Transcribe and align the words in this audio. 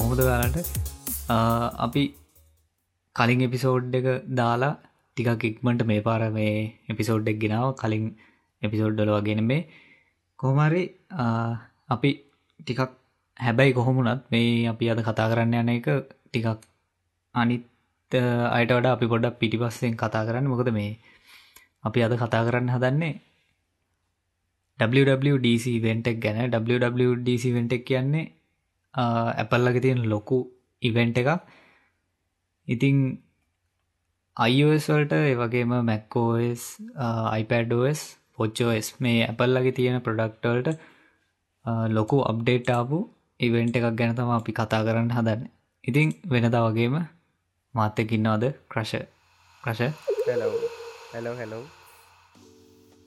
Hello 0.00 0.16
ඉතින් 0.16 0.18
කොහොමද 0.18 0.20
ගලට 0.20 0.58
අපි 1.78 2.02
කලින් 3.16 3.40
එපිසෝඩ් 3.42 3.94
එක 3.94 4.06
දාලා 4.40 4.72
ටිකක් 5.16 5.44
ඉක්මට 5.50 5.82
මේ 5.84 6.00
පාර 6.00 6.22
මේ 6.30 6.54
එපිසෝඩ් 6.88 7.28
එක් 7.28 7.38
ගෙනාව. 7.38 7.74
කලින් 7.74 8.04
එපිසෝඩ්ඩල 8.62 9.10
වගෙන 9.16 9.42
මේ 9.44 9.68
කොහමරි 10.38 10.82
අපි 11.88 12.10
ටිකක් 12.60 12.80
හැබැයි 13.36 13.76
කොහොමුණත් 13.78 14.22
මේ 14.32 14.68
අපි 14.72 14.90
අද 14.92 15.00
කතා 15.08 15.30
කරන්න 15.30 15.54
යන 15.62 15.72
එක 15.76 15.88
ටිකක් 16.26 16.60
අනිත් 17.34 17.64
අයට 18.56 18.70
වඩ 18.70 18.86
අපි 18.86 19.06
පොඩක් 19.06 19.38
පිටිපස්සෙන් 19.40 19.94
කතා 19.96 20.26
කරන්න. 20.26 20.50
මොකද 20.52 20.70
මේ 20.78 20.92
අපි 21.86 21.98
අද 22.06 22.14
කතා 22.16 22.46
කරන්න 22.46 22.72
හදන්නේ 22.74 23.14
WWDC 24.80 25.64
වෙන්ටක් 25.84 26.20
ගැන. 26.24 26.38
WWDC 26.50 27.44
වෙන්ටක් 27.56 27.84
කියන්නේ 27.88 28.39
ඇපල්ලග 28.94 29.76
තියෙන 29.84 30.00
ලොකු 30.12 30.38
ඉවෙන්ට 30.82 31.18
එකක්. 31.22 31.30
ඉතිං 32.68 32.96
iOS 34.36 34.84
වලට 34.90 35.12
ඒවගේම 35.30 35.72
මැක්කෝස් 35.90 36.62
iPadOS 37.42 38.00
පොච්චෝස් 38.36 38.86
මේ 39.04 39.26
ඇපල්ලගේ 39.28 39.76
තියෙන 39.78 40.04
ප්‍රඩක්ටවල්ට 40.06 40.68
ලොකු 41.96 42.18
අප්ඩේට් 42.30 42.70
ආපු 42.76 42.98
ඉවෙන්ට 43.40 43.76
එකක් 43.78 43.96
ගැන 43.98 44.14
තම 44.16 44.30
අපි 44.36 44.52
කතා 44.58 44.84
කරන්න 44.86 45.16
හදන්න. 45.16 45.42
ඉතිං 45.84 46.08
වෙනදා 46.32 46.62
වගේම 46.66 46.94
මාත්‍යකින්නවාද 47.74 48.44
crush 48.72 48.96
crush 49.64 49.82
hello 50.26 50.54
hello 51.12 51.34
hello 51.40 51.64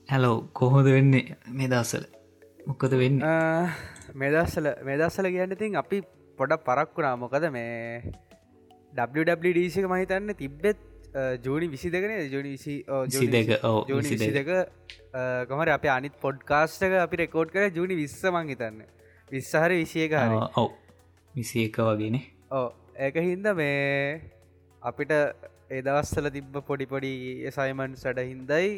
hello 0.09 0.37
කොහොද 0.57 0.87
වෙන්නේ 0.95 1.25
මේ 1.57 1.67
දස්සල 1.71 2.05
මොකද 2.67 2.93
වෙන්න 3.01 3.19
මෙදස්සල 4.13 4.67
මෙදස්සල 4.83 5.27
කියන්න 5.27 5.57
තින් 5.57 5.75
අපි 5.75 6.01
පොඩ 6.37 6.53
පරක්කුණා 6.65 7.13
මොකද 7.17 7.45
මේ 7.49 8.11
WWDසික 8.93 9.85
මහිතන්න 9.87 10.35
තිබ්බෙත් 10.35 10.77
ජූනි 11.41 11.67
විසි 11.67 11.89
දෙකන 11.89 12.13
ජුනි 12.27 12.51
විසි 12.51 14.31
දෙක 14.31 14.51
කොමර 15.47 15.69
අප 15.69 15.85
අනිත් 15.89 16.19
පොඩ්කාස්ටක 16.19 16.93
අපි 16.99 17.17
රෙකෝඩ් 17.17 17.49
කර 17.49 17.71
ජුනි 17.71 17.95
විස්ස 17.95 18.21
මං 18.25 18.49
හිතන්න. 18.49 18.83
විස්සාහර 19.29 19.71
විසියක 19.73 20.13
ඔව 20.55 20.69
විසි 21.35 21.65
එක 21.65 21.77
වගේන 21.79 22.19
ඕ 22.51 22.67
ඒක 22.97 23.15
හින්ද 23.19 23.47
මේ 23.53 24.21
අපිට 24.81 25.13
ඒදවස්සල 25.71 26.29
තිබ්බ 26.29 26.59
පොඩිපොඩි 26.63 27.13
සයිමන් 27.51 27.95
සඩ 27.95 28.27
හින්දයි 28.27 28.69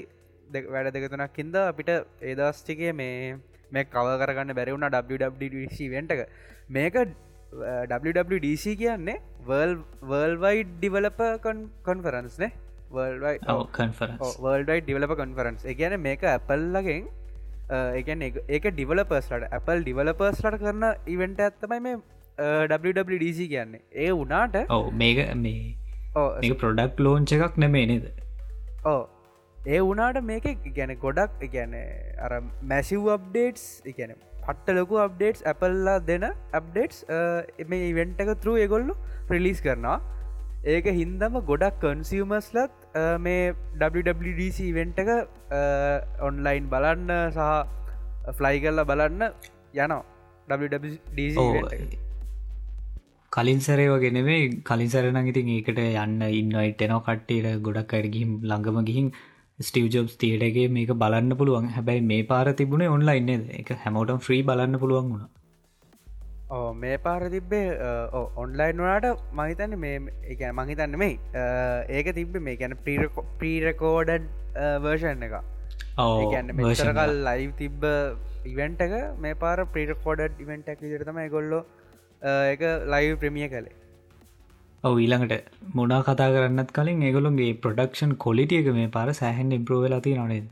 වැඩ 0.70 0.94
දෙකතුනක් 0.96 1.36
හින්ද 1.36 1.56
අපිට 1.64 1.92
ඒදස්ටිකේ 2.24 2.94
මේ 2.94 3.36
මේ 3.78 3.86
කව 3.96 4.18
කරගන්න 4.22 4.58
බැරිවුණ 4.60 4.88
WWDC 4.90 5.78
වෙන්ටක 5.96 6.22
මේක 6.78 6.96
WWDC 7.92 8.66
කියන්නේ 8.82 9.18
වර්ල්වයි 9.50 10.64
ඩිවලප 10.70 11.22
කොන්ෆරන්ස් 11.88 12.36
නේ. 12.44 12.52
වර්ල්ඩයි 12.96 14.82
ඩිවලප 14.88 15.14
කොන්ෆරන්ස් 15.22 15.62
එකන 15.74 15.96
මේක 16.08 16.22
ඇපල්ලගෙන් 16.34 17.06
එකන 18.02 18.26
ඒක 18.28 18.66
ඩිවලපර්ස්ලට 18.76 19.46
Apple 19.58 19.80
ඩිවලපර්ස්ලට 19.86 20.60
කරන 20.64 20.84
ඉවෙන්ට 21.16 21.40
ඇත්තමයි 21.48 21.80
මේ 21.88 21.96
WWDC 22.74 23.40
කියන්නේ. 23.54 23.82
ඒ 24.04 24.12
වනාට 24.22 24.56
ඔව 24.78 24.86
මේක 25.02 25.20
මේ 25.46 26.56
ප්‍රොඩක්් 26.64 27.04
ලෝංච 27.08 27.32
එකක් 27.38 27.56
නෙමේ 27.64 27.86
නේද? 27.92 28.06
ඕ 28.92 29.02
ඒ 29.74 29.80
වනාට 29.90 30.18
මේක 30.30 30.46
ගැන 30.78 30.92
ගොඩක් 31.04 31.44
ගැන 31.54 31.72
අර 32.26 32.34
මැසිව් 32.72 33.06
අප්ඩේටස් 33.14 33.64
එකන 33.92 34.12
පට්ට 34.44 34.76
ලොකු 34.78 35.00
අප්ඩේටස් 35.06 35.42
ඇපල්ලා 35.52 35.96
දෙන 36.10 36.26
අප්ඩේටස් 36.60 37.00
මේ 37.72 37.88
ඉවෙන්ට 37.94 38.22
එක 38.26 38.32
තරු 38.44 38.54
ඒගොල්ලු 38.66 38.98
ප්‍රිලිස් 39.32 39.64
කරනවා. 39.66 39.98
ඒක 40.74 40.88
හින්දම 41.00 41.40
ගොඩක් 41.50 41.82
කන්සිවමස්ලත් 41.84 42.78
මේ 43.26 43.44
WWDC 43.82 44.58
ඉවෙන්ට 44.70 45.04
එක 45.04 45.12
ඔන්ලයින් 46.30 46.72
බලන්න 46.74 47.12
සහ 47.36 47.42
ෆ්ලයි 48.38 48.64
කරලා 48.64 48.90
බලන්න 48.92 49.22
යනවා. 49.74 50.02
WWDC 50.48 51.38
කලින් 53.32 53.62
සරේ 53.66 53.94
වගෙනවේ 53.94 54.42
කලින් 54.68 54.90
සරන 54.92 55.18
ඉතින් 55.32 55.56
ඒකට 55.56 55.80
යන්න 55.86 56.20
ඉන්නයිට 56.42 56.84
එනවා 56.86 57.06
කට්ටේට 57.08 57.64
ගොඩක් 57.68 57.96
අයරගිහිම් 57.98 58.44
ළඟම 58.50 58.86
ගිහින් 58.90 59.08
ස්ටව 59.60 59.88
ජොබ්ස් 59.90 60.18
තියටගේ 60.18 60.68
මේක 60.70 60.90
බලන්න 61.02 61.38
පුළුවන්. 61.40 61.68
හැබැයි 61.76 62.02
මේ 62.04 62.24
පාර 62.32 62.46
තිබුණේ 62.54 62.90
ඔන්ලයින්න 62.90 63.46
එක 63.60 63.70
හැමෝටම් 63.84 64.18
ෆ්‍රී 64.26 64.44
බලන්න 64.44 64.80
පුළුවන් 64.82 65.12
වුණ. 65.12 65.28
ඕ 66.50 66.74
මේ 66.76 66.98
පාර 66.98 67.22
තිබ්බේ 67.30 67.62
ඔන්ලයින් 68.44 68.82
වනාට 68.84 69.08
මහිතන්න 69.34 69.78
මේ 69.80 70.02
එක 70.34 70.44
මහිතන්න 70.60 70.98
මේ 70.98 71.46
ඒක 71.90 72.12
තිබ්බ 72.20 72.36
මේ 72.48 72.58
ගැන 72.58 72.76
ප්‍රීරකෝඩඩ් 73.40 74.28
වර්ෂන් 74.84 75.26
එක 75.30 76.52
මෙසරකල් 76.54 77.16
ලයිව් 77.30 77.56
තිබ්බ 77.56 77.88
ඉවෙන්ට 78.46 78.86
එක 78.88 79.00
මේ 79.20 79.40
පාර 79.46 79.66
ප්‍රීරකෝඩඩ් 79.74 80.44
ඉවෙන්ටක් 80.46 80.86
විදිරතම 80.86 81.24
ගොල්ලො 81.30 81.64
එක 82.54 82.70
ලයිව් 82.94 83.18
ප්‍රමිය 83.24 83.50
කළේ 83.50 83.85
ඔව 84.88 84.98
ඊළඟට 85.04 85.56
මොනා 85.78 86.02
කතා 86.08 86.30
කරන්නත් 86.34 86.76
කලින් 86.78 87.08
ඒගොලුන්ගේ 87.08 87.54
ප්‍රඩක්ෂන් 87.64 88.12
කොලිටියක 88.26 88.68
මේ 88.78 88.94
පර 88.96 89.10
සෑහෙන් 89.20 89.58
ඉම්ප්‍රෝවෙලති 89.58 90.14
නොනේද 90.20 90.48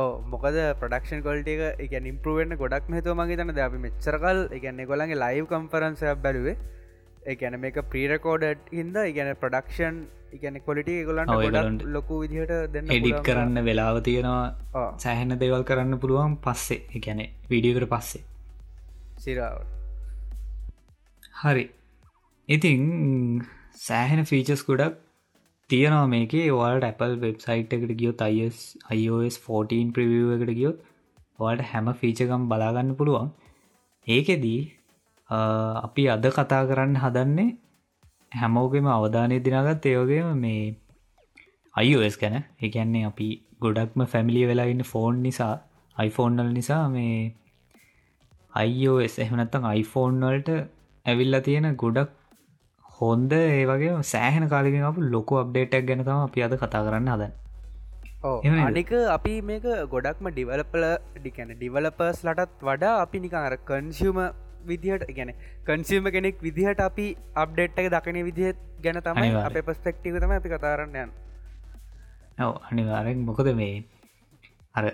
ඕ 0.00 0.10
මොකද 0.32 0.58
ප්‍රඩක්ෂන් 0.80 1.22
කොල්ටික 1.22 1.62
එක 1.84 1.94
ඉම්පරුවෙන්න්න 2.10 2.56
ගොඩක් 2.62 2.86
හතු 2.98 3.14
මගේ 3.20 3.38
තන 3.40 3.50
අපි 3.64 3.80
මෙච්චරකල් 3.86 4.38
එකන්නේ 4.58 4.86
ගොලන්ගේ 4.86 5.22
ලයිව් 5.22 5.48
කම්පරන්සයක් 5.50 6.22
බැලුවේ. 6.24 6.56
එකන 7.26 7.56
මේක 7.60 7.78
ප්‍රීරකෝඩට් 7.92 8.70
හින්ද 8.72 8.96
ඉගැන 9.02 9.30
ප්‍රඩක්ෂන් 9.42 9.96
ඉගැන 10.32 10.60
කොලිට 10.66 10.90
ගොලන් 11.08 11.80
ලොකු 11.96 12.20
විදිහට 12.22 12.54
දෙන්න 12.74 12.94
එඩිට් 12.96 13.20
කරන්න 13.28 13.64
වෙලාව 13.68 14.00
තියෙනවා. 14.08 14.86
සෑහෙන 14.98 15.38
දෙවල් 15.42 15.66
කරන්න 15.70 16.00
පුළුවන් 16.04 16.38
පස්සේ. 16.46 16.84
එකැනෙ 16.96 17.26
විඩියකට 17.50 17.90
පස්සේ. 17.94 18.24
සිරාවට 19.18 19.76
හරි 21.38 21.64
ඉතිං 22.48 22.82
සෑහෙන 23.78 24.22
ෆීචස් 24.24 24.62
ගොඩක් 24.68 24.94
තියෙනවා 25.70 26.06
මේකේ. 26.06 26.46
ඔයාලට 26.50 26.86
Apple 26.90 27.16
වෙබ්සයිට් 27.24 27.74
එකට 27.76 27.92
ගියොත් 28.00 28.22
iOS 28.26 28.58
iOS 28.96 29.34
14 29.46 29.92
ප්‍රවිය 29.94 30.22
එකට 30.36 30.52
ගියොත් 30.58 30.78
ඔයාට 31.38 31.62
හැම 31.72 31.88
ෆීචකම් 32.00 32.48
බලාගන්න 32.50 32.92
පුළුවන්. 32.98 33.28
ඒකෙදී 34.06 34.60
අපි 35.30 36.04
අද 36.08 36.24
කතා 36.36 36.62
කරන්න 36.70 36.96
හදන්නේ 37.04 37.48
හැමෝගෙම 38.32 38.88
අවධානය 38.88 39.36
දිනාගත් 39.46 39.86
ඒවගේම 39.86 40.30
මේ 40.44 40.64
iOS 41.74 42.16
ගැන. 42.16 42.36
එකන්නේ 42.60 43.04
අපි 43.10 43.28
ගොඩක්ම 43.60 44.06
ෆැමිලිය 44.12 44.46
වෙලා 44.50 44.68
ඉන්න 44.72 44.84
ෆෝන් 44.92 45.22
නිසා 45.26 45.54
iPhoneෆෝන්නල් 45.96 46.50
නිසා 46.58 46.84
මේ 46.88 47.34
iOS 48.66 49.14
එහනත්තං 49.24 49.68
iPhone 49.74 50.16
වලට 50.26 50.48
ඇවිල්ලා 51.06 51.44
තියෙන 51.46 51.68
ගොඩක් 51.82 52.17
හොන්ද 52.98 53.32
ඒ 53.32 53.66
වගේ 53.70 53.98
සෑහන 54.12 54.46
කාලිකින් 54.54 54.88
අප 54.88 54.96
ලොකු 55.14 55.38
අප්ඩේටක් 55.42 55.86
ගැනතම 55.90 56.16
අපි 56.16 56.44
අද 56.46 56.54
කතා 56.62 56.82
කරන්න. 56.86 57.10
හදන්න 57.14 58.60
අනික 58.62 58.90
අපි 59.16 59.34
මේක 59.42 59.66
ගොඩක්ම 59.92 60.28
ඩිවලපල 60.30 60.84
ඩිකැන 61.18 61.54
ඩිවලපර්ස් 61.54 62.20
ලටත් 62.26 62.66
වඩා 62.68 62.94
අපි 63.04 63.22
නිකං 63.24 63.40
අර 63.42 63.54
කන්සියම 63.70 64.18
විදිහට 64.64 65.06
ගැන 65.18 65.30
කන්සිීම 65.68 66.10
කෙනෙක් 66.16 66.42
විදිහට 66.48 66.84
අපි 66.88 67.06
අප්ඩේට් 67.36 67.80
එක 67.82 67.90
දකින 67.96 68.20
විදිහත් 68.30 68.58
ගැන 68.84 69.00
තමයි 69.06 69.30
අප 69.42 69.58
පස්පෙක්ටිව 69.68 70.18
තම 70.22 70.34
අපි 70.40 70.54
කතාරන්න 70.54 70.98
යන්න. 71.02 71.12
ඔව 72.40 72.54
අනිවාරෙන් 72.70 73.24
මොකද 73.28 73.50
මේ 73.54 73.74
අර 74.74 74.84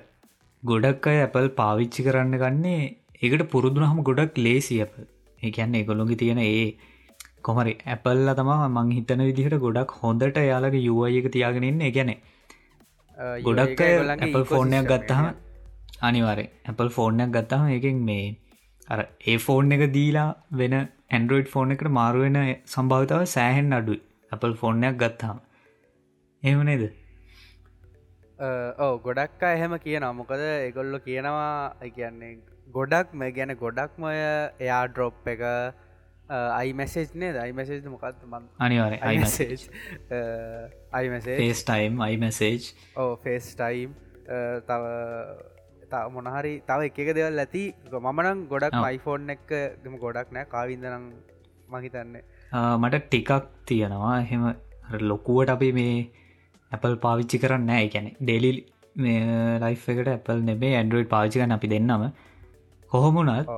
ගොඩක් 0.63 1.07
අය 1.13 1.19
ඇපල් 1.23 1.49
පාවිච්චි 1.61 2.07
කරන්න 2.07 2.43
ගන්නේ 2.43 2.81
ඒකට 3.23 3.51
පුරුදුන 3.55 3.87
හම 3.91 4.09
ගොඩක් 4.09 4.43
ලේසි 4.47 4.83
අප 4.87 4.93
ඒකන්න 5.39 5.79
ඒගොලොගි 5.81 6.17
තියෙන 6.23 6.41
ඒ 6.43 6.67
කොමරි 7.45 7.75
ඇපල්ල 7.87 8.29
තමා 8.39 8.69
මං 8.69 8.95
හිතන 8.97 9.25
විදිහට 9.29 9.59
ගොඩක් 9.65 9.97
හොඳට 10.01 10.41
යාලගේ 10.45 10.87
යුවයක 10.89 11.29
තියාගෙනන්න 11.35 11.85
ගැන 11.97 12.13
ගොඩක් 13.49 13.85
ඇපල් 13.85 14.45
ෆෝර්නයක් 14.53 14.89
ගත්තහම 14.93 15.29
අනිවාරය 16.03 16.47
ඇපල් 16.65 16.91
ෆෝර්නයක් 16.91 17.31
ගත්තහම 17.37 17.71
එකින් 17.77 18.03
මේ 18.11 18.27
අර 18.89 19.01
ඒ 19.27 19.39
ෆෝර්න් 19.39 19.77
එක 19.77 19.85
දීලා 19.93 20.29
වෙන 20.55 20.75
ඇන්ඩරෝයිඩ් 20.79 21.49
ෆෝර්න 21.49 21.75
එකට 21.75 21.95
මාරුවෙන 21.99 22.39
සම්භාවිතාව 22.67 23.25
සෑහෙන් 23.29 23.79
අඩුයි. 23.79 24.01
ඇපල් 24.33 24.55
ෆෝර්නයක් 24.61 24.97
ගත්තාම. 25.03 25.39
එමනේද 26.43 26.85
ඕ 28.79 28.93
ගොඩක් 28.99 29.43
එහෙම 29.49 29.75
කියන 29.79 30.07
මොකද 30.17 30.43
එගොල්ලො 30.43 30.99
කියනවා 31.01 31.53
කියන්නේ 31.91 32.33
ගොඩක් 32.69 33.15
මේ 33.15 33.33
ගැන 33.33 33.55
ගොඩක්මය 33.57 34.13
එයා 34.61 34.83
ඩ්‍රොප් 34.89 35.29
එක 35.35 35.43
අයිමැසේජ් 36.31 37.09
නේ 37.15 37.33
අයිමැසේජ් 37.45 37.83
මොකක්ද? 37.95 38.23
මන් 38.33 38.45
අනිවාර 38.67 38.93
iMessage 39.09 39.63
iMessage 40.99 41.37
face 41.41 41.61
time 41.69 42.01
iMessage 42.07 42.63
ඕ 42.97 43.11
ෆේස් 43.25 43.49
ටයිම් 43.55 43.91
තව 44.69 44.83
මොනහරි 46.17 46.53
තව 46.69 46.81
එක 46.89 47.15
දෙවල් 47.19 47.39
ඇති. 47.45 47.65
මමනං 47.93 48.45
ගොඩක්. 48.53 48.77
මයිෆෝන් 48.85 49.31
එක 49.37 49.47
ගම 49.85 49.97
ගොඩක් 50.05 50.33
නෑ. 50.37 50.47
කාවිදනම් 50.55 51.05
මහිතන්න 51.69 52.17
ආ, 52.53 52.77
මට 52.79 53.03
ටිකක් 53.07 53.31
තියෙනවා. 53.67 54.15
එහෙම 54.25 54.43
ලොකුවට 55.11 55.53
අපි 55.57 55.73
මේ 55.81 55.95
Apple 56.73 56.97
පාවිච්චි 57.05 57.43
කරන්න 57.45 57.69
නෑ. 57.73 57.91
ගැන 57.95 58.09
ඩෙලි 58.23 58.51
ලයි් 59.65 59.77
එකට 59.93 60.11
Apple 60.17 60.41
නෙබේ 60.49 60.73
ඇන්ඩරෝයිඩ් 60.81 61.13
පාවිචිකන්න 61.15 61.57
අපි 61.59 61.73
දෙන්නම. 61.75 62.09
කොහොමුණත් 62.91 63.49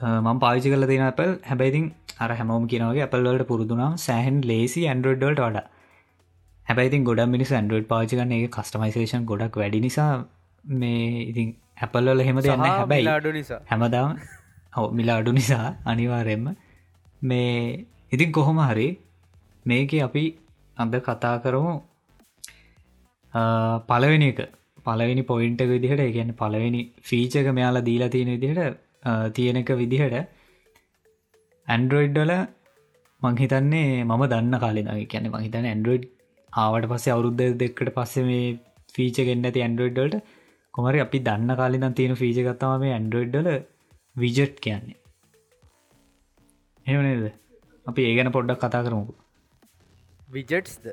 ඔව්. 0.00 0.20
මං 0.24 0.38
පාවිචි 0.38 0.70
කල 0.70 0.86
තින 0.86 1.02
Apple. 1.02 1.32
හැබැයිතින් 1.48 1.92
අර 2.20 2.30
හැමෝම 2.30 2.66
කියනවගේ 2.66 3.02
Apple 3.02 3.22
වලට 3.22 3.46
පුරදුනම් 3.46 3.96
සෑහන් 3.96 4.40
ලේසි 4.44 4.86
ඇන්ඩරෝඩ්ඩල්ට 4.86 5.40
වඩා. 5.40 5.66
හැබැයිතින් 6.66 7.04
ගොඩ 7.04 7.22
මිනිස් 7.26 7.52
ඇන්ඩරෝඩ් 7.52 7.86
පාචිකන්න 7.86 8.32
ඒ 8.32 8.48
කස්ටමයිසේෂන් 8.48 9.24
ගොඩක් 9.24 9.56
වැඩි 9.56 9.80
නිසා 9.80 10.10
මේ 10.64 11.24
ඉතින් 11.24 11.56
Appleවල 11.82 12.20
හෙම 12.20 12.40
දෙන්න 12.40 12.60
හැබැයි 12.60 13.08
අඩු 13.08 13.32
නිසා. 13.32 13.60
හැමදාම 13.70 14.18
හව 14.76 14.84
මිලා 14.92 15.18
අඩු 15.22 15.32
නිසා 15.32 15.66
අනිවාරෙන්ම 15.84 16.48
මේ 17.22 17.86
ඉතින් 18.12 18.32
කොහොම 18.32 18.58
හරි 18.58 18.88
මේක 19.66 19.94
අපි 20.02 20.24
අද 20.76 20.94
කතා 21.00 21.36
කරමු. 21.38 21.74
පලවෙනි 23.88 24.28
එක. 24.28 24.40
පලවෙනි 24.84 25.22
පොයින්ට 25.22 25.62
විදිහට 25.62 26.04
ගැන 26.16 26.34
පලවෙනි 26.34 26.82
ෆීචක 27.02 27.48
මෙයාලා 27.52 27.84
දීලා 27.84 28.08
තියෙන 28.08 28.30
විදිහට 28.34 28.87
ආ, 29.02 29.28
තියෙන 29.30 29.56
එක 29.60 29.70
විදිහට 29.80 30.16
ඇන්ඩරෝයිඩ්ඩල 31.68 32.32
මංහිතන්නේ 33.22 34.04
මම 34.04 34.22
දන්න 34.32 34.58
කාලෙන 34.60 34.88
කියැන 35.06 35.30
මහිතන 35.34 35.66
ඇන්ඩරෝයිඩ් 35.66 36.06
ආවට 36.52 36.88
පස්සේ 36.92 37.14
අවුරුද්ධ 37.14 37.44
දෙකට 37.62 37.90
පස්සේ 37.96 38.24
මේ 38.28 38.44
ෆීච 38.94 39.18
ගෙන්න්න 39.28 39.48
ඇති 39.48 39.64
ඇන්ඩරෝයිඩ්ඩල්ට 39.64 40.16
කොමරි 40.74 41.00
අපි 41.00 41.18
දන්න 41.20 41.56
කාලිනම් 41.60 41.94
තියෙන 41.94 42.16
ෆීච 42.16 42.38
ගත්තම 42.40 42.80
මේ 42.84 42.94
ඇන්ඩරෝයිඩ්ඩල 42.94 43.48
විජට් 44.16 44.56
කියන්නේ. 44.60 44.96
එමනේද 46.86 47.24
අපි 47.86 48.00
ඒගැන 48.08 48.32
පොඩ්ඩක් 48.32 48.60
කතා 48.62 48.82
කරමුකු. 48.86 49.14
විජට්ස්ද 50.28 50.84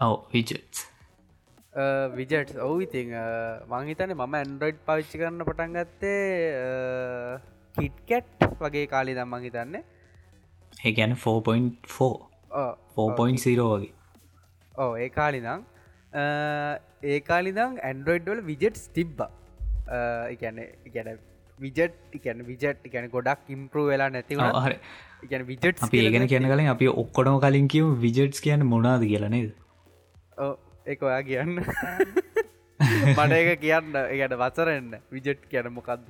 ඔව 0.00 0.14
විජට් 0.32 0.74
විජට් 2.16 2.54
ඔවු 2.66 2.78
ඉතිං 2.86 3.12
මංහිතන 3.72 4.14
මම 4.14 4.38
ඇන්ඩරොයිඩ් 4.38 4.80
පවිච්චි 4.86 5.20
කරන්න 5.20 5.44
පටන් 5.48 5.76
ගත්තේ 5.76 6.22
කිට්කැට් 7.76 8.48
වගේ 8.62 8.86
කාලි 8.94 9.16
දම් 9.18 9.36
මංහිතන්නේ 9.36 9.84
ඒ 10.84 10.92
ගැන 10.98 11.14
4.4 11.16 12.08
4.0 12.96 13.68
වගේ. 13.72 13.92
ඕ 14.74 14.90
ඒ 15.04 15.08
කාලිනම් 15.18 15.64
ඒ 17.12 17.20
කාලිදම් 17.30 17.80
ඇන්ඩරෝයිඩ්වල 17.88 18.42
විජට්ස් 18.50 18.84
තිබ්බ. 18.98 19.24
එකන 20.34 20.60
ගැන 20.94 21.10
විජට් 21.58 22.18
එකන 22.18 22.44
විජට් 22.50 22.86
එකන 22.90 23.10
ගොඩක් 23.16 23.52
ඉම්පරූ 23.56 23.86
වෙලා 23.92 24.10
නැතිව 24.16 24.44
හරි. 24.66 24.78
එකන 25.24 25.46
විජට් 25.50 25.84
අපි 25.88 26.04
ඒගෙන 26.04 26.28
කියන 26.32 26.48
කලින් 26.52 26.72
අපි 26.74 26.92
ඔක්කොඩම 27.04 27.40
කලින් 27.44 27.68
කිව 27.76 27.92
විජට්ස් 28.06 28.44
කියන්න 28.46 28.66
මොනාද 28.74 29.04
කියලනේද 29.12 29.52
එක 30.86 31.02
ඔයා 31.02 31.22
කියන්න. 31.22 31.58
මට 33.16 33.32
එක 33.32 33.60
කියන්න 33.60 33.96
එකට 33.96 34.36
වසරෙන්න්න 34.36 34.96
විජට් 35.10 35.46
කියන 35.50 35.72
මොකක්ද 35.72 36.08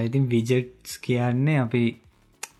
ඉතින් 0.00 0.28
විජට්ස් 0.28 0.98
කියන්නේ 1.00 1.58
අපි 1.60 1.84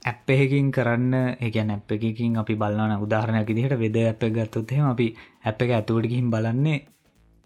ඇප් 0.04 0.30
එකකින් 0.30 0.72
කරන්න 0.72 1.14
එකන 1.40 1.70
ඇප් 1.70 1.92
එකකින් 1.92 2.36
අපි 2.36 2.56
බලන්න 2.56 2.96
උදාහරණයක් 3.00 3.52
දිහට 3.52 3.78
වෙද 3.78 4.00
ඇප 4.00 4.26
ගත්තොත්හෙම 4.30 4.88
අපි 4.88 5.06
ඇප් 5.44 5.62
එක 5.62 5.70
ඇතුවට 5.72 6.10
ගිහිම් 6.10 6.30
බලන්නේ 6.30 6.80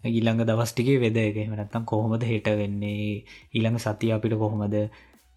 ඊළඟ 0.03 0.43
දවස්ටිගේ 0.43 0.99
වෙද 0.99 1.17
එක. 1.17 1.37
එමනත්තම් 1.37 1.85
කොහොමද 1.85 2.23
හෙට 2.23 2.47
වෙන්නේ? 2.53 3.23
ඊළඟ 3.53 3.79
සතිය 3.79 4.11
අපිට 4.11 4.37
කොහොමද 4.37 4.75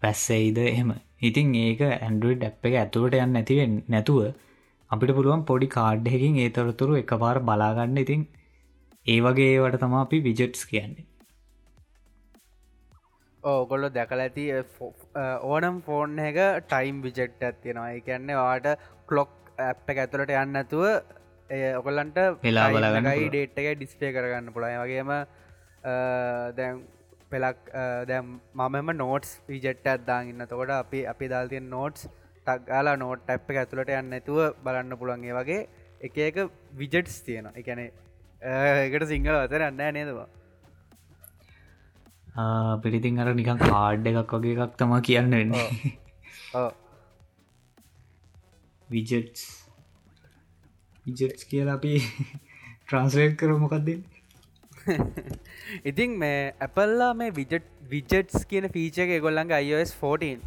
පැස්සෙයිද 0.01 0.57
එහෙම. 0.59 0.93
ඉතින් 1.21 1.55
ඒක 1.57 1.81
ඇන්ඩුවඩ් 1.81 2.43
ඇප් 2.43 2.65
එක 2.65 2.75
ඇතුවට 2.75 3.15
යන්න 3.15 3.33
නැතිවෙන් 3.33 3.73
නැතුව 3.87 4.33
අපිට 4.93 5.15
පුළුවන් 5.17 5.47
පොඩි 5.49 5.67
කාඩ්හකින් 5.77 6.37
ඒ 6.43 6.49
තොරතුරු 6.57 6.99
එක 7.01 7.13
පාර 7.23 7.37
බලාගන්න. 7.49 7.97
ඉතින් 8.03 8.21
ඒ 9.05 9.19
වගේ 9.25 9.49
ඒවට 9.55 9.81
තමා 9.83 10.03
අපි 10.05 10.19
විජට්ස් 10.27 10.63
කියන්නේ. 10.71 11.05
ඕගොල්ලො 13.43 13.87
දැකල 13.97 14.21
ඇති 14.25 14.43
ඕනම් 15.51 15.77
ෆෝන් 15.87 16.19
එක 16.27 16.37
ටයිම් 16.69 17.01
විජෙට් 17.05 17.41
ඇත්තියෙනවා 17.47 17.89
එකන්නේ 17.97 18.37
වාට 18.41 18.67
කලොක් 19.09 19.31
ඇප් 19.67 19.89
එක 19.93 19.97
ඇතුළට 20.03 20.31
යන්න 20.41 20.59
ඇතුව 20.61 20.85
ඔකොල්ලන්ට 21.79 22.19
වෙලා 22.45 22.67
බලාගන්න 22.75 23.07
ගයි 23.07 23.15
පුළුවන්. 23.15 23.31
ඩේට් 23.33 23.59
එක 23.63 23.67
ඩිස්පේ 23.79 24.11
කරගන්න 24.15 24.53
පුළයි 24.55 24.77
වගේම 24.83 25.11
දැන් 26.59 26.81
පෙලක් 27.33 27.59
දැම් 28.11 28.27
මමම 28.61 28.93
නෝටස් 29.01 29.31
විජෙට් 29.51 29.85
ඇත්දාන්න 29.93 30.31
ඉන්න. 30.31 30.45
තකොට 30.51 30.71
අපි 30.77 30.99
අපි 31.13 31.31
දල්තියෙන් 31.33 31.67
නෝට්ස් 31.75 32.07
ටක්ගාලා 32.45 32.95
නෝට් 32.97 33.29
ඇප් 33.29 33.49
එක 33.51 33.59
ඇතුළට 33.63 33.91
යන්න 33.95 34.15
ඇතුව 34.19 34.39
බලන්න 34.63 34.99
පුළන්ගේ 35.01 35.35
වගේ 35.39 35.61
එක 36.01 36.17
එක 36.29 36.39
විජෙට්ස් 36.75 37.19
තියෙන 37.25 37.51
එකනේ 37.55 37.89
එකට 38.85 39.05
සිංහල 39.11 39.37
වතර 39.37 39.67
අන්න 39.67 39.83
නේදවා 39.97 40.29
පිරිතින් 42.83 43.19
අර 43.19 43.33
නිකන් 43.33 43.59
කාඩ් 43.59 44.07
එකක් 44.11 44.33
වගේ 44.35 44.55
එකක් 44.57 44.77
තමා 44.77 45.01
කියන්න 45.01 45.31
වෙන්නේ. 45.31 45.67
විජට්ස් 48.89 49.43
විජට්ස් 51.05 51.45
කියලා 51.45 51.77
අපි 51.79 51.93
ට්‍රන්ස්ලේට් 52.85 53.37
කර 53.37 53.53
මොකක්ද 53.57 53.93
ඉතින් 55.83 56.17
මේ 56.17 56.41
ඇපල්ලා 56.59 57.13
මේ 57.13 57.31
විජට් 57.31 57.69
විජට්ස් 57.89 58.45
කියන 58.45 58.69
ෆීච 58.75 58.99
එක 59.05 59.15
ගොල්ලන්ගේ 59.21 59.61
iOS 59.61 59.95
14 59.95 60.41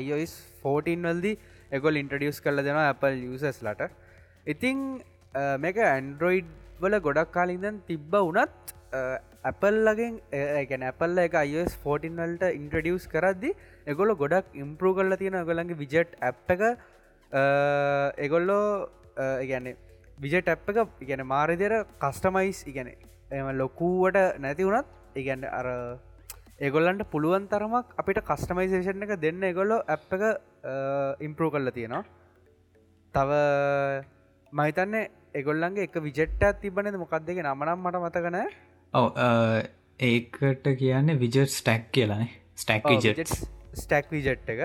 iOS 0.00 0.34
14 0.64 1.04
වල්දි 1.04 1.32
එගොල් 1.70 2.00
ඉන්ට්‍රඩියස් 2.02 2.40
කරල 2.44 2.64
දෙෙන 2.66 2.80
Apple 2.82 3.16
යසස් 3.28 3.60
ලට. 3.62 3.90
ඉතිං 4.46 4.78
මේක 5.58 5.76
ඇන්ඩරෝයිඩ් 5.88 6.48
වල 6.80 6.96
ගොඩක් 7.00 7.30
කාලින්දන් 7.36 7.82
තිබ්බ 7.90 8.16
වනත් 8.20 8.72
ඇපල්ලගෙන් 9.50 10.16
ඒකන 10.32 10.82
ඇපල්ල 10.88 11.22
එක 11.26 11.36
iOS 11.42 11.76
14 11.84 12.18
වලට 12.18 12.50
ඉන්ට්‍රඩියස් 12.58 13.06
කරද්දි 13.14 13.52
එගොල 13.86 14.14
ගොඩක් 14.16 14.58
ඉම්පරූ 14.64 14.92
කරල 14.98 15.16
තියෙන 15.22 15.38
ගොලන්ගේ 15.50 15.80
විජට් 15.82 16.18
ඇප් 16.20 16.52
එක 16.56 16.62
එගොල්ලෝ 18.18 18.66
ඉගැන්නේ 19.44 19.76
විජට 20.18 20.48
ඇප් 20.48 20.70
එක 20.72 20.78
ඉගැන 21.00 21.26
මාරදිර 21.26 21.74
කස්ටමයිස් 21.98 22.62
ඉගැන 22.72 22.92
එම 23.32 23.50
ලොකූවට 23.58 24.18
නැති 24.38 24.68
වුණත් 24.68 24.88
ඉගැන්න 25.16 25.44
අර 25.50 25.68
ඒගොල්ලන්ට 26.66 27.02
පුළුවන් 27.12 27.46
තරමක් 27.52 27.96
අපිට 28.00 28.18
කස්ටමයිසේෂන් 28.26 29.04
එක 29.06 29.14
දෙන්න 29.22 29.46
එගොල්ලො 29.48 29.78
ඇප් 29.94 30.12
එක 30.16 30.22
ඉම්පරූ 31.26 31.50
කරලා 31.54 31.74
තියෙනවා. 31.78 32.04
තව 33.14 33.30
මහිතන්නේ 34.52 35.08
එගොල්ලන්ගේ 35.40 35.88
එක 35.88 35.96
විජෙට්ට 36.06 36.60
තිබනද 36.62 36.98
මොකක් 37.02 37.16
දෙක 37.26 37.42
නමනම් 37.44 37.82
මට 37.86 38.02
මතකන 38.04 38.38
ඔව 38.94 39.10
ඒකට 40.10 40.70
කියන්නේ 40.78 41.18
විජට් 41.24 41.56
ස්ටැක් 41.56 41.90
කියලානේ 41.90 42.30
ස්ටැක් 42.56 42.86
ස්ටැක් 43.74 44.14
විජෙට් 44.14 44.54
එක. 44.54 44.62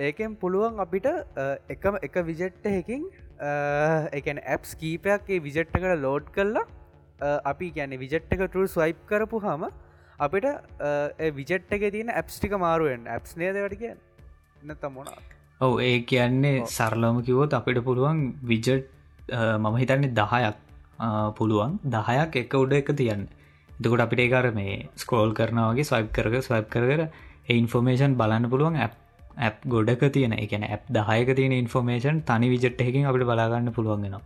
ඒකෙන් 0.00 0.36
පුළුවන් 0.42 0.82
අපිට 0.82 1.08
එකම 1.68 2.02
එක 2.02 2.20
විජෙට්ට 2.26 2.70
හැකින් 2.72 3.08
එකන 4.18 4.42
ඇප්ස් 4.44 4.74
කීපයක් 4.82 5.30
ඒ 5.30 5.42
විජෙට්ටකට 5.48 5.98
ලෝඩ් 6.02 6.30
කරලා 6.36 6.66
අපි 7.52 7.74
ගැන 7.78 7.98
විජෙට් 7.98 8.32
එක 8.32 8.46
ටල් 8.46 8.72
ස්වයිප් 8.76 9.10
කරපු 9.10 9.44
හම 9.48 9.70
අපිට 10.18 10.46
විජෙට් 11.34 11.72
එක 11.72 11.88
තියෙන 11.94 12.10
ඇප්ස්ටික 12.10 12.52
මාරුවෙන් 12.58 13.08
ඇප්ස් 13.08 13.36
නේදවට 13.36 13.78
කිය 13.80 13.94
නත 14.64 14.92
මොනා 14.92 15.18
ඔව 15.60 15.80
ඒ 15.80 15.96
කියන්නේ 16.02 16.66
සරලම 16.68 17.22
කිවොත් 17.22 17.52
අපිට 17.52 17.80
පුළුවන් 17.84 18.22
විජට් 18.44 18.86
මම 19.58 19.76
හිතන්නේ 19.76 20.12
දහයක් 20.12 20.56
පුළුවන්. 21.34 21.78
දහයක් 21.86 22.36
එක 22.36 22.54
උඩ 22.54 22.72
එක 22.72 22.88
තියන්න. 22.96 23.28
එතකොට 23.70 24.00
අපිට 24.00 24.20
ඒකර 24.20 24.52
මේ 24.52 24.88
ස්කෝල් 24.96 25.34
කරනවගේ 25.34 25.84
ස්වයිප් 25.84 26.12
කරක 26.12 26.42
ස්වයිප් 26.42 26.70
කර 26.70 26.84
කර 26.90 27.02
ඉන්ෆෝර්මේෂන් 27.50 28.16
බලන්න 28.16 28.50
පුළුවන් 28.50 28.76
ඇප් 28.76 28.94
ඇප් 29.38 29.56
ගොඩක 29.66 30.02
තියෙන. 30.12 30.32
එකන 30.34 30.64
ඇප් 30.64 30.82
දහයක 30.90 31.36
තියෙන 31.36 31.52
ඉන්ෆෝර්මේෂන් 31.54 32.22
තනි 32.22 32.48
විජට් 32.48 32.80
එකකින් 32.80 33.06
අපිට 33.06 33.28
බලාගන්න 33.30 33.72
පුළුවන්ගෙන 33.72 34.16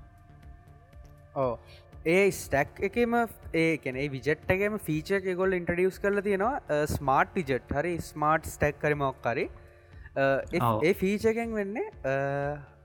ඕ 1.37 1.59
ඒ 2.07 2.31
ස්ටක් 2.33 2.79
එකම 2.89 3.15
ඒකනේ 3.55 4.09
විජට්ටගේම 4.11 4.77
ෆීච 4.81 5.11
එක 5.13 5.27
ගොල් 5.37 5.53
ඉන්ට්‍රඩියස් 5.53 5.99
කරල 6.01 6.21
තියෙනවා 6.23 6.85
ස්මාර්ට් 6.89 7.35
විජට් 7.35 7.75
හරි 7.77 7.93
ස්මාර්ට් 8.01 8.47
ස්ටක් 8.47 8.79
කරමක්කරි. 8.81 9.51
ඒ 10.83 10.93
ෆීචකෙන් 10.95 11.53
වෙන්නේ 11.55 11.89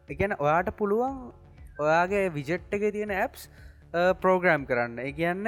එකන 0.10 0.36
ඔයාට 0.38 0.72
පුළුවන් 0.78 1.22
ඔයාගේ 1.80 2.26
විජට් 2.30 2.74
එක 2.74 2.84
තියෙන 2.92 3.12
ඇප්ස් 3.12 3.48
ප්‍රෝග්‍රෑම් 4.22 4.68
කරන්න. 4.68 5.00
ඒ 5.00 5.12
කියන්න 5.14 5.48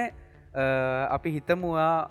අපි 1.09 1.35
හිතමුවා 1.35 2.07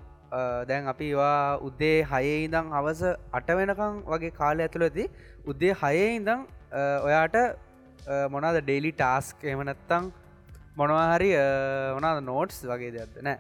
දැන් 0.69 0.93
අපි 0.95 1.11
වා 1.15 1.57
උද්දේ 1.63 2.05
හයේ 2.05 2.37
ඉඳං 2.45 2.71
හවස 2.77 3.03
අට 3.33 3.49
වෙනකං 3.49 4.05
වගේ 4.05 4.35
කාලය 4.43 4.67
ඇතුළති 4.67 5.09
උද්දේ 5.47 5.73
හයේ 5.81 6.13
ඉඳං 6.19 6.45
ඔයාට 7.03 7.41
මොනාද 8.31 8.61
ඩෙලි 8.61 8.93
ටාස්ක් 8.93 9.45
එමනත්තං 9.45 10.13
මොනවාහරි 10.81 11.31
වනාද 11.97 12.19
නෝට්ස් 12.31 12.59
වගේ 12.71 12.93
දෙයක්ද? 12.97 13.17
නෑ. 13.27 13.39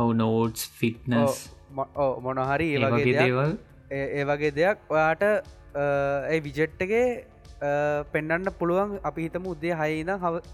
ඔව 0.00 0.08
නෝට්ස් 0.22 0.62
ෆිට්නස් 0.78 1.40
මොනහරි 2.26 2.68
වගේ 2.84 3.14
දේවල්. 3.18 3.52
ඒ 3.98 4.24
වගේ 4.30 4.52
දෙයක් 4.60 4.78
ඔයාට 4.96 5.24
ඒ 5.26 6.38
විජෙට්ටගේ 6.46 7.06
පෙන්ඩන්න 8.14 8.54
පුළුවන් 8.60 8.98
අපි 9.10 9.26
හිතම 9.26 9.44
උදේ 9.54 9.74
හයින 9.82 10.10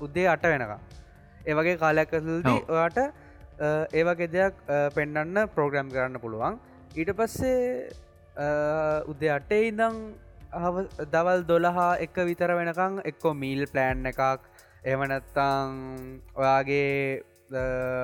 උදේ 0.06 0.26
අට 0.34 0.44
වෙනක 0.52 0.72
ඒවගේ 1.50 1.76
කාලයක්කසල්දී. 1.84 2.58
ඔයාට 2.75 2.98
ඒ 3.98 4.04
වගේ 4.10 4.32
දෙයක් 4.37 4.54
පෙන්ඩන්න 4.96 5.48
ප්‍රෝග්‍රම් 5.54 5.88
කරන්න 5.94 6.20
පුළුවන්. 6.25 6.58
ඊට 6.98 7.12
පස්සේ 7.18 7.90
උදේ 9.12 9.32
අටේ 9.38 9.62
ඉදං 9.70 9.96
දවල් 11.14 11.40
දොළහා 11.50 11.90
එක 12.04 12.16
විතර 12.28 12.50
වෙනකං 12.60 13.02
එක්කෝ 13.10 13.34
මීල් 13.42 13.66
ප්ලෑන් 13.72 14.06
එකක් 14.12 14.47
එමනත්තං 14.85 15.73
ඔයාගේ 16.35 17.23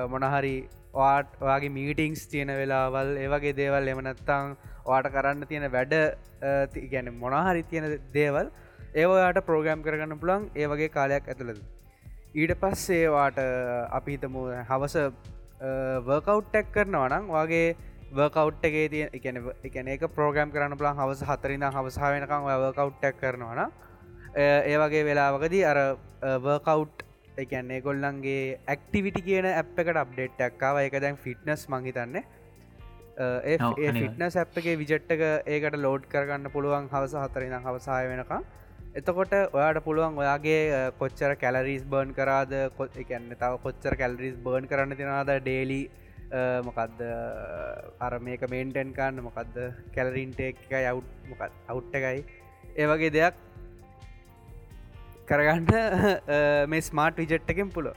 මොනහරි 0.09 0.55
වාට 0.93 1.29
ඔයාගේ 1.39 1.69
මීටිංස් 1.71 2.27
තියෙන 2.27 2.51
වෙලාවල් 2.53 3.15
ඒවගේ 3.17 3.55
දේවල් 3.55 3.87
එමනත්තං 3.87 4.57
වාට 4.85 5.07
කරන්න 5.09 5.47
තියෙන 5.47 5.71
වැඩ 5.71 5.95
ගැන 6.91 7.13
මොනහරි 7.15 7.63
තියෙන 7.63 7.87
දේවල් 8.13 8.51
ඒවාට 8.95 9.39
ප්‍රෝග්‍රම් 9.45 9.81
කරගන්න 9.81 10.19
පුළන් 10.19 10.49
ඒ 10.53 10.67
වගේ 10.67 10.89
කාලයක් 10.89 11.27
ඇතුළද 11.27 11.63
ඊට 12.35 12.53
පස්සේවාට 12.57 13.39
අපිහිතමු 13.91 14.45
හවස 14.65 14.95
වර්කවට් 16.03 16.47
ටැක් 16.47 16.71
කරනවනම් 16.73 17.31
වගේ 17.31 17.75
වර්කවට් 18.11 18.65
එකේ 18.65 18.87
තිය 18.89 19.07
එකන 19.09 19.41
එකන 19.63 19.87
එක 19.87 20.07
ප්‍රෝග්‍රම් 20.11 20.51
කරන්න 20.51 20.77
පුළන් 20.77 20.97
හවස 20.97 21.23
හතරින්න 21.23 21.67
හවසා 21.69 22.11
වෙනකම් 22.11 22.45
වර්කවට් 22.45 22.97
ටැක් 22.97 23.19
කරනවන 23.21 23.71
ඒ 24.35 24.77
වගේ 24.83 25.03
වෙලාවකදී 25.07 25.63
අර 25.71 25.77
වර්කවට් 26.45 27.03
එකන්නේ 27.43 27.81
ගොල්ලන්ගේ 27.85 28.57
ඇක්ටිවිටි 28.73 29.21
කියන 29.27 29.45
ඇ් 29.51 29.59
එකට 29.61 30.01
අප්ඩේට්ක්කාව 30.01 30.79
එක 30.81 30.97
දැන් 31.03 31.17
ෆිට්නස් 31.25 31.63
මංහිතන්නේ 31.73 32.23
ඒ. 33.51 33.57
ෆිට්නස් 33.99 34.35
ඇප්ගේ 34.41 34.75
විජට්ටක 34.81 35.23
ඒකට 35.55 35.77
ලෝඩ් 35.85 36.07
කරගන්න 36.13 36.51
පුළුවන් 36.55 36.89
හවස 36.93 37.15
හතරින 37.23 37.55
හවසාය 37.67 38.09
වෙනකම්. 38.11 38.43
එතකොට 38.99 39.35
ඔයාට 39.57 39.79
පුළුවන් 39.87 40.19
ඔයාගේ 40.23 40.91
කොච්චර 40.99 41.35
කැලරිස් 41.43 41.83
බර්න් 41.93 42.11
කරාද 42.19 42.51
කො 42.77 42.89
එකන්න 43.03 43.31
තව 43.31 43.53
කොච්චර 43.65 43.95
කැලරිස් 44.01 44.35
බර්න් 44.45 44.67
කරන්න 44.71 44.99
තිනවාද 45.01 45.31
ඩේලි 45.37 45.81
මොකක්ද 46.67 47.01
අර 48.05 48.19
මේක 48.27 48.43
මේන්ටෙන් 48.53 48.93
කාන්න 48.99 49.23
මොකක්ද 49.29 49.57
කැලරින්ට 49.95 50.39
එක 50.49 50.63
අවුට් 51.71 51.99
එකයි. 52.01 52.23
ඒ 52.75 52.87
වගේ 52.91 53.15
දෙයක් 53.17 53.44
කරගන්න 55.29 55.65
මේ 56.71 56.85
ස්මාර්ට් 56.89 57.21
විජට් 57.23 57.53
එකෙන් 57.55 57.69
පුල 57.75 57.91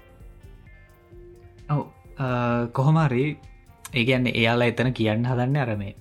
ඔව. 1.68 1.82
කොහොමරි 2.73 3.25
ඒගැන්න 3.94 4.30
එයාලා 4.35 4.70
එතන 4.75 4.92
කියන්න 5.00 5.28
හදන්න 5.32 5.61
අරමේ 5.64 5.92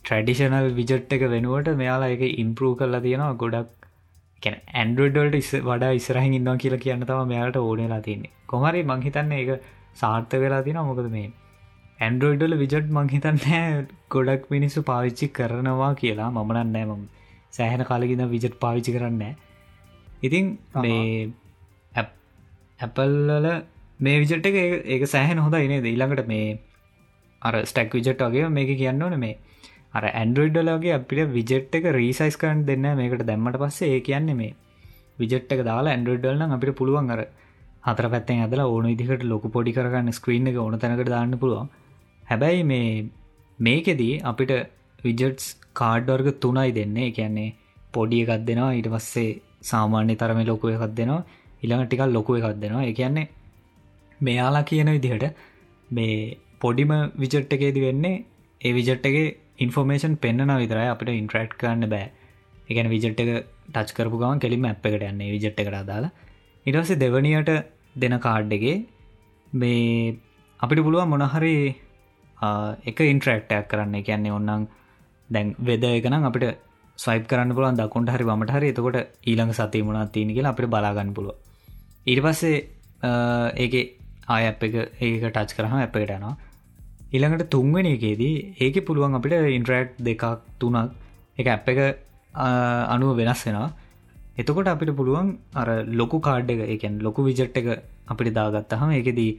ට්‍රඩිෂනල් 0.00 0.68
විජට් 0.80 1.16
එක 1.18 1.24
වෙනුවට 1.34 1.72
මෙයාලා 1.82 2.12
එක 2.16 2.26
ඉම්පරූ 2.44 2.74
කරලා 2.80 3.04
තියෙනවා 3.06 3.40
ගොඩක්. 3.44 3.72
ඇන්ඩඩල්ට 4.42 5.38
ඉස් 5.40 5.50
වඩා 5.68 5.94
ඉස්රහහි 6.00 6.34
ඉන්නවා 6.38 6.58
කියලා 6.62 6.82
කියන්න 6.82 7.06
තම 7.10 7.30
මෙයාට 7.30 7.56
ඕනෙලා 7.60 8.02
තින්නේ 8.08 8.32
කොමරි 8.46 8.82
මංහිතන්න 8.90 9.32
එක 9.38 9.50
සාර්ථ 10.02 10.36
වෙලා 10.42 10.62
තින 10.66 10.78
මොකද 10.90 11.08
මේ 11.16 11.30
ඇන්ඩරෝයිඩල 12.00 12.56
විජට් 12.62 12.88
මංහිතන්නෑ 12.96 13.86
ගොඩක් 14.14 14.46
මිනිස්සු 14.54 14.82
පාවිච්චි 14.90 15.26
කරනවා 15.38 15.92
කියලා. 15.94 16.30
මමනන්නෑ 16.30 16.86
මම 16.86 17.02
සෑහන 17.56 17.84
කාලකින 17.90 18.24
විජට් 18.32 18.56
පාවිච්චි 18.64 18.94
කරන්න 18.96 19.22
ඉතින් 20.26 20.46
මේ 20.84 21.32
ඇපල්ලල 22.80 23.48
මේ 24.00 24.20
විජට් 24.20 24.46
එක 24.50 24.56
ඒක 24.86 25.04
සෑහන 25.14 25.42
හොඳ 25.44 25.56
ඉනේද 25.58 25.86
ඊළඟට 25.86 26.30
මේ 26.32 26.58
අර 27.42 27.54
ස්ටක් 27.62 27.96
විජට් 27.98 28.24
වගේ 28.26 28.50
මේක 28.50 28.72
කියන්න 28.80 29.02
ඕන. 29.02 29.16
මේ 29.18 29.38
අර 29.94 30.04
ඇන්ඩරෝයිඩ්ඩලගේ 30.10 30.94
අපිට 30.98 31.32
විජට් 31.36 31.78
එක 31.78 31.88
රීසයිස් 31.98 32.36
කරන්න 32.36 32.66
දෙන්න 32.66 32.86
මේකට 33.00 33.24
දැම්මට 33.30 33.60
පස්සේ 33.62 33.94
ඒ 33.94 34.04
කියන්නේ 34.08 34.38
මේ 34.40 34.52
විජට් 35.18 35.54
එක 35.56 35.64
දාලා 35.70 35.94
ඇන්ඩරෝයිඩල්න 35.94 36.54
අපිට 36.56 36.78
පුළුවන් 36.80 37.10
අර 37.16 37.22
හතර 37.86 38.08
පැත්තෙන් 38.14 38.44
ඇදලා 38.44 38.68
ඕන 38.68 38.86
ඉදිකට 38.92 39.24
ලොකු 39.32 39.48
පොඩි 39.56 39.76
කරගන්න 39.76 40.16
ස්ක්‍රීන් 40.18 40.50
එක 40.52 40.58
ඕන 40.58 40.78
තැනකට 40.78 41.12
දාන්න 41.14 41.38
පුළුවන්. 41.38 41.68
හැබැයි 42.22 42.64
මේ 42.64 42.88
මේකෙදී 43.58 44.14
අපිට 44.30 44.52
විජට්ස් 44.98 45.46
කාඩ්ඩර්ග 45.80 46.28
තුනයි 46.44 46.70
දෙන්නේ. 46.78 47.10
කියන්නේ 47.18 47.50
පොඩි 47.92 48.22
එකක් 48.24 48.46
දෙනවා. 48.48 48.72
ඊට 48.78 48.90
පස්සේ 48.94 49.30
සාමාන්‍ය 49.70 50.14
තරම 50.20 50.40
ලොකුව 50.50 50.74
එකක් 50.74 50.94
දෙනවා. 51.00 51.22
ඉළඟ 51.62 51.86
ටිකල් 51.86 52.14
ලොකුව 52.16 52.38
එකක් 52.40 52.60
දෙනවා. 52.64 52.84
ඒ 52.88 52.94
කියන්නේ 53.00 53.26
මෙයාලා 54.20 54.64
කියන 54.70 54.90
විදිහට 54.96 55.24
මේ 55.90 56.36
පොඩිම 56.60 56.92
විජට් 57.22 57.54
එකේදි 57.56 57.80
වෙන්නේ 57.86 58.24
ඒ 58.60 58.72
විජට් 58.78 59.06
එක 59.10 59.16
ඉන්ෆෝර්මේෂන් 59.64 60.14
පෙන්න්න 60.16 60.54
විතරයි 60.62 60.88
අපිට 60.94 61.14
ඉන්ට්‍රක්් 61.20 61.56
කරන්න 61.60 61.90
බෑ. 61.94 62.06
එකන 62.70 62.88
විජට් 62.94 63.20
එක 63.24 63.30
ටච් 63.72 63.96
කරපු 63.96 64.20
ගවන් 64.22 64.42
කෙලිම 64.44 64.68
ඇප් 64.70 64.86
එකට 64.88 65.08
යන්නේ 65.10 65.32
විජට් 65.34 65.60
එකට 65.62 65.80
දාලා 65.90 66.12
ඉටසේ 66.66 67.00
දෙවනියට 67.02 67.50
දෙන 68.02 68.14
කාඩ්ඩගේ 68.26 68.76
මේ 69.52 70.16
අපිට 70.60 70.84
පුළුවන් 70.86 71.10
මොනහරි 71.12 71.56
එක 72.90 72.98
ඉන්ට්‍රක්ටයක් 73.12 73.68
කරන්න. 73.70 73.96
කියන්නේ 74.08 74.36
ඔන්නන් 74.38 74.66
දැන් 75.28 75.54
වෙද 75.68 75.84
එකනම් 75.90 76.24
අපිට 76.30 76.58
ස්වයිප 76.98 77.26
කරන්න 77.30 77.54
පුලන් 77.56 77.76
දකුන්ට 77.80 78.14
හරි 78.14 78.24
වමට 78.30 78.56
හරි. 78.56 78.68
එතකොට 78.74 78.98
ඊළඟ 79.30 79.52
සති 79.52 79.82
මුණත් 79.82 80.12
තියෙන 80.14 80.30
කියලා 80.36 80.54
අපිට 80.54 80.70
බලාගන්න 80.74 81.14
පුළුව 81.16 81.36
ඉරි 82.06 82.20
පස්සේ 82.20 82.56
ඒක 83.56 83.74
ආය 84.28 84.44
අප 84.48 84.62
එක 84.66 84.74
ඒක 84.76 85.22
ටච් 85.22 85.56
කරහම 85.56 85.78
අප 85.80 85.96
එකට 85.96 86.12
යනවා. 86.16 86.34
ඊළඟට 87.14 87.48
තුන්වෙන 87.54 87.86
එකේදී 87.86 88.34
ඒක 88.60 88.76
පුළුවන් 88.86 89.16
අපිට 89.18 89.34
ඉන්ට්‍රක්් 89.58 89.96
දෙකක් 90.08 90.24
තුනක්. 90.60 90.92
එක 91.38 91.46
අප 91.46 91.68
එක 91.68 91.80
අනුව 92.94 93.16
වෙනස් 93.20 93.44
වෙනවා. 93.46 93.70
එතකොට 94.40 94.68
අපිට 94.68 94.92
පුළුවන් 95.00 95.28
අර 95.54 95.68
ලොකු 96.00 96.20
කාඩ් 96.20 96.50
එක 96.50 96.60
එකන් 96.76 97.00
ලොකු 97.06 97.24
විජට් 97.28 97.56
එක 97.60 97.68
අපිට 98.12 98.34
දාගත්තහම 98.38 98.92
එකදී 99.00 99.32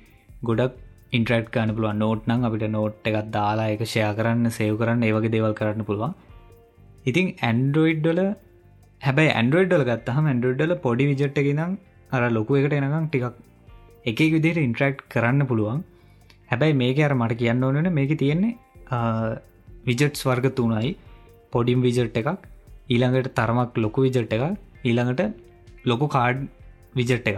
ගොඩක් 0.44 0.74
ඉන්ට්‍රට් 1.18 1.52
ගන්න 1.54 1.76
පුළුවන්. 1.78 2.00
නෝට් 2.04 2.28
නම් 2.30 2.48
අපිට 2.50 2.70
නෝට් 2.78 3.10
එකත් 3.10 3.30
දාලා 3.38 3.72
එක 3.76 3.86
ෂය 3.86 4.02
කරන්න 4.20 4.56
සේව් 4.58 4.80
කරන්න 4.82 5.06
ඒවගේ 5.10 5.34
දේවල් 5.36 5.54
කරන්න 5.60 5.86
පුළුවන්. 5.90 6.14
ඉතින් 7.10 7.28
ඇන්ඩරෝයිඩ්ඩල 7.48 8.22
හැබයි 9.02 9.30
ඇන්ඩරෝයිඩ්ඩල 9.40 9.84
ගත්තහම 9.90 10.30
ඇන්ඩරෝඩ්ඩල 10.32 10.74
පොඩි 10.86 11.06
විජට් 11.10 11.40
එක 11.42 11.50
නම් 11.56 11.74
අර 12.16 12.24
ලොකු 12.38 12.58
එකට 12.60 12.76
එනකම් 12.80 13.06
ටිකක් 13.08 13.36
එක 14.12 14.20
විදිට 14.36 14.60
ඉන්ට්‍රක්් 14.66 15.04
කරන්න 15.14 15.48
පුළුවන්. 15.50 15.80
හැබැයි 16.52 16.80
මේක 16.82 17.00
අර 17.08 17.14
මට 17.20 17.40
කියන්න 17.42 17.66
ඕනන 17.68 17.90
මේක 18.00 18.14
තියෙන්නේ 18.22 18.54
විජට්ස් 19.88 20.26
වර්ග 20.30 20.48
තුනයි. 20.60 20.92
පොඩිම් 21.54 21.82
විජට් 21.86 22.18
එකක් 22.22 22.30
ඊළඟට 22.94 23.30
තරමක් 23.40 23.78
ලොකු 23.86 24.06
විජට් 24.06 24.34
එක 24.38 24.44
ඊළඟට 24.90 25.22
ලොකු 25.92 26.08
කාඩ් 26.16 26.42
විජට් 27.00 27.30
එක 27.32 27.38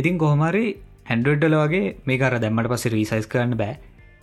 ඉතින් 0.00 0.18
කොහොමරි 0.22 0.66
හැන්ඩඩ්ඩල 1.10 1.56
වගේ 1.62 1.94
මේ 2.08 2.22
අර 2.26 2.34
දැම්මට 2.44 2.70
පස 2.72 2.84
රීසයිස් 2.96 3.30
කරන්න 3.32 3.56
බෑ. 3.62 3.74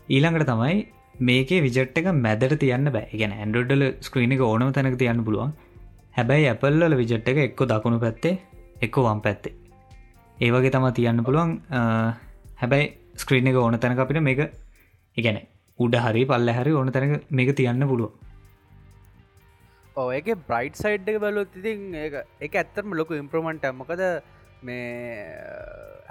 ඊළඟට 0.09 0.49
තමයි 0.51 0.75
මේකේ 1.19 1.61
විජට් 1.61 1.97
එක 1.97 2.11
මැදට 2.15 2.59
තියන්න 2.59 2.91
බෑ. 2.91 3.09
ගැන 3.13 3.33
ඇන්ඩඩ්ඩල 3.33 3.83
ස්ක්‍රීන 4.01 4.35
එක 4.35 4.41
ඕනම 4.41 4.73
තැනක 4.73 4.99
තියන්න 4.99 5.23
පුළුවන්. 5.23 5.53
හැබැයි 6.17 6.49
ඇපල්ල 6.53 6.97
විජට් 7.01 7.33
එක 7.33 7.43
එක්කො 7.47 7.65
දකුණු 7.65 7.99
පැත්තේ 7.99 8.39
එක්කෝ 8.81 9.03
වම් 9.07 9.21
පැත්තේ. 9.21 9.53
ඒවගේ 10.37 10.71
තම 10.71 10.87
තියන්න 10.93 11.23
පුළුවන්. 11.23 11.59
හැබැයි 12.61 12.87
ස්ක්‍රීන 13.15 13.49
එක 13.49 13.57
ඕන 13.57 13.79
තැනක 13.79 13.99
අපිට 14.03 14.21
මේක 14.21 14.41
ඉගැන 15.17 15.41
උඩ 15.79 15.97
හරි 16.05 16.23
පල්ල 16.25 16.53
හරි 16.59 16.71
ඕන 16.73 16.91
තැනක 16.91 17.27
මේක 17.31 17.51
තියන්න 17.59 17.87
පුළුව 17.91 18.11
ඕ 19.95 20.07
ඒක 20.11 20.29
බ්‍රයිට් 20.47 20.79
සයිඩ් 20.81 21.09
එක 21.11 21.19
බලොත් 21.23 21.57
ඉතින් 21.59 21.83
එක 22.47 22.57
ඇත්තරම 22.61 22.95
ලොකු 22.99 23.17
ඉම්ප්‍රමන්ට 23.17 23.67
මොකද 23.81 24.03
මේ 24.61 24.87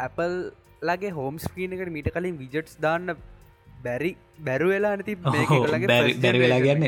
ඇපල් 0.06 0.36
ලගේ 0.82 1.14
හෝම් 1.18 1.38
ස්ක්‍රීන 1.46 1.74
එකට 1.76 1.94
මීට 1.96 2.12
කලින් 2.16 2.38
විජට්ස් 2.42 2.78
දාන්න 2.86 3.16
බැරි 3.86 4.12
බැරු 4.40 4.68
වෙලා 4.68 4.96
නැති 4.96 5.16
බැරි 6.20 6.38
වෙලා 6.38 6.60
ගන්න 6.60 6.84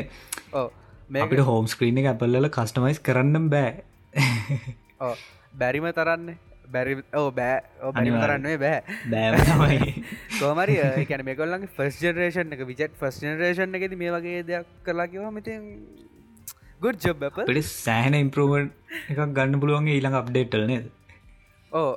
මේකට 1.09 1.41
හෝම් 1.45 1.67
ස්ක්‍රීන 1.67 2.01
එක 2.01 2.11
ඇපල්ල 2.11 2.49
කස්ටමයිස් 2.49 3.01
කරන්නම් 3.01 3.49
බෑ. 3.49 3.83
බැරිම 5.61 5.87
තරන්න. 5.91 6.35
බැරි 6.69 6.97
ඕ 7.13 7.31
බෑ. 7.31 7.63
බැරිම 7.89 8.19
කරන්නේ 8.21 8.57
බෑ. 8.63 8.83
බෑමයි 9.13 10.03
කෝමරි 10.35 10.77
එකන 10.83 11.25
මේකොල්ලගේ 11.25 11.71
ෆස් 11.71 11.97
ජනරේෂන් 12.03 12.53
එක 12.57 12.63
විජට් 12.69 12.93
ෆස් 13.01 13.23
ජනරේෂන් 13.23 13.79
එකෙද 13.79 13.97
මේ 14.03 14.13
වගේ 14.17 14.45
දෙයක් 14.45 14.69
කරලා 14.85 15.09
කිවා 15.09 15.33
මෙතින් 15.33 15.65
ගුඩ් 16.79 17.01
ජොබ් 17.03 17.25
පට 17.25 17.65
සෑහන 17.65 18.21
ඉම්පරෝමන් 18.21 18.71
එකක් 19.09 19.25
ගන්න 19.33 19.59
පුළුවන්ගේ 19.59 19.97
ඊළඟ 19.97 20.21
අප්ඩේට්ටල් 20.21 20.69
නේද? 20.69 20.89
ඕ 21.71 21.91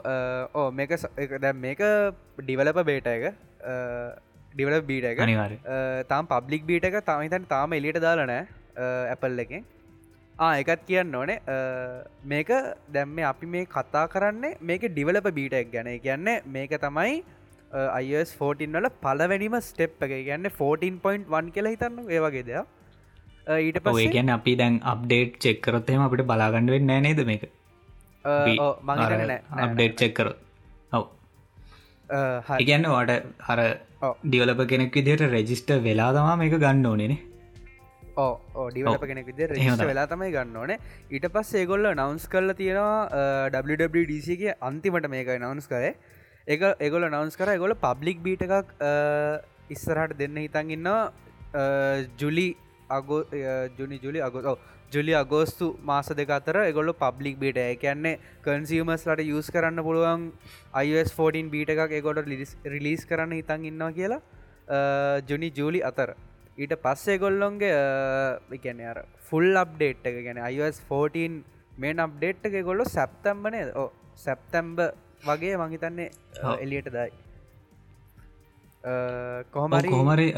ඕ 0.55 0.69
මේක 0.73 0.97
දැ 1.39 1.53
මේක 1.61 1.81
ඩිවලප 2.41 2.85
බේට 2.85 3.09
එක 3.09 3.25
ඩිවල 4.55 4.75
බීට 4.89 5.07
එක. 5.11 5.19
අනිවාර 5.27 5.53
තාම් 6.13 6.25
පබ්ලික් 6.33 6.63
බීට 6.71 6.89
එක 6.89 6.97
තමයිතන් 7.11 7.45
තාම 7.53 7.77
එලියට 7.79 8.01
දාලනෑ 8.07 8.43
ඇපල් 9.13 9.45
එකෙන්. 9.45 9.63
එකත් 10.63 10.83
කියන්න 10.89 11.15
ඕනේ. 11.21 11.39
මේක 12.33 12.51
දැම්ම 12.97 13.19
අපි 13.31 13.47
මේ 13.55 13.65
කතා 13.77 14.05
කරන්නේ 14.15 14.59
මේක 14.71 14.83
ඩිවලප 14.97 15.29
බීටක් 15.39 15.73
ගැන. 15.75 15.89
කියන්නේ 16.07 16.37
මේක 16.57 16.73
තමයි 16.85 17.15
අයිස් 17.99 18.31
14 18.39 18.77
වල 18.77 18.89
පලවැනිම 19.05 19.55
ස්ටෙප් 19.69 19.93
එක. 20.07 20.13
ගන්න 20.29 20.47
14.1 20.61 21.53
කියලා 21.57 21.75
හිතන්න 21.75 21.97
ඒවගේ 22.17 22.45
දෙයක්. 22.51 22.67
ඊට 23.67 23.79
පස්සේ 23.85 24.13
ගැන 24.17 24.31
අපි 24.39 24.53
දැන් 24.61 24.75
අප්ඩේට් 24.93 25.33
චෙක්කරොත්තේම 25.45 26.01
අපිට 26.07 26.25
බලාගණඩුවෙන් 26.31 26.85
නෑ 26.91 27.01
නේද 27.07 27.21
මේක? 27.31 27.45
අප්ඩේට් 29.65 29.95
චෙක්කරොත් 30.03 30.39
ඔව 30.99 31.05
ඉගැන්න 32.65 32.87
වට 32.93 33.13
හර 33.49 33.61
ඔව්. 34.07 34.15
ඩියවලප 34.25 34.63
කෙනෙක් 34.71 34.97
විදිහට 34.99 35.29
රෙජිස්ට 35.35 35.71
වෙලා 35.85 36.11
තමා 36.17 36.39
මේක 36.41 36.55
ගන්න 36.63 36.87
ඕනෙන 36.91 37.15
ඕ 38.23 38.65
ඩිවලප 38.71 39.05
කෙනෙක් 39.11 39.27
විදි 39.31 39.47
රෙජිස්ට. 39.53 39.85
වෙලා 39.91 40.07
තමයි 40.13 40.31
ගන්න 40.37 40.57
ඕනේ 40.63 40.79
ඊට 41.11 41.29
පස් 41.37 41.53
ඒගොල්ල 41.61 41.87
නවන්ස් 41.93 42.27
කරල 42.33 42.55
තියෙනවා 42.61 43.53
WWDCගේ 43.69 44.57
අන්තිමට 44.69 45.09
මේක 45.15 45.31
නවන්ස් 45.37 45.71
කරේ 45.73 45.95
එක 46.47 46.67
එගොල 46.89 47.09
නවන්ස් 47.09 47.39
කර 47.41 47.55
ගොල 47.63 47.75
පබ්ලික් 47.87 48.23
බීට 48.27 48.43
එකක් 48.49 48.75
ඉස්සරහට 49.77 50.19
දෙන්න 50.21 50.43
හිතන් 50.45 50.75
ඉන්නවා 50.77 51.03
ජුලි 52.23 52.49
අගෝ 52.99 53.23
ජුනි 53.79 54.01
ජුලි 54.05 54.21
අගෝ 54.29 54.57
ජුලි 54.93 55.15
අගෝස්තු 55.21 55.67
මාස 55.83 56.09
දෙක 56.21 56.33
අතර 56.39 56.57
එගොල්ල 56.63 56.93
පබ්ලික් 57.03 57.37
බීට 57.43 57.61
කියන්නේ 57.83 58.19
කන්සිීමස් 58.47 59.07
ලට 59.09 59.29
යස් 59.31 59.49
කරන්න 59.55 59.85
පුළුවන් 59.87 60.27
iOS 60.83 61.13
14 61.13 61.53
බීට 61.55 61.73
එකක් 61.75 61.95
එගොට 62.01 62.21
රිලිස් 62.75 63.07
කරන්න 63.11 63.39
හිතන් 63.39 63.65
ඉන්නවා 63.71 63.93
කියලා 63.99 64.21
ජුනි 65.31 65.51
ජූලි 65.59 65.81
අතර 65.91 66.13
ඊට 66.59 66.77
පස්සේ 66.85 67.19
ගොල්ලොන්ගේ 67.19 67.73
එකන 68.59 68.85
අර 68.93 69.01
ෆුල් 69.29 69.49
අප්ඩේට් 69.65 70.11
එක 70.11 70.21
ගැන 70.27 70.45
iOS 70.51 70.85
14 70.91 71.41
මේන් 71.79 72.05
අප්ඩේට් 72.07 72.51
එක 72.51 72.61
ගොල්ලො 72.65 72.85
සැප්තම්බනේ 72.97 73.65
ඕ 73.75 73.89
සැප්තැම්බ 74.17 74.79
වගේ 75.25 75.57
මහිතන්නේ. 75.59 76.11
එලියට 76.61 76.93
දයි 76.93 77.11
කොහමරි 79.53 79.89
කොහමරි. 79.89 80.29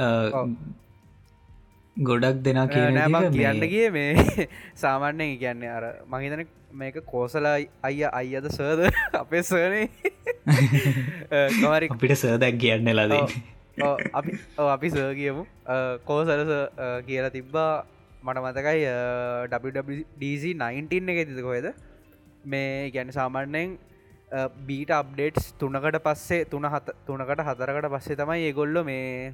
ගොඩක් 1.97 2.43
දෙනා 2.43 2.67
කියන 2.67 2.95
නෑබක් 2.95 3.31
විදිහට 3.31 3.67
කියන්න 3.71 3.93
මේ- 3.93 4.49
සාමාන්‍යයෙන් 4.75 5.39
කියන්නේ 5.39 5.69
අර 5.69 5.85
මහිතන 6.09 6.45
මේක 6.73 6.97
කෝසලා 7.07 7.55
අයිය 7.83 8.11
අයියද 8.13 8.49
සර්ද? 8.51 8.91
අපේ 9.23 9.43
සර්නේ. 9.43 9.89
කොමරි 11.61 11.89
අපිට 11.89 12.17
සර්දැක් 12.17 12.59
කියන්න 12.59 12.91
ලද 12.91 13.15
අපි 14.13 14.39
අපි 14.69 14.91
සර් 14.91 15.15
කියමු. 15.15 15.47
කෝසලස 16.05 16.53
කියලා 17.07 17.31
තිබ්බා. 17.31 17.87
මට 18.25 18.39
මතකයි 18.41 18.85
WWDC 19.53 20.45
19 20.57 21.11
එක 21.15 21.29
තිද 21.29 21.41
කොහෙද? 21.43 21.67
මේ 22.45 22.91
ගැන 22.91 23.13
සාමාන්‍යයෙන් 23.13 23.79
බීට 24.67 24.91
අප්ඩේට්ස් 24.91 25.53
තුනකට 25.55 25.99
පස්සේ 26.03 26.45
තුන 26.45 26.67
තුනකට 27.07 27.41
හතරකට 27.41 27.91
පස්සේ 27.91 28.17
තමයි 28.17 28.47
ඒගොල්ලො 28.49 28.83
මේ 28.85 29.33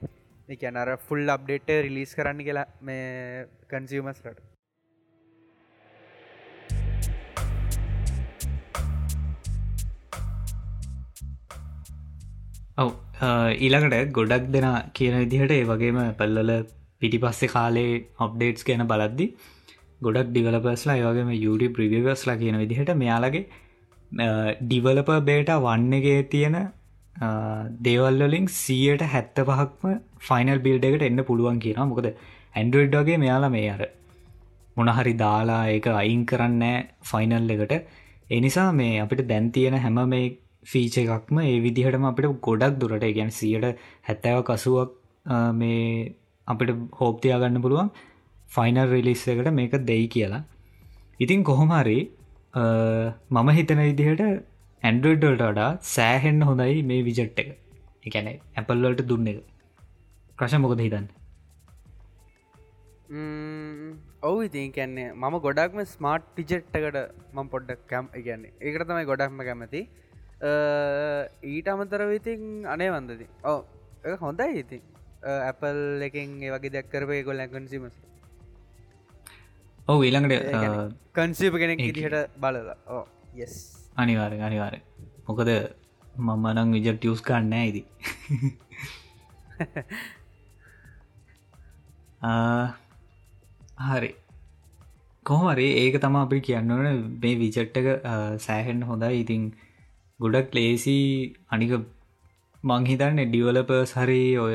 එකනර 0.51 0.91
ෆුල් 1.07 1.35
අප්ඩේට 1.35 1.69
රිලිස් 1.81 2.15
කරන්න 2.15 2.47
කියලා 2.47 2.67
මේ 2.83 3.45
කන්සිියමස්ලට 3.71 4.41
ඔව. 12.79 12.91
ඊළඟට 13.59 14.13
ගොඩක් 14.13 14.51
දෙෙන 14.51 14.69
කියන 14.95 15.17
විදිහට 15.23 15.53
ඒ 15.53 15.65
වගේම 15.67 15.99
පැල්ලල 16.19 16.53
පිටි 17.03 17.19
පස්සෙ 17.19 17.49
කාලේ 17.49 17.97
අප්ඩේට්ස් 18.19 18.65
ගැන 18.65 18.87
බලද්දි 18.87 19.27
ගොඩක් 20.01 20.29
ඩිවලපස්ලා 20.29 20.97
ඒවගේම 20.97 21.33
යුඩි 21.37 21.69
ප්‍රවිවස්ලා 21.71 22.37
කියන 22.37 22.59
විදිහට 22.59 22.93
මෙයාලගේ 22.97 23.45
ඩිවලප 24.63 25.11
බේට 25.23 25.51
වන්නගේ 25.59 26.21
තියෙන 26.31 26.57
දේවල්ලින් 27.17 28.47
සියට 28.49 29.03
හැත්ත 29.05 29.41
පහක්ම 29.41 29.97
ෆයිනල් 30.19 30.59
බිල්ඩ 30.59 30.85
එකට 30.85 31.03
එන්න 31.03 31.25
පුළුවන් 31.25 31.59
කියන 31.61 31.81
මොකද 31.89 32.13
ඇන්ඩරඩ්ඩගේ 32.55 33.19
මෙයාලා 33.19 33.51
මේ 33.51 33.71
අර 33.71 33.83
මොනහරි 34.77 35.15
දාලා 35.15 35.63
ඒක 35.69 35.87
අයින් 35.95 36.23
කරන්න 36.27 36.63
ෆයිනල් 37.03 37.51
එකට. 37.51 37.75
එනිසා 38.31 38.73
මේ 38.73 39.01
අපිට 39.01 39.27
දැන් 39.29 39.51
තියෙන 39.53 39.77
හැම 39.77 39.99
මේ 40.09 40.39
ෆීච 40.65 40.97
එකක්ම 40.99 41.39
ඒ 41.41 41.59
විදිහටම 41.61 42.05
අපිට 42.05 42.41
ගොඩක් 42.41 42.79
දුරට 42.81 43.07
ගැන 43.19 43.31
සියට 43.31 43.67
හැත්තව 44.03 44.41
කසුවක් 44.43 44.91
මේ 45.53 46.15
අපිට 46.49 46.71
හෝප්තියාගන්න 47.01 47.63
පුළුවන් 47.63 47.91
ෆයිනල් 48.51 48.89
රිලිස් 48.95 49.27
එකට 49.29 49.53
මේක 49.53 49.77
දෙයි 49.85 50.07
කියලා. 50.09 50.43
ඉතින් 51.21 51.45
කොහොමරි 51.45 51.99
මම 53.31 53.49
හිතන 53.51 53.81
විදිහට 53.81 54.23
ඇන්ඩරඩ්ඩල්ට 54.89 55.43
වඩා 55.47 55.71
සෑහෙන්න 55.95 56.43
හොඳයි 56.49 56.83
මේ 56.91 57.01
විජට් 57.09 57.41
එක. 57.43 57.49
එකැන 58.09 58.29
ඇපල්වලට 58.33 59.03
දුන්න 59.11 59.31
එක. 59.33 59.41
ප්‍රශ 60.39 60.57
මොකද 60.65 60.83
හිතන්න? 60.85 61.09
ඔවු 64.29 64.39
ඉතින් 64.47 64.71
කැන්නේ 64.77 65.09
මම 65.13 65.35
ගොඩක්ම 65.47 65.81
ස්මාර්ට් 65.95 66.27
පිජෙට්ටකට 66.37 66.99
මම 67.35 67.49
පොඩ්ඩක් 67.55 67.83
කැම් 67.91 68.07
කියන්නේ 68.27 68.53
ඒකට 68.61 68.87
තමයි 68.91 69.09
ගොඩක්ම 69.11 69.43
කැමති. 69.49 69.83
ඊට 71.55 71.69
අමතර 71.73 72.03
විතින් 72.13 72.43
අනේ 72.75 72.91
වන්දති 72.95 73.27
ඕ 73.53 73.59
එක 74.05 74.23
හොඳයි 74.27 74.63
ඉතින්. 74.63 74.83
ඇපල් 75.49 75.81
එකින් 76.07 76.31
ඒ 76.47 76.53
වගේ 76.55 76.73
දැක්කරපය 76.77 77.19
ගොල් 77.29 77.43
ඇකන්සිමස් 77.45 77.97
ඔව 79.93 79.99
ඊළඟට 80.07 80.97
කන්සිප 81.19 81.55
කෙනෙක්. 81.63 81.85
ඉදිහට 81.91 82.41
බලලා. 82.45 82.77
ඕ 82.97 83.05
යෙස් 83.41 83.55
අනිවාර 83.97 84.33
අනිවාර 84.41 84.75
මොකද 85.27 85.51
මම 86.19 86.47
නං 86.55 86.73
විජට 86.77 87.05
ියස් 87.05 87.21
කන්න 87.23 87.53
ඇති 87.55 87.83
හරි. 93.81 94.11
කොහමරි 95.27 95.67
ඒක 95.77 95.95
තම 96.01 96.17
අපි 96.17 96.41
කියන්නවන 96.41 96.87
මේ 97.19 97.35
විචට්ටක 97.37 97.89
සෑහෙන් 98.39 98.83
හොඳයි. 98.83 99.21
ඉතිං 99.23 99.43
ගොඩක් 100.21 100.55
ලේසි 100.55 100.99
අනික 101.49 101.73
මංහිතන්න 102.65 103.21
ඩිවලපර්ස් 103.25 103.93
හරි 103.95 104.23
ඔය 104.39 104.55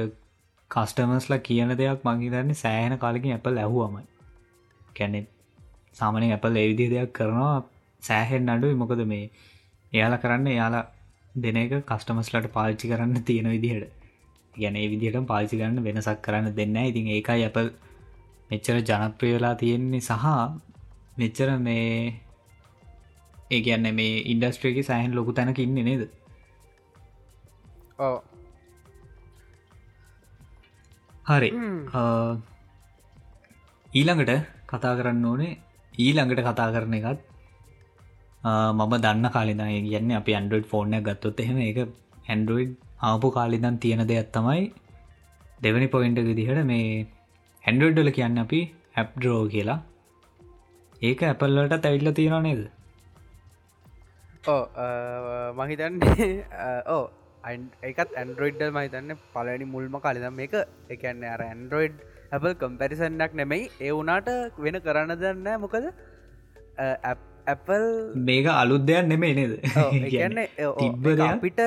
කස්ටමස්ලා 0.71 1.39
කියන 1.41 1.71
දෙයක් 1.75 2.03
මංහිතන්න 2.03 2.51
සෑහෙන 2.55 2.97
කාලකින් 2.97 3.31
ඇපල් 3.31 3.57
ඇහුවමයි 3.57 4.05
කැනෙ 4.93 5.21
සාමනින් 5.93 6.31
ඇපල් 6.31 6.55
එවිදි 6.55 6.85
දෙයක් 6.89 7.11
කරනවා 7.13 7.55
සෑහෙන් 8.07 8.49
අඩුයි. 8.49 8.75
මොකද 8.75 9.01
මේ 9.05 9.25
එයාලා 9.93 10.23
කරන්න 10.23 10.47
එයාලා 10.47 10.85
දෙන 11.35 11.57
එක 11.57 11.73
කස්ටමස්ලට 11.83 12.51
පාල්චි 12.51 12.91
කරන්න 12.91 13.23
තියෙන 13.23 13.49
විදිහට. 13.51 13.89
ගැන 14.55 14.77
විදිහට 14.91 15.27
පාල්චි 15.27 15.59
කරන්න 15.59 15.83
වෙනසක් 15.83 16.21
කරන්න 16.21 16.55
දෙන්න 16.59 16.77
ඉතින් 16.83 17.07
ඒකයි 17.15 17.47
ඇපල් 17.47 17.67
මෙච්චර 18.51 18.77
ජනප්‍රියලා 18.81 19.55
තියෙන්නේ 19.55 20.01
සහ 20.01 20.25
මෙච්චර 21.17 21.49
මේ 21.59 21.89
ඒ 23.51 23.61
කියන්න 23.61 23.89
මේ 23.95 24.23
ඉන්ඩස්ට්‍රේක 24.25 24.79
සෑහන් 24.83 25.15
ලොකු 25.15 25.33
තැනක 25.33 25.59
ඉන්න 25.59 25.75
නේද? 25.81 26.07
හරි. 31.25 31.49
ඊළඟට 33.91 34.33
කතා 34.67 34.93
කරන්න 34.97 35.25
ඕනේ 35.25 35.53
ඊළඟට 35.93 36.43
කතා 36.43 36.69
කරන 36.71 36.93
එකත් 36.93 37.21
මම 38.45 38.93
දන්න 39.03 39.27
කාලිද 39.35 39.61
කියන්න 39.89 40.11
අපි 40.21 40.33
ඇන්ඩරෝඩ් 40.39 40.65
ෆෝර්නය 40.71 40.97
ගත්තොත් 41.07 41.39
එහෙම 41.43 41.59
එක 41.69 41.79
ඇන්ඩරෝයිඩ් 42.33 42.73
ආපු 43.09 43.27
කාලිදන් 43.37 43.77
තියෙන 43.83 44.03
දෙයක් 44.11 44.29
තමයි 44.35 44.63
දෙවනි 45.63 45.87
පොයින්ට 45.95 46.21
විදිහට 46.29 46.61
මේ 46.71 46.85
හැන්ඩඩ්ඩල 47.65 48.11
කියන්න 48.17 48.37
අපි 48.45 48.59
ඇප්ඩරෝ 49.01 49.41
කියලා. 49.53 49.79
ඒක 51.01 51.21
ඇපල්ලට 51.29 51.75
තැවිල්ල 51.85 52.11
තියෙන 52.19 52.43
නේද? 52.47 52.61
ඕ 54.53 54.61
මහිතන්නේ 55.59 56.27
ඕ 56.95 57.03
ඒකත් 57.89 58.11
ඇන්ඩරෝයිඩ්ඩල් 58.21 58.75
මහිතන්න 58.77 59.15
පලනි 59.33 59.65
මුල්ම 59.75 59.95
කාලිදම් 60.05 60.35
මේක. 60.41 60.53
එකන්න 60.95 61.23
අර 61.35 61.41
ඇන්ඩරෝයිඩ් 61.49 61.95
ඇපල් 62.33 62.53
කම්පැරිසන්නක් 62.63 63.33
නෙමෙයි. 63.41 63.71
ඒ 63.85 63.93
වුනාට 63.99 64.29
වෙන 64.65 64.77
කරන්න 64.87 65.15
දන්න 65.23 65.63
මොකද 65.63 65.87
ඇපල් 67.47 67.83
මේක 68.27 68.47
අලුද්‍යයක් 68.53 69.05
නෙමේ 69.07 69.33
නේද? 69.33 69.53
කියන්න 70.11 70.39
අපිට. 71.29 71.61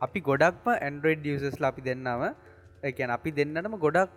අපි 0.00 0.20
ගොඩක්ම 0.22 0.68
ඇන්ඩරෝයිඩ් 0.76 1.26
ියසස් 1.26 1.60
අපි 1.62 1.82
දෙන්නම 1.82 2.24
එකන 2.84 3.10
අපි 3.10 3.30
දෙන්නටම 3.32 3.76
ගොඩක් 3.78 4.10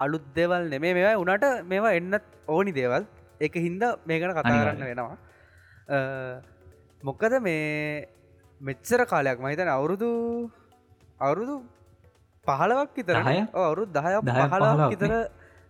අලුත් 0.00 0.24
දෙවල් 0.34 0.68
නෙමේ 0.68 0.92
මේවා 0.94 1.16
උනට 1.24 1.46
මේවා 1.64 1.94
එන්නත් 1.94 2.22
ඕනි 2.48 2.72
දේවල්. 2.72 3.02
එක 3.40 3.54
හින්ද 3.56 3.82
මේකන 4.06 4.30
කතා 4.32 4.44
කරන්න. 4.60 4.84
වෙනවා. 4.84 5.16
අ, 5.88 5.98
මොකද 7.02 7.34
මේ 7.40 8.06
මෙච්චර 8.60 9.00
කාලයක් 9.06 9.38
මහිතන 9.40 9.68
අවුරුදු 9.70 10.08
අවුරුදු 11.20 11.54
පහලවක් 12.46 12.90
විතර 12.96 13.14
දහය? 13.18 13.36
අවුරුත් 13.62 13.90
දහයක් 13.92 14.22
පහලක් 14.28 14.90
විතර 14.92 15.12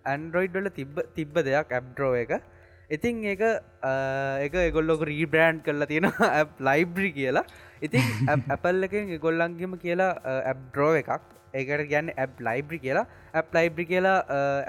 ඇන්ඩරෝයිඩ්වල 0.06 0.68
තිබ්බ 0.72 0.96
තිබ්බ 1.16 1.34
දෙයක් 1.42 1.72
ඇබ්ඩරෝ 1.72 2.14
එක 2.16 2.32
ඉතින් 2.90 3.24
ඒක 3.24 3.42
එක 4.46 4.54
එගොල්ලොක 4.60 5.02
රීබ්‍රෑන්් 5.04 5.62
කරලා 5.62 5.88
තියෙන 5.88 6.08
ලයිබ්‍රි 6.68 7.10
කියලා. 7.12 7.44
ඉතින් 7.82 8.04
ඇපල් 8.54 8.86
එකෙන් 8.88 9.12
ගොල්ලන්ගේම 9.20 9.74
කියලා 9.78 10.12
ඇබ් 10.42 10.62
ඩ්‍රෝ 10.68 10.94
එකක්. 11.00 11.10
ඒකට 11.54 11.84
ගැන්න 11.90 12.12
ඇබ් 12.16 12.40
ලයිබ්‍රි 12.40 12.78
කියලා. 12.78 13.06
ඇප් 13.34 13.52
ලයිබ්‍රි 13.58 13.86
කියලා 13.92 14.18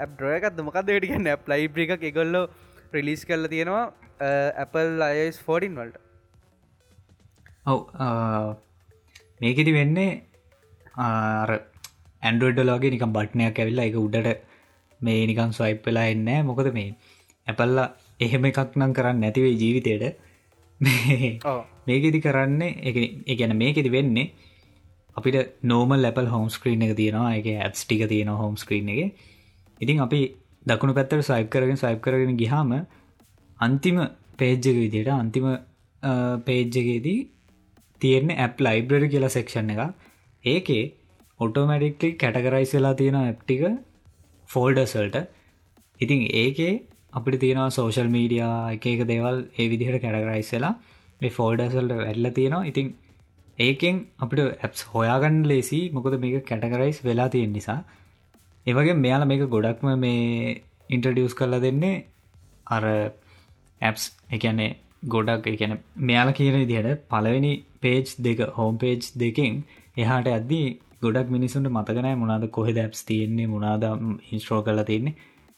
ඇබ් 0.04 0.10
ඩ්‍රෝයකත් 0.16 0.60
මොකක්දට 0.68 1.06
ගන්න 1.06 1.32
ඇප් 1.34 1.48
ලයිබ්‍රි 1.52 1.88
එකක් 1.88 2.06
එගොල්ලෝ 2.12 2.44
ප්‍රිලිස් 2.92 3.24
කරල 3.24 3.46
තියෙනවා 3.48 3.84
ඇපල් 4.64 5.06
අයස් 5.08 5.40
ෆෝඩින් 5.46 5.78
වල්ට. 5.80 5.96
ඔව 7.66 7.80
මේකෙති 9.40 9.72
වෙන්නේ 9.72 10.10
ආර 11.06 11.50
ඇන්ඩුවඩ්ඩලගේ 12.22 12.92
නිකම් 12.94 13.16
බට්නයක් 13.16 13.60
ඇවිල්ලා 13.62 13.88
එක 13.90 13.98
උඩට 14.04 14.46
මේ 15.00 15.26
නිකම් 15.30 15.56
ස්වයිප් 15.58 15.88
වෙලා 15.88 16.06
එන්න 16.14 16.30
මොකද 16.48 16.70
මේ 16.78 16.90
ඇපල්ලා 17.46 17.88
එහෙම 18.20 18.44
එකක් 18.44 18.76
නම් 18.76 18.92
කරන්න 18.92 19.20
නැතිවේ 19.20 19.54
ජීවිතයට 19.54 20.04
මේකෙදි 21.86 22.20
කරන්නේ 22.20 22.70
එකගැන 23.26 23.56
මේකෙති 23.56 23.90
වෙන්නේ 23.90 24.26
අපිට 25.16 25.56
නෝමල් 25.64 26.00
ලැපල් 26.00 26.26
හෝම් 26.26 26.46
ස්ක්‍රීන් 26.48 26.82
එක 26.82 26.94
තියෙනවා 26.96 27.32
එක 27.34 27.48
ඇප්ස් 27.56 27.84
ටික 27.84 28.06
තියෙන 28.08 28.30
හෝම් 28.34 28.54
ස්ක්‍රීන් 28.56 28.88
එක. 28.88 29.00
ඉතින් 29.80 30.00
අපි 30.00 30.20
දකුණු 30.66 30.94
පැත්තර 30.94 31.22
සයිප් 31.22 31.50
කරගෙන 31.50 31.76
සයිප් 31.76 32.00
කරගෙන 32.00 32.36
ගිහාම 32.36 32.70
අන්තිම 33.58 33.98
පේජ්ජක 34.38 34.76
විදියට 34.76 35.12
අන්තිම 35.14 35.46
පේජ්ජකේදී 36.46 37.18
තියෙන්නේ 38.00 38.38
ඇප් 38.38 38.60
ලයිබ්‍රරි 38.60 39.08
කියලා 39.08 39.28
සෙක්ෂන් 39.30 39.70
එක 39.70 39.80
ඒකේ 40.44 40.84
ඔටෝමැඩික්ලි 41.40 42.10
කැටකරයිස් 42.14 42.72
වෙලා 42.76 42.94
තියෙන 42.94 43.18
ඇප්ටික 43.18 43.62
ෆෝල්ඩසල්ට 44.48 45.16
ඉතින් 46.00 46.22
ඒකේ 46.34 46.72
අපිට 47.12 47.40
තියෙනවා 47.40 47.70
සෝශල් 47.70 48.08
මීඩියා 48.08 48.56
එක 48.72 48.86
එක 48.86 49.02
දේවල් 49.04 49.38
ඒ 49.52 49.68
විදිහට 49.68 50.02
කැඩගරයිස් 50.02 50.50
වෙලා 50.52 50.74
මේ 51.20 51.30
ෆෝල්ඩසල්ට 51.30 51.94
වැල්ල 51.98 52.30
තියෙනවා. 52.32 52.62
ඉතින් 52.64 52.86
ඒකෙන් 53.58 53.96
අපිට 54.18 54.40
ඇප්ස් 54.58 54.82
හොයාගන්න 54.88 55.40
ලේසි. 55.44 55.80
මොකද 55.90 56.18
මේක 56.18 56.44
කැටගරයිස් 56.44 57.00
වෙලා 57.04 57.28
තියෙන 57.28 57.52
නිසා. 57.52 57.80
ඒවගේ 58.66 58.96
මෙයාල 58.96 59.24
මේක 59.26 59.42
ගොඩක්ම 59.48 59.88
මේ 59.98 60.62
ඉන්ට්‍රඩියස් 60.90 61.34
කරලා 61.34 61.60
දෙන්නේ 61.60 61.96
අර 62.68 62.84
ඇප්ස් 63.80 64.04
එකන්නේ 64.30 64.70
ගොඩක් 65.06 65.46
එකන 65.48 65.74
මෙයාල 66.02 66.30
කියන 66.32 66.60
දිහට 66.64 67.02
පලවෙනි 67.08 67.52
පේජ් 67.80 68.14
දෙක 68.20 68.40
හෝම් 68.52 68.78
පේජ් 68.78 69.10
දෙකින් 69.16 69.60
එහාට 69.96 70.28
ඇද්දී 70.28 70.66
ගොඩක් 71.02 71.28
මිනිසුන්ට 71.30 71.68
මතකනෑ 71.70 72.16
මොනාද 72.16 72.44
කොහෙ 72.50 72.72
දැප්ස් 72.72 73.04
තියෙන්නේ 73.04 73.46
මොනාද 73.48 73.84
ඉන්ස්ට්‍රෝ 74.30 74.62
කරලා 74.62 74.84
තියන්නේ. 74.84 75.14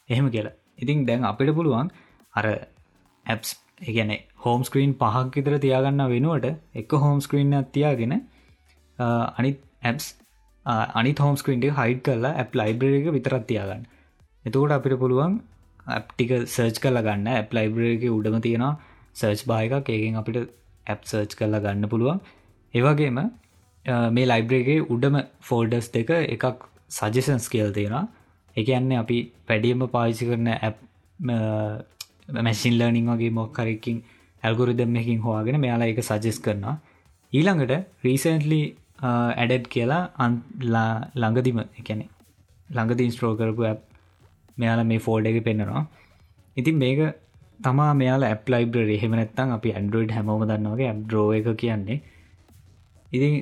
එහෙම 0.09 0.27
කියලා. 0.29 0.55
ඉතින් 0.79 1.05
දැන් 1.05 1.23
අපිට 1.23 1.55
පුළුවන් 1.55 1.91
අර 2.33 2.45
ඇප්ස් 3.25 3.55
එකන 3.83 4.11
හෝම් 4.37 4.61
ස්ක්‍රීන් 4.63 4.93
පහක් 4.95 5.35
විතර 5.37 5.59
තියාගන්න 5.59 6.05
වෙනුවට 6.07 6.49
එක 6.75 6.97
හෝම් 6.97 7.19
ස්ක්‍රීන් 7.19 7.55
තියාගෙන 7.71 8.13
අනිත් 8.99 9.59
ඇප්ස් 9.83 10.05
අනි 10.65 11.13
හෝම් 11.19 11.35
ස්ක්‍රීන්ට 11.35 11.69
හයිඩ් 11.71 12.01
කරලා 12.01 12.33
ඇප් 12.35 12.55
ලයිබ්‍රක 12.55 13.11
විතරත් 13.11 13.47
තියාගන්න. 13.47 13.85
එතකොට 14.45 14.71
අපිට 14.71 14.99
පුළුවන් 14.99 15.39
ඇප්ටික 15.89 16.31
සර්ච් 16.47 16.79
කරලා 16.79 17.03
ගන්න. 17.03 17.27
ඇප් 17.29 17.49
ලයිබ්‍රක 17.51 18.03
උඩම 18.09 18.41
තියෙනවා 18.41 18.73
සර්ච් 19.13 19.47
බායක 19.47 19.89
ඒකෙන් 19.89 20.15
අපිට 20.15 20.37
ඇප් 20.87 21.01
සර්ච් 21.05 21.35
කරලා 21.35 21.61
ගන්න 21.61 21.89
පුළුවන්. 21.89 22.19
ඒවගේම 22.73 23.19
මේ 24.11 24.25
ලයිබ්‍රේගේ 24.25 24.85
උඩම 24.87 25.15
ෆෝල්ඩස් 25.41 25.89
දෙක 25.91 26.09
එකක් 26.09 26.67
සජසන්ස් 26.89 27.49
කියල් 27.49 27.73
තියෙනවා. 27.73 28.07
එක 28.55 28.67
යන්නේ 28.69 28.99
අපි 29.03 29.17
පැඩියම 29.47 29.85
පාවිසි 29.95 30.29
කරන 30.29 30.47
ඇප් 30.49 30.77
මැසින් 32.39 32.77
ලර්නිං 32.79 33.07
වගේ 33.07 33.31
මොක්කරකින් 33.39 33.97
ඇල්ගොරිදම්මකින් 34.43 35.19
හවාගෙන 35.25 35.59
මෙයාලා 35.59 35.91
එක 35.93 36.01
සජෙස් 36.03 36.39
කරනවා. 36.39 36.75
ඊළඟට 37.33 37.73
රීසන්ටලි 38.05 38.61
ඇඩඩ් 39.01 39.65
කියලා 39.67 40.03
අන්ලා 40.17 40.91
ළඟදිම 41.15 41.59
එකැනෙ 41.79 42.05
ළඟද 42.69 43.03
ඉන්ස්ට්‍රෝ 43.05 43.33
කරපු 43.39 43.67
ඇප් 43.71 43.81
මෙයාලා 44.57 44.89
මේ 44.91 45.03
ෆෝල්ඩ 45.05 45.29
එක 45.31 45.43
පෙන්න්නනවා 45.47 45.83
ඉතින් 46.57 46.75
මේක 46.77 46.99
තමා 47.63 47.91
මෙයාලා 47.93 48.29
ඇප් 48.29 48.49
ලයිබ්‍ර 48.49 48.89
හෙමනත්තන් 49.03 49.55
අපි 49.57 49.69
ඇන්ඩරෝයිඩ් 49.71 50.13
හැමෝම 50.17 50.45
දන්නවගේ 50.49 50.89
ඇබ් 50.89 50.99
ඩ්‍රෝ 51.05 51.27
එක 51.37 51.47
කියන්නේ. 51.57 51.99
ඉතින් 53.11 53.33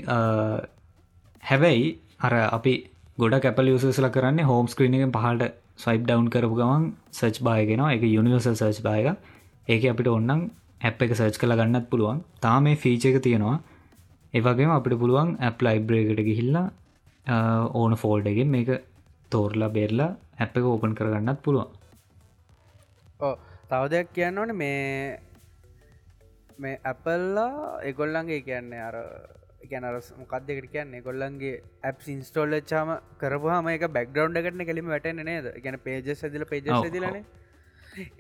හැබැයි 1.44 1.86
අර 2.20 2.34
අපි 2.58 2.74
ගොඩ 3.22 3.36
කැපල 3.42 3.68
යුසල 3.68 4.08
කරන්න 4.10 4.40
හෝම් 4.46 4.68
ස්ක්‍රීන 4.68 4.96
එක 4.98 5.12
පහට 5.16 5.48
සයිප් 5.78 6.06
ඩවන්් 6.06 6.30
කරපු 6.34 6.56
ගමන් 6.60 6.86
සර්ච් 7.12 7.38
බායගෙන 7.48 7.82
එක 7.88 8.04
යුනිවර්සල් 8.08 8.56
සර්ච් 8.56 8.80
බායක 8.84 9.08
ඒක 9.68 9.84
අපිට 9.90 10.10
ඔන්නන් 10.10 10.42
ඇප් 10.82 11.04
එක 11.06 11.12
සර්ච් 11.14 11.38
කළ 11.38 11.54
ගන්නත් 11.54 11.86
පුළුවන්. 11.92 12.24
තා 12.42 12.58
මේ 12.60 12.76
ෆීච 12.76 13.06
එක 13.06 13.18
තියෙනවා. 13.22 13.58
ඒවගේම 14.34 14.72
අපිට 14.72 14.98
පුළුවන් 14.98 15.36
ඇප් 15.40 15.62
ලයිබ්‍රේකට 15.62 16.22
ගිහිල්ලා 16.22 16.68
ඕන 17.74 17.94
ෆෝල්ඩ 17.96 18.28
එකෙන් 18.28 18.50
මේක 18.50 18.72
තෝරලා 19.32 19.70
බේරලා 19.70 20.10
ඇප් 20.40 20.58
එක 20.58 20.66
ඕපන් 20.66 20.96
කරගන්නත් 20.96 21.44
පුළුවන්. 21.44 21.70
තව 23.70 23.84
දෙයක් 23.90 24.10
කියන්න 24.16 24.38
ඕන. 24.38 24.56
මේ 24.56 25.20
මේ 26.58 26.82
ඇපල්ලා 26.84 27.78
එගොල්ලන්ගේ 27.84 28.42
කියන්නේ 28.42 28.82
අර 28.82 28.98
ගැනරස් 29.70 30.08
මොකක්දකට 30.18 30.72
කියන්නේ 30.72 31.02
ගොල්ලන්ගේ 31.02 31.54
ඇප් 31.84 32.08
ඉන්ස්ටෝල්ල 32.08 32.56
චාම 32.64 32.96
කරපුහම 33.20 33.70
එක 33.70 33.86
බැක්ග්‍රවන්් 33.90 34.40
එකටන 34.40 34.66
කෙලිම 34.66 34.88
වැටන 34.88 35.22
නේද 35.26 35.52
ගැන 35.60 35.80
පේජස් 35.82 36.24
ඇදිල 36.24 36.46
පේජස් 36.46 36.90
දිලන 36.90 37.22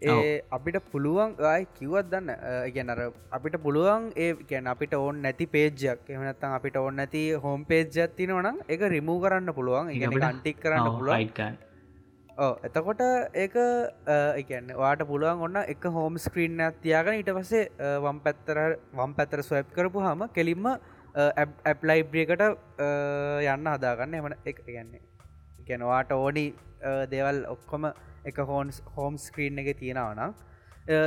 ඒ 0.03 0.43
අපිට 0.51 0.77
පුළුවන් 0.91 1.33
ආයි 1.45 1.67
කිවත් 1.75 2.11
දන්න 2.11 2.29
ගැනර 2.75 3.01
අපිට 3.31 3.57
පුළුවන් 3.61 4.11
ඒ 4.17 4.29
ගැන 4.45 4.67
අපිට 4.67 4.95
ඕන් 4.95 5.21
නැති 5.21 5.47
පේජයක් 5.47 6.09
එමනත්තන් 6.09 6.55
අපිට 6.57 6.77
ඕන්න 6.77 6.95
නැති 6.95 7.25
හෝම් 7.39 7.65
පේජ්ජත් 7.65 8.15
තිනවනම් 8.17 8.63
එක 8.67 8.87
රිමූ 8.89 9.19
කරන්න 9.19 9.53
පුළුවන් 9.53 9.91
ඉ 9.91 10.23
අන්ටික් 10.23 10.59
කරන්න 10.59 10.89
පුළුවන් 10.93 11.59
එතකොට 12.37 13.01
ඒක 13.35 13.55
එකන්න 14.35 14.73
වාට 14.75 15.05
පුළුවන් 15.05 15.41
ඔන්න 15.41 15.57
එක 15.65 15.83
හෝම් 15.89 16.17
ස්ක්‍රීන් 16.17 16.59
ඇතියාගෙන 16.59 17.19
ඊට 17.19 17.31
පසේ 17.33 17.69
වම් 17.99 18.19
පැත්තර 18.19 18.59
වම් 18.93 19.13
පැත්තර 19.13 19.43
ස්වැප් 19.43 19.71
කරපු 19.71 20.01
හම 20.01 20.27
කෙලින්ම 20.29 20.67
ඇප්ලයිබ්‍රියකට 21.15 22.43
යන්න 23.53 23.67
හදාගන්න. 23.73 24.13
එමන 24.19 24.35
එක 24.51 24.61
ගන්නේ 24.67 25.01
ගැනවාට 25.67 26.11
ඕනි 26.17 26.45
දෙවල් 27.13 27.43
ඔක්කොම 27.55 27.91
එක 28.29 28.37
හෝන්ස් 28.51 28.81
හෝම් 28.95 29.17
ස්ක්‍රීන් 29.25 29.59
එක 29.63 29.69
තියෙනවනම් 29.81 30.33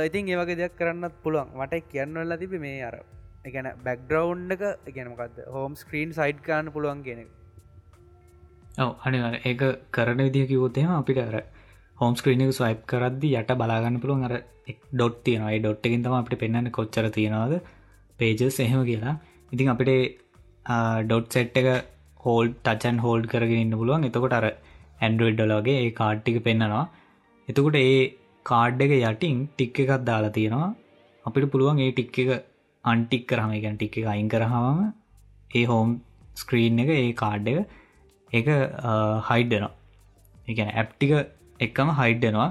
ඉතින් 0.07 0.29
ඒවගේ 0.33 0.59
දෙයක් 0.61 0.77
කරන්නත් 0.79 1.15
පුළුවන්. 1.23 1.49
මට 1.59 1.83
කියන්නවල්ල 1.91 2.37
තිබි 2.43 2.59
මේ 2.65 2.83
අර 2.89 2.95
එකන 3.47 3.67
බැක්ඩ්‍රවන්් 3.87 4.53
එක 4.55 4.63
ගැනමකක්ද 4.97 5.41
හෝම් 5.55 5.73
ස්ක්‍රීන් 5.81 6.13
සයිඩ් 6.19 6.39
කාන්න 6.47 6.71
පුළුවන් 6.75 7.03
කියෙනෙ 7.07 7.25
ඔව 8.85 8.91
අනි 9.05 9.19
ඒක 9.49 9.61
කරන 9.97 10.25
විදිහ 10.27 10.47
කිවොත්තේම 10.51 10.91
අපිට 11.01 11.21
අර 11.27 11.37
හෝම් 11.97 12.13
ස්ක්‍රීනක 12.19 12.53
ස්වයිප් 12.59 12.81
කරද්දි 12.91 13.29
යට 13.41 13.51
බලාගන්න 13.61 14.01
පුළුවන්. 14.03 14.25
අර 14.27 14.33
ඩොට් 14.91 15.17
තියෙනයි 15.25 15.59
ඩොට් 15.61 15.85
එකින් 15.87 16.03
තම 16.05 16.15
අපට 16.19 16.35
පෙන්න්න 16.41 16.71
කොච්චර 16.77 17.05
තියෙනවාද? 17.17 17.53
පේජස් 18.19 18.59
එහෙම 18.65 18.81
කියලා. 18.89 19.15
ඉතින් 19.55 19.71
අපිට 19.73 19.91
ඩොට් 21.05 21.27
සෙට් 21.31 21.59
එක 21.61 21.67
හෝල් 22.19 22.47
ටචන් 22.59 22.97
හෝල්ඩ් 22.99 23.27
කරගෙන 23.27 23.63
ඉන්න 23.65 23.77
පුළුවන්. 23.79 24.07
එතකොට 24.09 24.33
අර 24.33 24.45
ඇන්ඩුවඩ්ඩලගේ 25.01 25.77
ඒ 25.81 25.91
කාඩ්ටික 25.93 26.39
පෙන්න්නනවා 26.43 26.85
එතකොට 27.47 27.77
ඒ 27.77 28.01
කාඩ් 28.45 28.81
එක 28.81 28.93
යටින් 28.93 29.37
ටික් 29.49 29.79
එකක් 29.83 29.93
දාලා 30.03 30.35
තියෙනවා. 30.37 30.73
අපිට 31.25 31.51
පුළුවන් 31.51 31.79
ඒ 31.79 31.91
ටික් 31.91 32.19
එක 32.23 32.45
අන්ටික් 32.85 33.23
කරහම 33.27 33.51
එකන් 33.51 33.77
ටික් 33.77 33.97
එක 33.99 34.07
අයින් 34.07 34.29
කරහම 34.29 34.83
ඒ 35.51 35.65
හෝම් 35.65 35.95
ස්ක්‍රීන් 36.35 36.79
එක 36.79 36.91
ඒ 36.91 37.07
කාඩ් 37.13 37.47
එක 37.47 37.57
එක 38.31 38.47
හයිඩ්ඩනවා 39.29 39.73
එකන 40.47 40.69
ඇප්ටික 40.73 41.13
එක්කම 41.59 41.89
හයිඩ්ඩනවා 41.93 42.49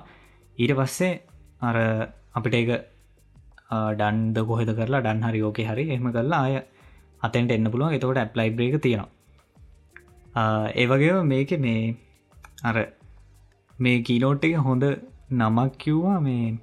ඊට 0.59 0.75
පස්සේ 0.77 1.13
අර 1.61 1.77
අපිට 2.35 2.55
එක 2.55 2.71
ඩන්ද 3.71 4.47
කොහෙද 4.47 4.71
කරලා 4.73 5.03
ඩන් 5.03 5.27
හරි 5.27 5.43
ෝකේ 5.43 5.67
හරි 5.67 5.85
එහම 5.91 6.09
කරලා 6.13 6.43
අය 6.47 6.55
අතැන්ට 7.27 7.55
එන්න 7.57 7.71
පුළුවන්. 7.73 7.97
එතකොට 7.97 8.21
ඇප්ලයිබ්‍රේක 8.23 8.77
තියෙනවා. 8.83 9.11
ඒවගේ 10.83 11.17
මේක 11.33 11.51
මේ 11.67 11.97
අර 12.63 12.77
මේ 13.79 14.03
කීනෝට් 14.03 14.45
එක 14.45 14.57
හොඳ 14.69 14.85
නමක් 15.33 15.71
කිව්වා 15.79 16.19
මේ 16.21 16.57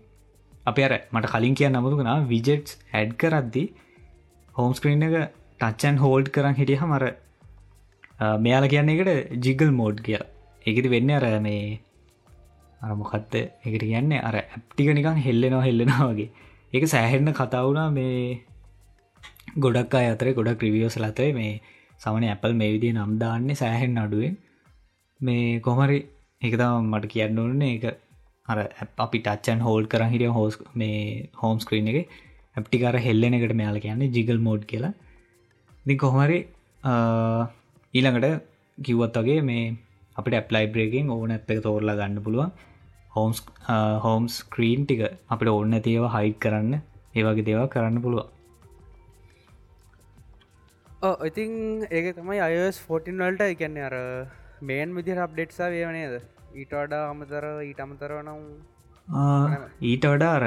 අප 0.66 0.80
අර 0.80 0.94
මට 1.12 1.32
කලින් 1.34 1.56
කිය 1.56 1.70
නමුතුකෙන 1.70 2.28
විජෙට්ස් 2.28 2.78
ඇඩ් 2.94 3.14
කරද්දි 3.22 3.64
හෝම්ස්ක්‍රීන් 4.56 5.08
එක 5.08 5.16
ටච්චන් 5.60 6.02
හෝල්ඩ් 6.04 6.34
කරන්න 6.36 6.60
හිටිය 6.60 6.82
හමර 6.82 7.06
මෙයාල 8.40 8.68
කියන්නේ 8.74 8.98
එකට 8.98 9.42
ජිගල් 9.46 9.72
මෝඩ් 9.80 10.04
කිය 10.08 10.20
එකති 10.66 10.94
වෙන්න 10.94 11.16
අර 11.18 11.26
මේ 11.48 11.80
අරමොකත්ත 12.82 13.36
එකට 13.36 13.84
කියන්නේ 13.84 14.22
අර 14.28 14.36
ඇප්ටික 14.42 14.94
නිකං 14.98 15.20
හෙල්ලෙනවා 15.26 15.66
හෙල්ලෙනවා 15.68 16.08
වගේ. 16.12 16.30
ඒක 16.74 16.86
සෑහෙන්න 16.94 17.34
කතාවුණා 17.40 17.90
මේ 17.98 18.42
ගොඩක් 19.66 19.94
අය 20.00 20.08
අතර 20.14 20.28
ගොඩක් 20.40 20.60
ක්‍රිවියෝස් 20.62 20.96
ලතයි 21.04 21.32
මේ 21.40 21.54
සමන 22.04 22.24
ඇපල් 22.30 22.54
මේ 22.62 22.72
විදිේ 22.76 22.96
නම් 22.96 23.14
දාන්නේ 23.24 23.60
සෑහෙන් 23.62 23.98
අඩුවෙන්. 24.04 24.38
මේ 25.20 25.60
කොමරි 25.66 26.00
එකතම 26.42 26.88
මට 26.92 27.12
කියන්න 27.14 27.40
ඕන්නේ 27.44 27.76
එක 27.78 27.86
අර 28.52 28.58
අපි 29.06 29.20
ටච්චන් 29.20 29.60
හෝල් 29.68 29.86
කර 29.92 30.04
හිටිය 30.14 30.32
හෝස් 30.38 30.56
මේ 30.82 31.30
හෝම් 31.42 31.60
ස්ක්‍රීන් 31.64 31.92
එක 31.92 32.00
ඇප්ටිකාර 32.58 32.96
හෙල්ලෙන 33.08 33.38
එකට 33.38 33.54
මෙයාල 33.60 33.80
කියන්නේ 33.86 34.14
ජිගල් 34.16 34.40
මෝඩ් 34.48 34.64
කියලා. 34.72 34.94
දි 35.86 35.96
කොහමරි 36.04 36.40
ඊළඟට 37.94 38.44
කිව්වත් 38.78 39.18
වගේ 39.22 39.42
මේ 39.50 39.64
අපිට 40.20 40.38
ඇප්ලයි 40.40 40.66
බ්‍රේකින් 40.74 41.10
ඕන 41.16 41.32
ඇප් 41.38 41.52
එක 41.52 41.64
තෝරලා 41.68 42.00
ගන්න 42.00 42.24
පුළුවන්. 42.26 42.52
හෝම්ස් 43.16 43.40
හෝම් 44.06 44.24
ස්ක්‍රීන් 44.40 44.86
ටික 44.86 45.02
අපිට 45.34 45.58
ඔන්න 45.60 45.82
තියව 45.88 46.06
හයිට් 46.16 46.40
කරන්න. 46.44 46.74
ඒවගේ 47.18 47.48
දේවා 47.50 47.72
කරන්න 47.74 48.04
පුළුවන්. 48.06 48.30
ඉතින් 51.02 51.54
ඒක 51.90 52.16
තමයි 52.16 52.40
අයස් 52.40 52.78
ෆෝටින් 52.80 53.18
වල්ට 53.18 53.46
එකන්නේ 53.46 53.86
අර 53.86 53.96
මේන් 54.62 54.94
විදි 54.96 55.16
අප්ඩේට්සා 55.18 55.70
වේවනේද 55.70 56.14
ඊට 56.54 56.74
වඩා 56.74 57.06
අමතර 57.10 57.46
ඊට 57.62 57.80
අමතරව 57.80 58.20
නම් 58.22 58.44
ඊට 59.84 60.06
වඩා 60.06 60.34
අර 60.36 60.46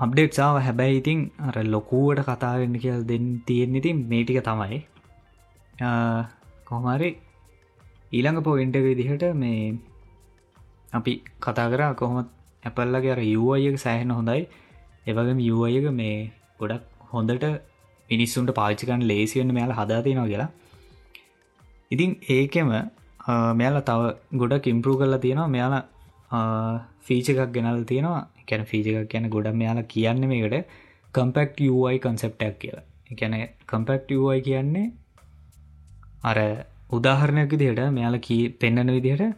අප්ඩේට්සාාව 0.00 0.58
හැබැයි 0.58 0.98
ඉතින් 0.98 1.20
අර 1.40 1.56
ලොකුවට 1.66 2.24
කතාවෙන්න 2.24 2.76
කියල් 2.82 3.06
දෙන්න 3.06 3.28
තියෙන 3.46 3.76
ඉතින් 3.76 4.02
මේටික 4.08 4.42
තමයි. 4.42 4.80
කොහමරි 6.66 7.10
ඊළඟ 8.12 8.42
පොයින්ට 8.42 8.76
විදිහට 8.80 9.24
මේ 9.36 9.78
අපි 10.92 11.12
කතා 11.40 11.70
කර 11.70 11.82
කොහොමත් 11.94 12.28
ඇපල්ලගේ 12.62 13.14
අර 13.16 13.22
යුවයක 13.24 13.78
සෑහෙන 13.78 14.10
හොඳයි. 14.10 14.48
එවගම 15.06 15.38
යුවයක 15.40 15.86
මේ 15.92 16.32
ගොඩක් 16.58 16.82
හොඳට 17.12 17.71
මිනිස්සුන්ට 18.12 18.52
පාචිකන් 18.60 19.06
ලේසිවෙන්න 19.12 19.54
මෙයාල 19.58 19.72
හදාතිනවා 19.80 20.28
කියලා. 20.32 20.50
ඉතින් 21.90 22.10
ඒකෙම 22.36 22.70
මෙයාල 23.60 23.80
තව 23.90 24.00
ගොඩක් 24.42 24.70
ඉම්පරූ 24.74 24.96
කරලා 25.02 25.22
තියෙනවා. 25.26 25.48
මෙයාල 25.56 25.74
ෆීච 27.08 27.28
එකක් 27.34 27.52
ගෙනල් 27.58 27.84
තියෙනවා. 27.92 28.22
කැන 28.48 28.64
ෆීච 28.70 28.86
එකක් 28.92 29.10
කියන 29.12 29.30
ගොඩක් 29.36 29.60
මෙයාලා 29.62 29.90
කියන්න 29.94 30.26
මේකට 30.32 30.66
කම්පෙක්් 31.14 31.62
UI 31.70 31.96
කන්සෙප්ටක් 32.04 32.58
කියලා. 32.62 32.84
එකැන 33.12 33.34
කම්පෙක්් 33.70 34.10
UI 34.18 34.38
කියන්නේ 34.48 34.92
අර 36.30 36.38
උදාහරණයක් 36.96 37.56
දිට 37.62 37.82
මෙයාල 37.98 38.18
කී 38.28 38.42
පෙන්න්නන 38.60 38.94
විදිහට 38.96 39.34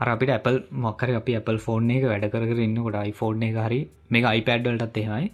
අර 0.00 0.08
අපිට 0.14 0.34
Apple 0.38 0.58
මොක්කර 0.84 1.08
අපි 1.20 1.32
Apple 1.40 1.58
ෆෝන් 1.66 1.90
එක 1.96 2.04
වැඩ 2.10 2.26
කර 2.32 2.60
ඉන්න 2.66 2.76
කොට 2.86 2.98
iPhone 3.10 3.42
එක 3.48 3.56
හරි 3.66 3.80
මේ 4.10 4.34
iPadවලටත් 4.40 5.00
එහෙමයි. 5.02 5.26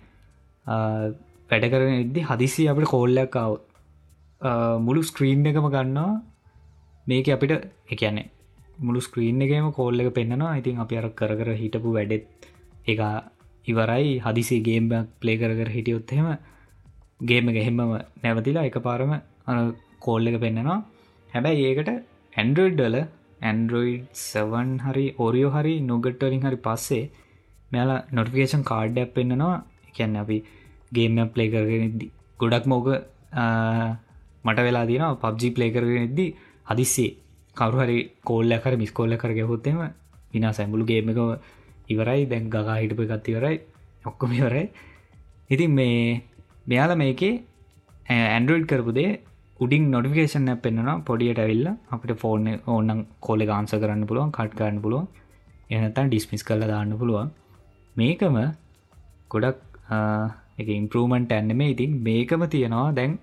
වැඩ 1.51 1.67
කරන 1.73 1.95
ඉදදි 1.97 2.23
හදිසි 2.23 2.69
අපට 2.69 2.91
කෝල්ලක්කාව 2.93 3.53
මුළු 4.81 5.03
ස්ක්‍රීන් 5.03 5.47
එකම 5.47 5.67
ගන්නවා. 5.69 6.13
මේක 7.07 7.29
අපිට 7.29 7.53
එකන්නේ 7.89 8.29
මුළු 8.79 9.01
ස්ක්‍රීන් 9.01 9.43
එකම 9.43 9.73
කෝල්ල 9.73 10.01
එක 10.01 10.15
පෙන්න්නවා. 10.15 10.57
ඉතින් 10.57 10.79
අපි 10.79 10.95
අර 10.97 11.07
කර 11.13 11.33
කර 11.35 11.51
හිටපු 11.55 11.97
වැඩෙත් 11.97 12.25
එක 12.87 13.01
ඉවරයි. 13.67 14.09
හදිසි 14.21 14.57
ගේම්බක් 14.63 15.13
ප්ලේ 15.21 15.39
කර 15.39 15.53
කර 15.59 15.71
හිටියොත්හෙම 15.71 16.29
ගේම 17.23 17.47
ගෙහෙම්මම 17.49 17.81
නැවතිලා 18.23 18.67
එක 18.67 18.77
පාරම 18.81 19.13
කෝල්ල 20.01 20.31
එක 20.31 20.37
පෙන්න්නනවා 20.45 20.79
හැබැයි 21.31 21.67
ඒකට 21.71 21.91
ඇන්ඩරෝයිඩ්ඩල 22.35 22.97
ඇන්ඩරෝයිඩ් 23.43 24.07
සවන් 24.21 24.71
හරි 24.85 25.07
ඕරියෝ 25.19 25.51
හරි 25.57 25.75
නොගට්ටලින් 25.83 26.47
හරි 26.47 26.59
පස්සේ 26.67 27.05
මෙයාලා 27.71 28.01
නොටිකේෂන් 28.13 28.65
කාඩ්ඩක් 28.71 29.13
පෙන්න්නනවා 29.17 29.57
එකැන්න 29.91 30.17
අපි 30.17 30.39
ගේම 30.93 31.17
ප්ලේ 31.35 31.51
කරගෙනදදි 31.55 32.07
ගොඩක් 32.41 32.67
මෝක 32.67 32.87
මට 34.45 34.59
වෙලා 34.67 34.87
දින 34.91 35.05
පබ්ජි 35.25 35.49
ප්ලේ 35.57 35.71
කරගෙනදදි 35.75 36.27
හදිස්සේ 36.71 37.11
කවරුහරි 37.57 37.99
කෝල්ල 38.29 38.53
කර 38.65 38.75
මිස්කෝල්ල 38.83 39.15
කර 39.23 39.33
ගැහොත්තෙම 39.39 39.79
විනා 40.35 40.53
සැම්බුලු 40.59 40.85
ගේම 40.91 41.09
එක 41.13 41.21
ඉවරයි. 41.93 42.21
දැන් 42.31 42.45
ගගා 42.55 42.79
හිටපු 42.83 43.03
එකත්තිවරයි 43.07 43.57
ඔක්කොම 44.05 44.33
ඉවරයි. 44.39 44.67
ඉතින් 45.51 45.71
මේ 45.79 46.23
මෙයාල 46.67 46.93
මේකේ 47.03 47.35
ඇන්ඩරෝයිඩ් 48.09 48.69
කරපුදේ 48.71 49.11
උඩින් 49.61 49.91
නොටිකේෂන් 49.95 50.51
පෙන්න්නවා 50.65 50.97
පොඩියට 51.09 51.41
ඇවිල්ල. 51.45 51.67
අපිට 51.95 52.13
ෆෝර්න 52.23 52.47
ඕන්නන් 52.67 53.01
කොල 53.27 53.41
ගාන්ස 53.51 53.75
කරන්න 53.83 54.07
පුළුවන් 54.11 54.33
කට් 54.37 54.55
කරන්න 54.59 54.83
පුළුවන්. 54.85 55.07
එනතන් 55.71 56.11
ඩිස්මිස් 56.11 56.43
කල්ල 56.49 56.65
දාන්න 56.73 56.95
පුළුවන්. 57.01 57.31
මේකම 57.97 58.37
ගොඩක් 59.33 59.59
එක 60.61 60.69
ඉම්පරමන්ට 60.73 61.33
ඇන්නම 61.33 61.63
ඉතින් 61.67 61.93
මේකම 62.03 62.45
තියෙනවා 62.49 62.89
දැන් 62.93 63.19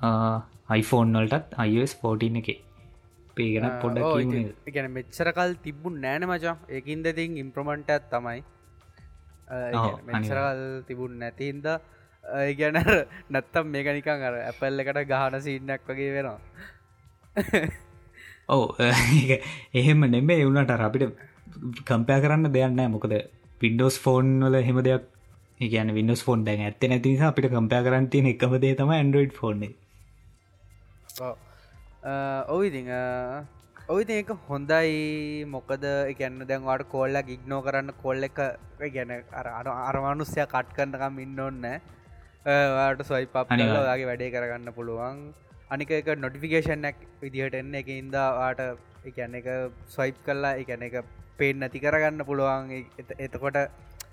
iPhoneෆෝන් 0.00 1.16
වලටත් 1.16 1.58
iOS 1.66 1.94
14 1.96 2.40
එක. 2.42 2.48
පේගෙන 3.36 3.66
පොඩ්ඩ 3.82 4.72
ගැන 4.74 4.90
මෙච්චරකල් 4.90 5.54
තිබුන් 5.62 5.96
නෑන 6.00 6.26
මචා. 6.28 6.56
ඒකින්ද 6.68 7.06
තින් 7.14 7.36
ඉම්ප්‍රමන්ටත් 7.36 8.10
තමයි. 8.10 8.40
මෙචරකල් 10.08 10.62
තිබුන් 10.88 11.18
නැතින්ද 11.18 11.66
ගැන 12.58 12.78
නැත්තම් 13.30 13.66
මේක 13.68 13.90
නිකං 13.92 14.22
අර 14.22 14.36
ඇපල්ල 14.42 14.80
එකට 14.80 15.02
ගහන 15.06 15.40
සින්නක් 15.40 15.88
වගේ 15.88 16.12
වෙනවා. 16.16 16.38
ඔව 18.48 18.76
එහෙම 19.78 20.00
නෙමේ 20.06 20.40
එවුණට 20.40 20.74
අපිට 20.78 21.16
කම්පය 21.84 22.20
කරන්න 22.20 22.52
දෙයන්න 22.52 22.80
මොකද 22.90 23.14
පින්ඩෝස් 23.60 23.96
ෆෝන් 23.98 24.30
වල 24.40 24.56
හෙම 24.62 24.80
දෙයක් 24.82 25.04
ඒගන 25.64 25.94
වින්නස් 25.98 26.22
ෆෝන් 26.28 26.44
දැන් 26.46 26.62
ඇත්ත 26.68 26.86
නැතිනිසා 26.92 27.32
අපිට 27.32 27.50
කම්පය 27.56 27.82
කරන්න 27.88 28.06
තියෙන 28.14 28.30
එකම 28.34 28.54
දේ 28.64 28.74
තම 28.80 28.94
ඇන්ඩරෝයිඩ් 28.98 29.36
ෆෝන් 29.40 29.66
ඔවිදි 32.54 32.82
ඔවිති 33.94 34.14
ඒක 34.18 34.30
හොඳයි. 34.48 35.44
මොකද 35.54 35.82
එකන්න 35.84 36.44
දැන්වාට 36.50 36.84
කොල්ලක් 36.92 37.28
ඉක්නෝ 37.34 37.60
කරන්න 37.66 37.90
කොල්ල 38.02 38.22
එක 38.28 38.38
ගැන 38.94 39.10
අර 39.40 39.46
අරමානුස්්‍යය 39.88 40.44
කට් 40.54 40.70
කරන්නකම් 40.76 41.18
ඉන්න 41.24 41.42
ඔන්නෑ 41.48 41.80
වාට 42.76 43.02
සොයි 43.10 43.26
පප්නලාගේ 43.34 44.08
වැඩේ 44.10 44.30
කරගන්න 44.34 44.72
පුළුවන්. 44.78 45.18
අනික 45.74 45.90
එක 45.98 46.08
නොටිෆිකේෂන්ක් 46.22 46.96
විදිහට 47.22 47.58
එන්න. 47.60 47.74
එක 47.80 47.88
ඉන්දාවාට 47.98 48.60
එකන්න 49.10 49.36
එක 49.40 49.48
ස්වයිප් 49.94 50.16
කල්ලා 50.26 50.54
එකන 50.62 50.86
එක 50.88 50.96
පේෙන් 51.38 51.60
නැති 51.60 51.84
කරගන්න 51.84 52.24
පුළුවන්. 52.30 52.72
එතකොට 53.26 53.58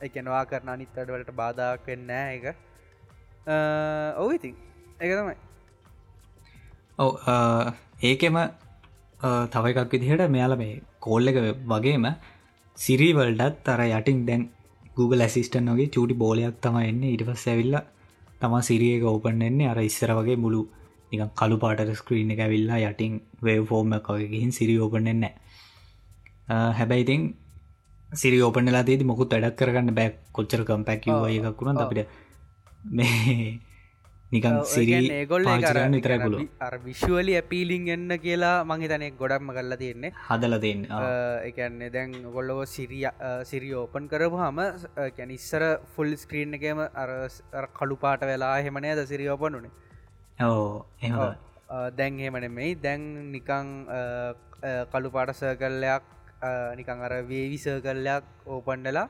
එකනවා 0.01 0.43
කරන 0.45 0.73
අනිත්තඩවලට 0.75 1.31
බාධක් 1.35 1.87
වෙන්නෑ 1.87 2.35
එක 2.37 2.45
ඔව 4.17 4.33
ඉතින් 4.33 4.55
එක 4.99 5.11
තමයි. 5.11 5.35
ඔව 6.97 7.11
ඒකෙම 8.01 8.37
තව 9.53 9.63
එකක් 9.73 9.93
විදිහට 9.93 10.27
මෙයාල 10.29 10.57
මේ 10.57 10.81
කෝල්ල 10.99 11.27
එක 11.27 11.39
වගේම 11.65 12.05
සිරීවල්ඩත් 12.77 13.63
තර 13.65 13.81
යටින් 13.89 14.25
දැන් 14.25 14.43
Google 14.95 15.23
ඇසිස්ටන් 15.23 15.73
වගේ 15.73 15.89
චූටි 15.89 16.15
බෝලයක් 16.15 16.61
තම 16.61 16.77
එන්න. 16.81 17.03
ඉරිපස් 17.05 17.47
ඇවිල්ලා 17.47 17.83
තමා 18.41 18.61
සිරියක 18.61 19.03
ඕපන් 19.05 19.41
එන්නේ 19.41 19.69
අර 19.69 19.79
ඉස්සර 19.81 20.11
වගේ 20.17 20.37
මුළු 20.43 20.61
නික 21.11 21.21
කළු 21.35 21.57
පාට 21.63 21.93
ස්ක්‍රීන් 21.95 22.31
එක 22.33 22.39
ඇවිල්ලා 22.39 22.79
යටින් 22.81 23.21
වේ 23.41 23.59
ෆෝර්ම 23.69 23.93
එකගේ 23.93 24.27
ගිහින් 24.33 24.51
සිරි 24.51 24.75
ඕපන් 24.79 25.07
එන්න 25.07 25.25
හැබැයිඉතින් 26.77 27.21
සිරි 28.11 28.39
ඕපනලා 28.41 28.83
තිේති 28.83 29.05
මොකුත් 29.05 29.33
වැඩක් 29.33 29.57
කරගන්න 29.59 29.95
බැක් 29.95 30.15
කොච්චර 30.33 30.61
කම්පැක් 30.67 31.05
එකක් 31.07 31.61
වුණ 31.61 31.77
අපිට 31.77 32.09
මේ 32.91 33.59
නිකන් 34.31 34.57
සිරි 34.65 35.25
ගොල්ල 35.25 35.47
ගන්න 35.47 35.95
විතරකුළු 35.95 36.43
අර 36.59 36.75
විශ්ුවලි 36.81 37.37
ඇපීලිං 37.39 37.87
එන්න 37.95 38.15
කියලා 38.25 38.53
මහිතනෙක් 38.65 39.15
ගොඩක්ම 39.17 39.51
කරලා 39.51 39.77
තියෙන්නේ. 39.77 40.11
හදල 40.27 40.55
දෙන්න 40.65 40.83
එකන්නේ 41.47 41.89
දැන් 41.89 42.11
ගොල්ලෝ 42.35 42.65
සිරිය 42.65 43.07
සිරිය 43.45 43.73
ඕපන් 43.75 44.07
කරපුහම 44.07 44.61
කැනිස්සර 45.17 45.63
ෆුල් 45.95 46.11
ස්ක්‍රීන් 46.17 46.59
එකම 46.59 46.83
අර 46.95 47.09
කළු 47.73 47.97
පාට 47.97 48.27
වෙලා 48.31 48.55
හෙමනය 48.59 48.91
ද 48.93 49.07
සිරිය 49.07 49.31
ඕපන් 49.35 49.59
වනේ 49.59 49.71
ඕ 50.45 50.85
එම 51.01 51.19
දැන් 51.95 52.19
හෙමන 52.19 52.51
මෙයි 52.51 52.75
දැන් 52.77 53.03
නිකං 53.31 53.69
කළු 54.91 55.11
පාට 55.15 55.37
සර්කල්ලයක් 55.37 56.17
නිකං 56.77 57.05
අර 57.07 57.13
වේවිස 57.23 57.65
කල්ලයක් 57.85 58.23
ඕපන්ඩලා 58.47 59.07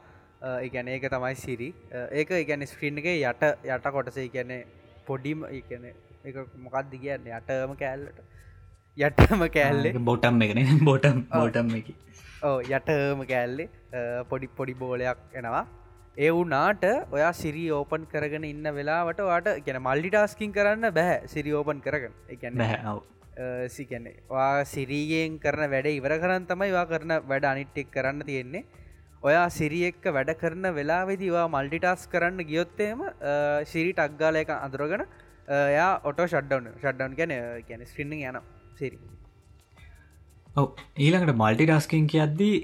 එකැන 0.59 0.87
ඒක 0.89 1.09
තමයි 1.09 1.35
සිරි 1.37 1.73
ඒක 2.11 2.37
එකැන 2.39 2.67
ස්ක්‍රීන් 2.67 3.03
එක 3.03 3.11
යට 3.11 3.43
යට 3.69 3.91
කොටසේ 3.91 4.29
කියන්නේ 4.29 4.63
පොඩිම 5.07 5.45
එකන 5.49 5.91
එක 6.23 6.37
මොකක්ද 6.57 6.93
කියන්න? 6.93 7.27
යටම 7.27 7.73
කෑල්ලට. 7.75 8.17
යටම 8.97 9.43
කෑල්ලේ. 9.55 9.93
බොටම් 10.09 10.41
එකන 10.45 10.83
බොටම් 10.83 11.21
බොටම් 11.31 11.75
එක. 11.79 11.93
ඕ 12.43 12.57
යටම 12.77 13.23
කෑල්ලේ. 13.31 13.69
පොඩි 14.29 14.49
පොඩි 14.59 14.75
බෝලයක් 14.75 15.23
එනවා. 15.33 15.63
ඒ 16.17 16.29
වුනාට 16.31 16.85
ඔයා 17.11 17.31
සිරි 17.33 17.65
ඕපන් 17.71 18.05
කරගෙන 18.13 18.45
ඉන්න 18.45 18.75
වෙලාවට 18.77 19.23
වාට 19.29 19.49
ගැන 19.65 19.81
මල්ලිටාස්කින් 19.81 20.53
කරන්න 20.53 20.93
බැහැ 20.93 21.19
සිරි 21.27 21.53
ඕපන් 21.53 21.81
කරගන්න 21.81 22.13
එකන්න 22.29 22.63
සිකැන්නේ 23.75 24.19
වා 24.29 24.63
සිරීගෙන් 24.73 25.39
කරන 25.39 25.71
වැඩ 25.71 25.87
ඉවර 25.95 26.13
කරන්න 26.23 26.45
තමයි 26.51 26.71
වා 26.77 26.85
කරන 26.91 27.13
වැඩ 27.31 27.45
අනිට්ටෙක් 27.53 27.91
කරන්න 27.95 28.25
තියෙන්නේ. 28.29 28.65
ඔයා 29.23 29.47
සිරියෙක්ක 29.57 30.03
වැඩ 30.15 30.31
කරන 30.41 30.65
වෙලාවෙදිවා 30.77 31.47
මල්ටිටස් 31.55 32.07
කරන්න 32.13 32.43
ගියොත්තේම 32.51 33.01
සිරි 33.71 33.93
ටක්ගාල 33.93 34.41
එක 34.41 34.51
අඳුරගෙන 34.57 35.05
යා 35.77 35.91
ඔටෝ 36.09 36.27
ෂඩ්ඩවන 36.27 36.69
ෂඩ්ඩවන් 36.81 37.17
ගැන 37.19 37.33
ගැන 37.69 37.87
ස්ක්‍රින්න 37.91 38.13
යන 38.19 38.39
සිරි. 38.79 38.97
ඔව 40.55 40.67
ඊළඟට 40.97 41.37
මල්ටිටස්කින් 41.41 42.07
කියද්දී 42.13 42.55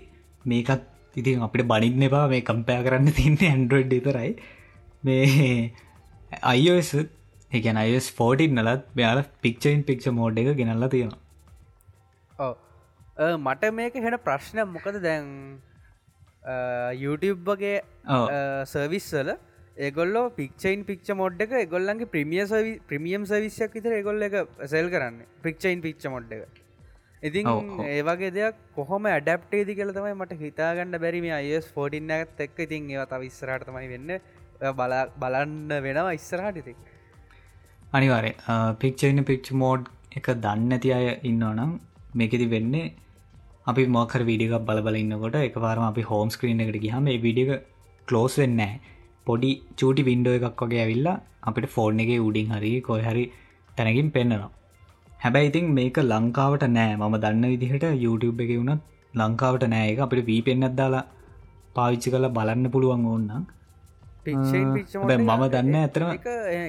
මේකත් 0.46 0.86
ඉතින් 1.16 1.44
අපිට 1.46 1.68
බනින්න 1.72 2.08
එපා 2.08 2.26
මේ 2.32 2.46
කම්පෑ 2.50 2.86
කරන්න 2.88 3.14
තින්නේ 3.20 3.52
ඇන්ඩරෝඩ් 3.52 3.94
ඉතරයි 4.00 4.32
මේ 5.04 5.72
අයිෝස් 6.54 6.92
එකන 7.52 7.78
අයිස් 7.84 8.08
ෆෝටින් 8.18 8.52
නලත් 8.60 8.84
මෙයාල 9.00 9.20
පික්චයින් 9.44 9.84
පික්ෂ 9.90 10.08
මෝඩ් 10.20 10.40
එක 10.42 10.50
ගෙනල්ලා 10.60 10.90
තියෙනවා. 10.94 12.52
මට 13.46 13.64
මේක 13.80 13.96
හෙන 14.06 14.18
ප්‍රශ්න 14.28 14.60
මොකද 14.76 14.98
දැන් 15.08 15.26
YouTube 17.04 17.42
වගේ. 17.50 17.80
සර්විස්වල 18.74 19.30
ඒගොල්ලෝ 19.88 20.26
පික්චයින් 20.40 20.84
පික්ච 20.90 21.08
මොඩ් 21.22 21.40
එක 21.46 21.52
ගොල්ලන්ගේ 21.74 22.12
ප්‍රමිය 22.14 22.44
සවි 22.52 22.74
ප්‍රමියම් 22.92 23.24
සවිස්යක් 23.32 23.72
විතර 23.80 23.94
එගොල්ල 24.02 24.28
එක 24.30 24.36
සෙල් 24.74 24.88
කරන්න. 24.94 25.18
පික්චයින් 25.46 25.80
පික්ච 25.86 26.04
මොඩ් 26.16 26.32
එක. 26.38 26.44
ඉතින්. 27.30 27.46
ඒවගේ 27.96 28.32
දෙයක් 28.40 28.56
කොහොම 28.76 29.08
ඇඩප්ටේදි 29.14 29.78
කල 29.80 29.92
තමයි 30.00 30.14
මට 30.20 30.40
හිතාගන්න 30.44 31.00
බැරිම 31.06 31.30
අයස් 31.40 31.72
ෆෝටින් 31.78 32.12
ඇත් 32.18 32.44
එක් 32.48 32.60
ඉතින් 32.68 32.92
ඒව 32.92 33.08
තව 33.14 33.32
ඉස්සරට 33.32 33.66
තමයි 33.72 33.88
වෙන්න. 33.94 34.12
බලා 34.82 35.04
බලන්න 35.24 35.72
වෙනවා 35.88 36.14
ඉස්සරහට 36.20 36.62
ඉතින් 36.64 36.78
අනිවාරය 37.94 38.32
පික්චයින්න 38.80 39.24
පික්ච් 39.24 39.52
මෝඩ් 39.54 39.88
එක 40.12 40.28
දන්න 40.46 40.76
ඇති 40.78 40.90
අය 40.98 41.08
ඉන්නවනම් 41.24 41.72
මේකෙති 42.16 42.48
වෙන්නේ 42.56 42.92
අපි 43.68 43.86
මොකර 43.88 44.22
විඩියක් 44.24 44.56
බලබල 44.66 45.00
ඉන්නකොට 45.04 45.40
එක 45.40 45.58
පාරම 45.66 45.86
අපි 45.92 46.02
හෝම් 46.02 46.30
ස්ක්‍රීන් 46.30 46.64
එකට 46.66 46.82
ගහම 46.84 47.04
මේ 47.04 47.18
විඩියක 47.18 47.52
කලෝස් 48.08 48.36
වෙන්න 48.38 48.62
පොඩි 49.28 49.52
චූටි 49.80 50.08
වින්ඩෝ 50.10 50.38
එකක් 50.40 50.62
වගේ 50.64 50.84
ඇවිල්ලා 50.84 51.18
අපිට 51.42 51.70
ෆෝර්න් 51.70 52.04
එක 52.06 52.14
උඩින් 52.20 52.54
හරි 52.56 52.74
කොය 52.82 53.02
හරි 53.02 53.26
තැනකින් 53.78 54.12
පෙන්න්නනවා 54.12 54.52
හැබැයි 55.22 55.50
ඉතින් 55.50 55.68
මේක 55.74 55.98
ලංකාවට 56.04 56.64
නෑ. 56.70 56.96
මම 56.96 57.16
දන්න 57.24 57.46
විදිහට 57.54 57.86
YouTube 58.04 58.42
එක 58.44 58.52
වුණත් 58.52 58.82
ලංකාවට 59.14 59.64
නෑ. 59.68 59.86
එක 59.94 60.00
අපිට 60.00 60.28
වී 60.30 60.42
පෙන්න්නත් 60.42 60.76
දාලා 60.76 61.06
පාවිච්චි 61.76 62.14
කල 62.14 62.28
බලන්න 62.38 62.72
පුළුවන් 62.74 63.06
ඕන්නම් 63.14 63.46
පික්ෂයින් 64.28 64.68
ආ, 64.68 64.76
පික්ෂ 64.76 64.96
හැබැයි 64.96 65.26
මම 65.30 65.44
දන්න 65.54 65.76
ඇතරම 65.78 66.10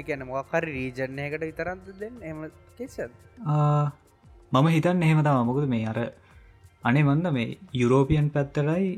ගැන 0.09 0.23
මොකර 0.29 0.63
රීජනයකට 0.69 1.43
විතරන්ද 1.43 1.87
දෙන්න? 2.01 2.17
එම 2.23 2.39
කෙසත් 2.79 2.99
ආ, 3.47 3.85
මම 4.53 4.67
හිතන්න 4.77 5.03
එහෙම 5.03 5.21
තම 5.23 5.45
මොකද 5.49 5.69
මේ 5.69 5.87
අර 5.87 5.99
අනේ 6.85 7.05
මන්ද 7.05 7.33
මේ 7.33 7.49
යුරෝපියන් 7.75 8.29
පැත්තරයි 8.31 8.89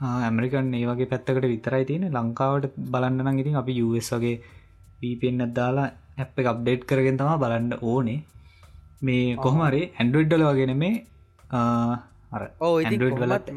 ඇමරිකන් 0.00 0.74
ඒ 0.74 0.84
වගේ 0.88 1.08
පැත්තකට 1.08 1.46
විතරයි 1.46 1.84
තියෙන 1.84 2.06
ලංකාවට 2.12 2.66
බලන්න 2.92 3.22
නම් 3.24 3.40
ඉතින් 3.42 3.56
අපි 3.56 3.72
US 3.84 4.10
වගේ 4.14 4.36
වීපෙන්න්න 5.00 5.54
දාලා 5.54 5.88
ඇප් 6.18 6.38
එක 6.40 6.46
අප්ඩේට් 6.46 6.82
කරගෙන 6.84 7.18
තමා 7.18 7.38
බලන්න 7.38 7.72
ඕනේ. 7.82 8.18
මේ 9.02 9.36
කොහමරි 9.36 9.82
ඇන්ඩුයිඩ්ඩල 9.94 10.44
වගෙන 10.48 10.72
මේ 10.76 10.94
ඕ 12.60 12.74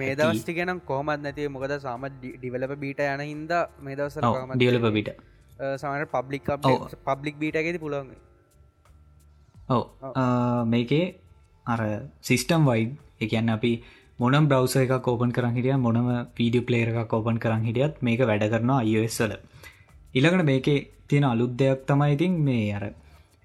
මේ. 0.01 0.15
දවස්ටි 0.19 0.53
ගැනම් 0.57 0.79
කොහමත් 0.89 1.21
නැතිව 1.25 1.49
මොකද 1.55 1.73
සාම 1.81 2.05
ඩිවලප 2.21 2.73
බීට 2.83 3.01
යන 3.07 3.23
හින්ද 3.23 3.51
මේ 3.86 3.97
දවසර 3.99 4.23
ඔව්, 4.29 4.36
ඩියලප 4.55 4.86
බිට 4.97 5.09
සමට 5.79 6.12
පබ්ලික්. 6.15 6.47
පබ්ලික් 7.09 7.36
බීට 7.41 7.59
ඇති 7.62 7.81
පුළොන් 7.86 8.07
ඔව 9.69 9.83
මේකේ 10.67 11.03
අර 11.65 11.81
සිිස්ටම් 12.29 12.65
වයිඩ් 12.69 12.95
එකන්න 13.21 13.53
අපි 13.57 13.73
මොනම් 14.19 14.47
බ්‍රවස 14.51 14.75
එක 14.81 14.95
කෝපන් 15.07 15.31
කරන් 15.36 15.55
හිටිය 15.57 15.77
මොනම 15.86 16.09
පීඩිය 16.38 16.65
පලේර 16.69 16.89
එක 16.93 17.07
කෝපන් 17.13 17.38
කරන් 17.43 17.63
හිටියත් 17.67 18.01
මේක 18.07 18.25
වැඩ 18.31 18.49
කරනවා 18.53 18.79
අයිස්වල 18.83 19.36
ඉළඟට 20.13 20.49
මේකේ 20.51 20.79
තියෙන 21.07 21.25
අලුත් 21.29 21.53
දෙයක් 21.62 21.86
තමයි 21.89 22.17
ඉතින් 22.17 22.33
මේ 22.47 22.65
අර 22.77 22.83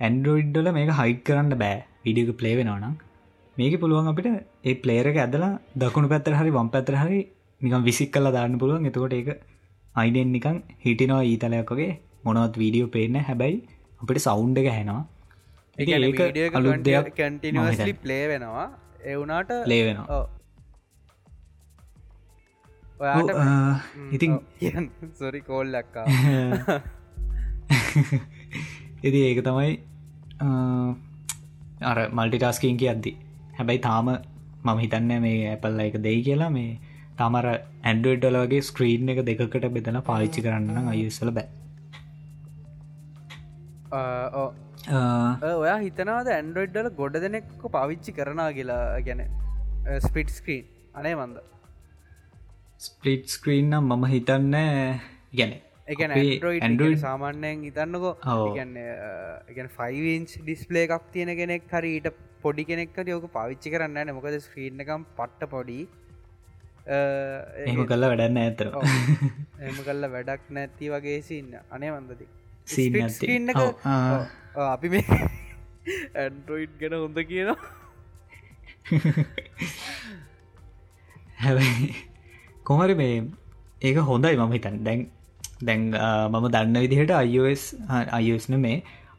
ඇන්ඩරෝයිඩ්ඩල 0.00 0.68
මේක 0.78 0.90
හයිට් 1.00 1.22
කරන්න 1.28 1.54
බෑ. 1.62 1.78
විඩියක 2.04 2.30
ප්ලේ 2.40 2.56
වෙනවනම් 2.58 2.94
මේක 3.58 3.74
පුළුවන් 3.82 4.08
අපිට 4.10 4.26
ඒ 4.68 4.74
පලේරක 4.82 5.16
ඇදලා 5.22 5.52
දකුණු 5.82 6.08
පැත්තර 6.12 6.34
හරි 6.40 6.50
වම් 6.56 6.68
පැතර 6.74 6.94
හරි 7.02 7.20
නිකම් 7.60 7.82
විසික් 7.88 8.10
කල්ලා 8.14 8.34
දාන්න 8.36 8.54
පුළුවන්. 8.62 8.86
එතකොට 8.90 9.14
ඒක 9.18 9.30
අයිඩෙන් 9.94 10.28
නිකං 10.36 10.56
හිටිනවා 10.84 11.22
ඊතලයක් 11.30 11.70
වගේ 11.74 11.92
මොනවත් 12.26 12.54
වීඩියෝ 12.62 12.92
පේන්න 12.96 13.16
හැබැයි 13.28 13.56
අපිට 14.02 14.20
සෞන්් 14.26 14.50
එක 14.62 14.68
හැනවා 14.76 15.02
ඒක 15.78 16.54
අලුත් 16.60 16.80
දෙයක්. 16.86 17.10
කටිනිවස්ලි 17.18 17.92
ප්ලේ 18.04 18.24
වෙනවා. 18.32 18.66
එවුනාට 19.12 19.50
ලේ 19.70 19.82
වෙනවා. 19.88 20.22
ඉතින් 24.14 24.30
සොරි 25.20 25.40
කෝල් 25.50 25.68
ලක්කා 25.74 26.06
ඉති 29.06 29.18
ඒක 29.28 29.40
තමයි 29.48 29.72
අර 31.90 31.98
මල්ටිටස්කින් 32.18 32.78
කියද්දි 32.82 33.12
හැබැයි 33.58 33.78
තාම 33.78 34.08
මම 34.64 34.78
හිතන්න 34.78 35.12
මේ 35.20 35.50
ඇපල්ල 35.50 35.80
එක 35.80 35.96
දෙයි 36.02 36.22
කියලා 36.22 36.50
මේ 36.50 36.70
තමර 37.18 37.46
ඇන්ඩුවඩ්ඩල 37.84 38.38
වගේ 38.44 38.60
ස්ක්‍රීන් 38.60 39.08
එක 39.08 39.20
දෙකට 39.26 39.68
බෙදන 39.68 40.00
පාවිච්චි 40.00 40.40
කරන්න 40.42 40.88
අයුස්සල 40.88 41.30
බෑ. 41.30 41.48
ඔයා 45.56 45.78
හිතනවාද 45.78 46.28
ඇන්ඩරෝයිඩ්ඩල 46.28 46.90
ගොඩ 46.94 47.20
දෙනෙක්ක 47.20 47.62
පවිච්චි 47.68 48.12
කරනා 48.12 48.50
කියලා 48.52 48.82
ගැන? 49.00 49.22
ස්පිට් 50.00 50.30
ස්ක්‍රීන් 50.30 50.66
අනේ 50.94 51.14
මන්ද. 51.14 51.38
ස්පලිට් 52.80 53.26
ස්ක්‍රීන් 53.26 53.70
නම් 53.70 53.88
මම 53.92 54.04
හිතන්න 54.06 54.54
ගැන 55.34 55.52
Android- 56.62 57.00
සාමාන්‍යයෙන් 57.00 57.62
හිතන්නකෝ. 57.62 58.14
ගැන 58.54 59.68
ෆයිවින්ස් 59.76 60.38
ඩිස්පලේ 60.38 60.84
එකක් 60.88 61.06
තියෙන 61.12 61.32
කෙනෙක් 61.36 61.62
හරි 61.72 61.92
ඊට 61.96 62.08
පොඩි 62.42 62.64
කෙනෙක්ට 62.64 63.08
යෝක 63.08 63.26
පවිච්චි 63.32 63.68
කරන්න 63.70 63.98
න 64.02 64.14
මොකද 64.14 64.36
ස්ක්‍රීන් 64.40 64.80
එකම් 64.80 65.02
පට්ට 65.16 65.50
පොඩි. 65.50 65.78
එහෙම 66.88 67.80
කල්ලා 67.86 68.10
වැඩන්න 68.12 68.38
ඇතර 68.42 68.68
එම 69.62 69.76
කල්ල 69.86 70.04
වැඩක් 70.14 70.44
නැති 70.50 70.86
වගේ 70.90 71.18
සින්න 71.22 71.50
අනේ 71.70 71.90
වන්දද 71.92 72.22
සීන් 72.66 72.86
Split 72.86 73.02
නැති. 73.02 73.16
screen 73.16 73.48
එක- 73.48 73.60
ඔව්, 73.60 73.74
ආ. 73.86 74.20
ඔව්, 74.54 74.66
අපි 74.68 74.88
මේ 74.88 75.04
ඇන්ඩරෝයිඩ් 76.22 76.74
ගැන 76.80 76.94
හොඳ 76.98 77.18
කියනවා. 77.24 77.58
හැබැයි 81.38 81.88
කොමරි 82.64 82.94
මේ 82.94 83.14
ඒක 83.82 83.98
හොඳයි 84.08 84.36
මම 84.38 84.52
හිතන් 84.56 84.76
දැන් 84.84 85.00
දැන් 85.62 85.82
මම 86.32 86.46
දන්න 86.54 86.80
විදිහට 86.84 87.12
iOS 87.26 87.62
අයස්න 88.18 88.58
මේ 88.60 88.76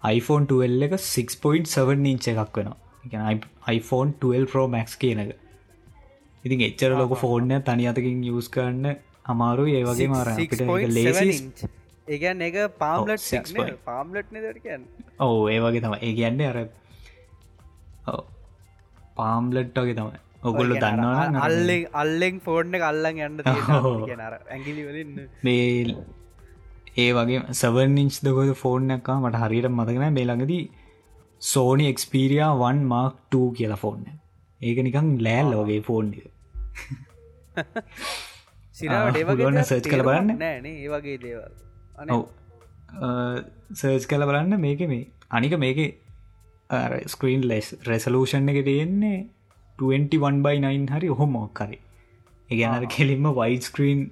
iPhone 0.09 0.45
12 0.47 0.85
එක 0.87 0.93
6.7 0.97 2.11
ඉංච 2.11 2.27
එකක් 2.33 2.57
වෙනවා 2.57 2.77
එක 3.13 3.47
iPhone 3.67 4.13
12 4.21 4.51
Pro 4.51 4.67
Max 4.67 4.95
කියනක 4.95 5.33
ඉතින් 6.43 6.61
එච්චර 6.61 6.91
ලොක 6.93 7.17
ෆෝර්න 7.17 7.51
තනි 7.61 7.87
අතකින් 7.87 8.23
යස් 8.23 8.49
කරන්න 8.49 8.95
අමාරු 9.25 9.67
ඒ 9.69 9.83
වගේ 9.83 10.07
මාර 10.07 10.29
අපිට 10.29 10.61
ලේසි 10.89 11.69
ඒගැන් 12.07 12.41
එක 12.41 12.55
පාම්ලට් 12.79 13.21
6 13.21 13.55
point. 13.55 13.77
පාම්ලට් 13.85 14.31
නදර 14.33 14.57
කියන්න? 14.63 14.85
ඔව 15.19 15.49
ඒ 15.49 15.59
වගේ 15.59 15.81
තම 15.81 15.95
ඒ 15.99 16.13
කියන්න 16.13 16.41
අර 16.41 16.57
පාම්ලට් 19.15 19.75
වගේ 19.75 19.97
තමයි. 19.99 20.19
ඔගොල්ල 20.43 20.73
දන්නවා 20.75 21.43
අල්ලෙන් 21.45 21.85
අල්ලෙන් 21.93 22.39
ෆෝර්න 22.39 22.73
එක 22.73 22.85
අල්ලන් 22.91 23.19
යන්න 23.19 23.43
ඔව්. 23.79 24.07
කියනර 24.07 24.35
ඇගිලි 24.49 24.83
වලින් 24.89 25.15
මේ 25.43 25.95
ඒ 26.97 27.09
වගේ 27.13 27.43
සවන් 27.53 27.97
ඉංච් 27.97 28.21
දකොද 28.25 28.53
ෆෝන් 28.55 28.95
එකකා 28.97 29.19
මට 29.21 29.43
හරියට 29.43 29.69
මතකන 29.71 30.15
මේ 30.17 30.25
ළඟදී 30.25 30.63
සෝනි 31.41 31.85
එක්ස්පීරියා 31.87 32.51
1 32.63 32.83
මාක් 32.85 33.15
2 33.31 33.53
කියලා 33.53 33.77
ෆෝන්න 33.77 34.03
ඒක 34.61 34.83
නිකං 34.83 35.07
ලෑල් 35.19 35.55
වගේ 35.59 35.81
ෆෝන් 35.81 36.11
ඒවගේ 38.81 39.63
search 39.63 39.87
කරලා 39.87 40.03
තේරුමක් 40.03 40.09
බලන්න. 40.09 40.37
නෑනේ 40.37 40.75
ඒ 40.75 40.89
වගේ 40.89 41.17
දේවල්. 41.23 41.53
සර්ච් 43.73 44.05
කල 44.07 44.23
බලන්න 44.23 44.59
මේක 44.59 44.81
මේ. 44.87 45.07
අනික 45.31 45.53
මේක 45.57 45.79
ස්ක්‍රීන් 47.07 47.47
ලෙස් 47.47 47.67
රෙසලූෂන් 47.83 48.49
එක 48.49 48.59
තියෙන්නේ 48.65 49.19
21/9 49.79 50.89
හරි 50.89 51.09
ඔහොම 51.09 51.31
මොක්කරි 51.31 51.79
ඒ 52.49 52.63
අනර 52.65 52.85
කෙලින්ම 52.87 53.29
වයිඩ 53.33 53.63
ස්ක්‍රීන් 53.63 54.11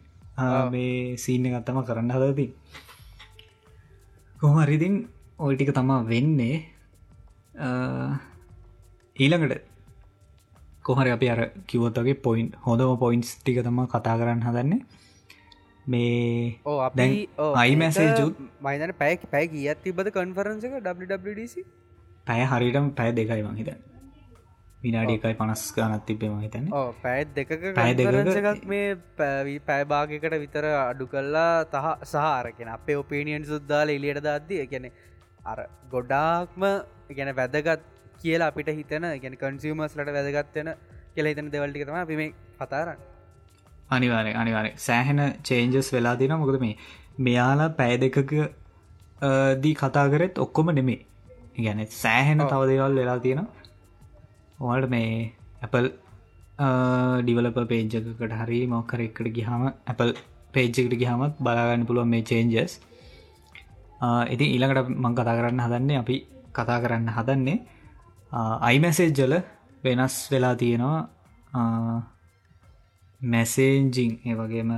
මේ 0.72 1.18
සීන 1.18 1.46
ගත්තම 1.46 1.80
කරන්න 1.84 2.12
හදති 2.12 2.48
කොහමරිදින් 4.36 4.96
ඔල්ටික 5.40 5.72
තමා 5.74 6.02
වෙන්නේ 6.06 6.56
ඊළඟට 9.16 9.64
කොහරි 10.84 11.12
අපි 11.12 11.28
අර 11.30 11.42
කිවොත්තගේ 11.66 12.16
පොයින්් 12.20 12.48
හොඳම 12.62 12.98
පොයින්ස් 12.98 13.34
ටික 13.36 13.60
තම 13.64 13.80
කතා 13.88 14.16
කරන්න 14.18 14.42
හදන්නේ. 14.42 14.80
මේ 15.86 16.60
ඕ 16.66 16.80
iMessage 17.64 18.22
උත් 18.22 18.36
මයිතන 18.62 18.94
පැක් 18.96 19.22
පැයි 19.32 19.48
කියත් 19.50 19.84
තිබද 19.84 20.10
කන්ෆරන්ස 20.12 20.64
එක? 20.64 20.74
WWDC 20.84 21.56
පැය 22.28 22.42
හරිටම 22.46 22.90
පැය 22.92 23.12
දෙකයි 23.14 23.44
මහිත 23.46 23.70
විනාඩි 24.82 25.14
එකයි 25.16 25.36
පනස් 25.36 25.64
ගනත් 25.74 26.04
තිබේ 26.06 26.30
මහිතන 26.32 26.66
ඕ 26.72 26.90
පැත් 27.02 27.32
දෙකක 27.34 27.52
පැය 27.76 27.94
දෙකක- 27.96 28.66
මේ 28.66 28.90
පැවී 29.18 29.60
පැෑභාගකට 29.62 30.36
විතර 30.38 30.66
අඩු 30.82 31.08
කල්ලා 31.08 31.64
තහ 31.68 31.88
සහරකෙන 32.06 32.70
අපේ 32.70 32.98
ඔපිනියන් 32.98 33.46
සුද්දාල 33.46 33.90
එලියට 33.90 34.22
දද්දිය 34.22 34.68
ගැන 34.68 34.92
අර 35.46 35.60
ගොඩාක්ම 35.90 36.64
ගැන 37.12 37.34
වැදගත් 37.36 37.82
කියලා 38.22 38.50
අපිට 38.52 38.70
හිතන 38.72 39.08
ගැන 39.18 39.36
කන්සිවමස්ලට 39.38 40.14
වැදගත්වෙන 40.18 40.70
කියලා 41.14 41.32
හිතන 41.34 41.52
දෙවල්ටික 41.52 41.86
තම 41.86 41.98
අපි 41.98 42.16
මේ 42.16 42.32
කතාරන්න 42.60 43.04
අනිවාරය 43.90 44.32
අනිවාරය 44.36 44.72
සෑහෙන 44.78 45.22
චේන්ජස් 45.44 45.90
වෙලා 45.94 46.16
දින 46.16 46.34
මොකද 46.36 46.60
මේ 46.60 46.76
මෙයාලා 47.20 47.70
පැය 47.72 47.94
දෙකක 47.98 48.34
දී 49.58 49.76
කතා 49.76 50.08
කරෙත් 50.10 50.36
ඔක්කොම 50.38 50.70
නෙමේ 50.72 51.00
ගැන 51.58 51.86
සෑහෙන 51.94 52.44
තව 52.44 52.62
දේවල් 52.70 52.96
වෙලා 52.96 53.20
තියෙන 53.20 53.42
ඔවල්ට 54.60 54.90
මේ 54.90 55.12
Apple 55.62 55.90
ඩිවලප 57.22 57.58
පේජ්ජකට 57.68 58.36
හරි 58.40 58.60
මොක්කර 58.68 59.02
එකට 59.02 59.30
ගිහම 59.32 59.64
Apple 59.86 60.14
පේජ්ජකට 60.54 60.96
ගිහමත් 60.96 61.36
බලාගන්න 61.40 61.86
පුළුවන් 61.86 62.10
මේ 62.10 62.24
චේන්ජස් 62.24 62.80
ඉති 64.28 64.46
ඊළඟට 64.48 64.90
මං 64.96 65.14
කතා 65.14 65.38
කරන්න 65.38 65.62
හදන්නේ 65.62 66.00
අපි 66.00 66.18
කතා 66.58 66.80
කරන්න 66.80 67.10
හදන්නේ. 67.12 67.58
අයිමැසේජ්ජල 68.62 69.34
වෙනස් 69.84 70.16
වෙලා 70.32 70.56
තියෙනවා. 70.56 71.02
මැසේන්ජිං 73.22 74.12
ඒ 74.26 74.36
වගේම 74.36 74.72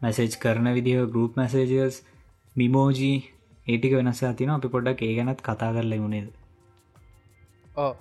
මැසේජ් 0.00 0.38
කරන 0.38 0.72
විදිහ 0.74 1.06
ගරුප් 1.08 1.36
මැසේජස් 1.36 2.02
මිමෝජී 2.56 3.18
ඒටික 3.66 3.92
වෙනස් 3.94 4.24
තින 4.36 4.50
අපි 4.50 4.68
පොඩ්ඩක් 4.68 5.02
ඒ 5.02 5.14
ගැනත් 5.16 5.40
කතා 5.42 5.70
කරල 5.72 5.94
වුණේද 5.98 6.28
ඕ 7.76 7.92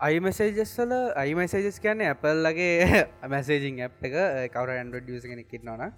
අයිමසේජස්සල 0.00 0.92
අයිමසේජස් 1.16 1.80
කියන්න 1.80 2.02
ඇපල්ලගේ 2.02 3.06
මැසේජිං 3.28 3.80
ඇ් 3.80 3.90
එක. 4.02 4.52
කවර 4.52 4.70
ඇන්ඩ 4.72 5.08
ියස 5.08 5.24
කෙනෙක් 5.24 5.48
කිටනවන 5.48 5.92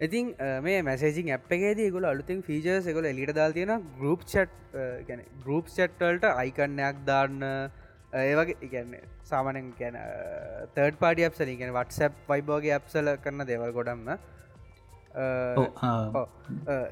ඉතින් 0.00 0.26
මේ 0.62 0.78
මැසේජිං 0.82 1.28
ඇ් 1.28 1.38
එකේද 1.50 1.80
ගොල 1.92 2.04
අලුතින් 2.04 2.40
ෆීජර්ස් 2.42 2.86
එකකොල 2.86 3.06
එලිට 3.06 3.34
දල් 3.34 3.52
තියෙන 3.52 3.84
ගරුප් 3.98 4.24
චට් 4.24 4.50
ගැන 5.08 5.22
ගරුප් 5.44 5.66
චට්ටල්ට 5.68 6.26
අයිකන්නයක් 6.32 6.98
දාන්න. 7.06 7.38
ඒවගේ 8.22 8.58
ඉගැන්නේ 8.62 9.02
සාමනෙන් 9.24 9.72
ගැන 9.78 9.96
තර්ඩ 10.74 10.98
පාඩි 11.00 11.26
අප්සල 11.28 11.50
ගැන 11.52 11.72
වටසැප් 11.76 12.20
වයිබෝගේ 12.28 12.74
අප්සල 12.78 13.10
කරන 13.24 13.44
දෙවල් 13.44 13.72
ගොඩම්ම 13.72 14.10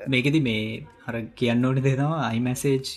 මේකෙති 0.09 0.41
මේ 0.41 0.65
හර 1.05 1.21
කියන්න 1.41 1.65
ඕනි 1.65 1.85
දෙනවා 1.87 2.25
අයිමැසේජ් 2.31 2.91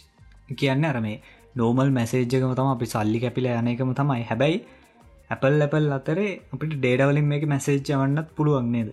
කියන්න 0.55 0.89
අර 0.91 0.99
මේ 1.01 1.21
නෝමල් 1.55 1.91
මැසේජ්කම 1.91 2.55
තම 2.55 2.71
අපි 2.71 2.89
සල්ලි 2.93 3.21
කැපිල 3.25 3.49
යන 3.51 3.69
එකම 3.73 3.93
තමයි. 3.93 4.23
හැබැයි 4.23 4.57
ඇපල් 5.29 5.61
ඇපල් 5.61 5.87
අතරේ 5.91 6.33
අපිට 6.53 6.75
ඩේඩවලින් 6.75 7.31
මේක 7.33 7.45
මැසේජ් 7.53 7.79
වන්නත් 7.91 8.35
පුළුවන්න්නේද 8.35 8.89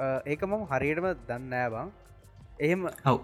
ඒක 0.00 0.42
මම 0.42 0.62
හරියටම 0.66 1.06
දන්නෑ 1.28 1.70
බං. 1.70 1.88
එහෙම 2.58 2.86
ඔව 3.06 3.18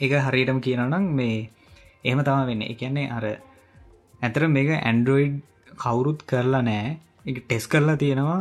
ඒක 0.00 0.12
හරියටම 0.26 0.58
කියනනම් 0.60 1.08
මේ 1.12 1.50
එහෙම 2.04 2.20
තම 2.20 2.42
වෙන්න. 2.46 2.62
එකන්නේ 2.64 3.10
අර 3.10 3.24
ඇතර 4.20 4.48
මේක 4.48 4.70
ඇන්ඩරෝයිඩ් 4.72 5.40
කවුරුත් 5.76 6.20
කරලා 6.24 6.62
නෑ. 6.62 6.98
එක 7.26 7.38
ටෙස් 7.40 7.66
කරලා 7.66 7.96
තියෙනවා. 7.96 8.40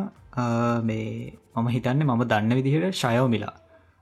මේ 0.83 1.33
මම 1.55 1.67
හිතන්න 1.69 2.05
මම 2.05 2.23
දන්න 2.25 2.57
විදිහට 2.57 2.95
ශයෝමිලා 2.95 3.55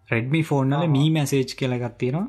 රෙඩ්මි 0.10 0.44
ෆෝන්නල 0.44 0.88
මී 0.90 1.10
මැසේජ් 1.12 1.56
කියලගත් 1.56 1.98
තියෙනවා. 1.98 2.28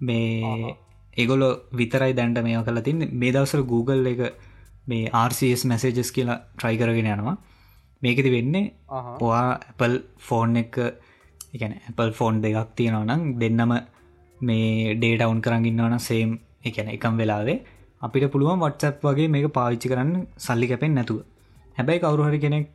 මේ 0.00 0.76
ඒගොලො 1.14 1.48
විතරයි 1.72 2.12
දැන්ට 2.12 2.42
මේ 2.42 2.64
කල 2.64 2.80
තින්න. 2.80 3.08
මේ 3.12 3.32
දවසර 3.32 3.62
Google 3.64 4.02
එක 4.06 4.22
මේ 4.86 5.10
RCS 5.20 5.64
මැසේජස් 5.64 6.10
කියලා 6.10 6.40
ට්‍රයි 6.54 6.76
කරගෙන 6.76 7.12
යනවා 7.12 7.36
මේකති 8.04 8.30
වෙන්නේ 8.36 8.64
පවා 9.18 9.44
Apple 9.70 9.96
ෆෝන් 10.20 10.56
එක 10.56 10.78
එකන 11.54 11.74
Apple 11.90 12.12
ෆෝන් 12.12 12.42
දෙකක් 12.44 12.72
තියෙනවා 12.76 13.04
නම් 13.08 13.22
දෙන්නම 13.40 13.74
මේ 14.40 14.94
ඩේටවුන් 14.94 15.40
කරගන්නවන 15.40 15.98
සේම් 16.00 16.30
එකන 16.64 16.88
එකම් 16.88 17.14
වෙලාවේ. 17.16 17.58
අපිට 18.02 18.32
පුළුවන් 18.32 18.62
වටසප් 18.62 19.04
වගේ 19.08 19.28
මේක 19.28 19.46
පාවිච්චි 19.50 19.92
කරන්න 19.92 20.26
සල්ලි 20.38 20.66
කැපෙන් 20.66 20.94
නැතුව. 20.94 21.20
හැබැයි 21.76 22.02
කවරුහරි 22.02 22.38
කෙනෙක් 22.38 22.66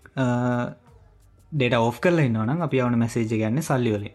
ඩේට 1.51 1.75
ඔෆ් 1.79 1.97
කරලා 1.99 2.25
ඉන්නවනම් 2.25 2.59
අපි 2.61 2.77
අවන 2.79 2.95
මැසේජ 2.97 3.29
ගන්න 3.31 3.63
සල්ලිවලේ 3.63 4.13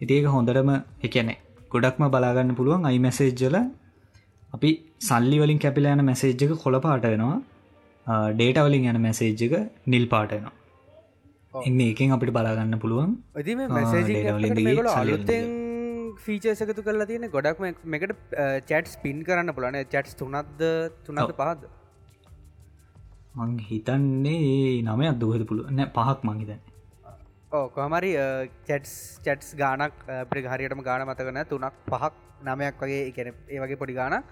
ඉතිඒක 0.00 0.26
හොඳටම 0.28 0.70
එකනෙ 1.02 1.34
ගොඩක්ම 1.72 2.02
බලාගන්න 2.08 2.50
පුළුවන් 2.54 2.88
අයි 2.88 2.98
මැසේජ්ජල 2.98 3.56
අපි 4.52 4.70
සල්ලි 5.00 5.38
වලින් 5.42 5.58
කැපිලා 5.58 5.94
යන 5.96 6.02
මැසේජ්ජක 6.04 6.52
කොළ 6.56 6.78
පාට 6.78 7.06
වෙනවා 7.06 7.38
ඩේට 8.08 8.58
වලින් 8.64 8.84
යන 8.86 9.00
මැසේජ්ජක 9.02 9.54
නිල් 9.86 10.06
පාටනවා 10.08 10.52
එන්න 11.62 11.80
එකෙන් 11.82 12.12
අපිට 12.12 12.30
බලාගන්න 12.30 12.78
පුළුවන්. 12.78 13.10
අලුත්තෙන් 14.94 15.50
ෆීචර්සකතු 16.18 16.82
කරලා 16.82 17.06
තියෙන 17.06 17.30
ගොඩක්ම 17.30 17.66
මෙකට 17.86 18.14
චැට් 18.66 18.88
ස්පින් 18.88 19.20
කරන්න 19.22 19.54
පුලන 19.54 19.76
චැට්ස් 19.86 20.14
තුනක්ද 20.14 20.64
තුනද 21.04 21.34
පහද 21.34 21.68
මං 23.36 23.52
හිතන්නේ 23.62 24.82
නමයක් 24.84 25.18
දුහද 25.18 25.44
පුළුව 25.46 25.70
නෑ 25.72 25.90
පහක් 25.90 26.18
මංහිතන්නේ 26.24 26.60
ඕ 27.52 27.66
කොමරි 27.70 28.12
චැට්ස් 28.66 28.94
චැට්ස් 29.24 29.52
ගානක් 29.54 30.00
පිට 30.30 30.46
හරියටම 30.46 30.82
ගාන 30.82 31.06
මතකන 31.06 31.42
තුනක් 31.46 31.84
පහක් 31.86 32.12
නමයක් 32.44 32.76
වගේ 32.78 33.02
එකන 33.06 33.32
ඒ 33.48 33.60
වගේ 33.60 33.78
පොඩි 33.78 33.94
ගාන 33.94 34.22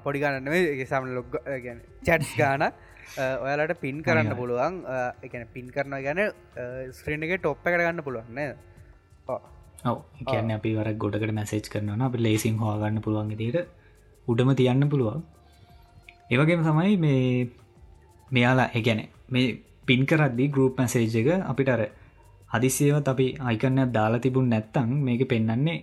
පොඩිගානන්නේ 0.00 0.86
සම 0.86 1.10
ලොග් 1.10 1.36
ගැන 1.58 1.84
චැට්ස් 2.02 2.32
ගාන 2.36 2.70
ඔයාලට 3.42 3.80
පින් 3.80 4.02
කරන්න 4.02 4.34
පුළුවන්. 4.34 4.74
එකන 5.22 5.46
පින් 5.48 5.66
කරන 5.68 5.96
ගැන 6.00 6.20
එක 7.24 7.32
ටොප්ප 7.36 7.64
කරගන්න 7.64 8.02
පුළුවන්න 8.02 8.38
ඔව. 9.84 9.98
කියන්න 10.22 10.52
අපි 10.52 10.74
වර 10.74 10.92
ගොඩකට 10.96 11.32
මැසේජ් 11.32 11.66
කරනවන 11.66 12.02
අප 12.02 12.18
ලේසින් 12.18 12.56
හවාගන්න 12.56 13.00
පුළුවන් 13.00 13.32
දිට 13.34 13.58
උඩම 14.26 14.52
තියන්න 14.54 14.88
පුළුවන්. 14.88 15.24
ඒවගේම 16.30 16.62
තමයි 16.62 16.96
මේ 16.98 17.48
මෙයාලා 18.28 18.70
එකැන 18.74 19.00
මේ 19.28 19.58
පින් 19.86 20.06
කරද්දි 20.06 20.48
ගරුප් 20.48 20.74
මැසේජ් 20.76 21.16
එක 21.16 21.28
අපිට 21.44 21.68
අර 21.68 21.82
හදිසියවත් 22.50 23.08
අපි 23.08 23.26
අයිකන්නයක් 23.40 23.90
දාලා 23.90 24.20
තිබුණ 24.20 24.48
නැත්තං 24.48 24.90
මේක 25.00 25.22
පෙන්නන්නේ 25.26 25.78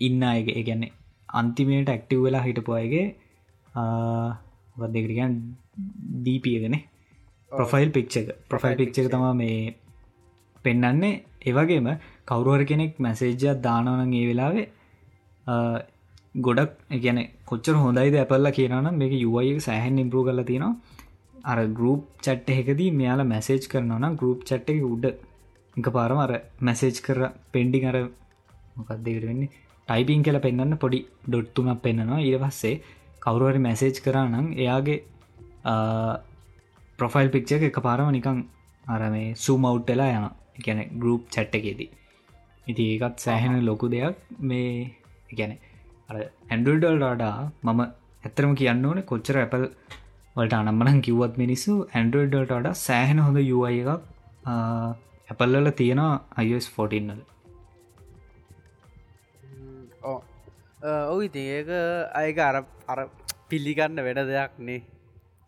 ඉන්න 0.00 0.22
අයක 0.24 0.48
ගැන්නේ 0.60 0.94
අන්තිමයට 1.28 1.88
ඇක්ටිව් 1.88 2.22
වෙලා 2.22 2.42
හිටපු 2.42 2.72
අයගේ 2.72 3.06
වදකටිකන් 4.76 5.34
දීපියගෙන 6.24 6.76
ප්‍රොෆයිල් 7.52 7.90
පික්්ච 7.90 8.16
එක. 8.16 8.28
ප්‍රොෆයිල් 8.48 8.76
පික්්ච 8.76 8.98
එක 8.98 9.10
තම 9.10 9.24
මේ 9.36 9.74
පෙන්නන්නේ. 10.64 11.22
ඒවගේම 11.42 11.88
කවරුවර 12.26 12.64
කෙනෙක් 12.64 12.98
මැසේජ්ජත් 12.98 13.62
දානවන 13.62 14.12
ඒ 14.12 14.26
වෙලාවේ 14.28 14.66
ගොඩක් 16.38 16.72
ගැන 16.98 17.18
කොච්චර 17.44 17.74
හොඳයිද 17.76 18.14
ඇපල්ල 18.14 18.50
කියනනම් 18.50 18.96
මේක 18.96 19.12
යුවයි 19.16 19.60
සෑහන් 19.60 19.98
ඉම්පරූ 19.98 20.24
කල 20.24 20.42
තියෙනවා. 20.42 20.74
අර 21.44 21.58
ගරුප් 21.68 22.02
චට් 22.22 22.48
එකදී 22.52 22.90
මෙයාලා 22.92 23.26
මැසේජ් 23.26 23.68
කරනවනම් 23.68 24.16
ගරුප් 24.16 24.40
චට් 24.44 24.70
එක 24.70 24.82
උඩ 24.86 25.06
එක 25.76 25.86
පාරම 25.90 26.18
අර 26.18 26.32
මැසේජ් 26.60 26.96
කර 27.00 27.20
පෙන්ඩිං 27.52 27.86
අර 27.86 27.96
මොකක්දකට 28.76 29.06
වෙන්නේ? 29.22 29.50
ටයිපින් 29.88 30.22
කියල 30.22 30.38
පෙන්න්න 30.40 30.76
පොඩි 30.76 31.00
ඩොට්තුමක් 31.26 31.82
පෙන්න්නවා. 31.82 32.20
ඉර 32.20 32.36
පස්සේ 32.38 32.74
කවරුවරි 33.22 33.60
මැසේජ් 33.60 33.96
කරනම් 34.00 34.46
එයාගේ 34.54 34.98
ප්‍රොෆයිල් 36.98 37.28
පික්ෂ 37.30 37.52
එක 37.68 37.80
පාරම 37.80 38.10
නිකං 38.10 38.38
අර 38.84 39.02
මේ 39.10 39.34
සූමවට්ටලා 39.36 40.10
යන 40.12 40.28
ගැන 40.64 40.80
ගරුප් 40.98 41.22
චැට්ට 41.30 41.58
එකේදී. 41.58 41.90
ඉති 42.66 42.84
ඒකත් 42.92 43.16
සෑහෙන 43.18 43.64
ලොකු 43.64 43.86
දෙයක්. 43.88 44.16
මේ 44.40 44.72
ගැන 45.38 45.52
ඇන්ඩල්ඩල්ඩාඩා 46.50 47.36
මම 47.64 47.80
ඇත්තරම 48.24 48.52
කියන්න 48.54 48.86
ඕන 48.88 49.02
කොච්චර 49.04 49.36
ඇපල් 49.38 49.64
වලට 50.36 50.58
අනම්මනන් 50.60 51.00
කිව්වත් 51.06 51.34
මිනිස්සු 51.42 51.72
ඇන්ඩල්ඩල්ට 51.90 52.52
වඩා 52.52 52.74
සෑහෙන 52.82 53.18
හොඳ 53.18 53.38
යුයි 53.42 53.80
එකක් 53.82 53.90
ඇපල්ලල 55.30 55.70
තියෙනවා 55.80 56.14
අයිස් 56.36 56.68
ෆෝටන්නල් 56.76 57.20
ඔ 61.06 61.16
ඉති 61.26 61.42
ඒක 61.56 61.70
අයක 62.14 62.38
අර 62.48 62.56
අර 62.88 63.00
පිල්ලිගන්න 63.50 64.04
වෙන 64.08 64.20
දෙයක් 64.30 64.54
නේ 64.68 64.80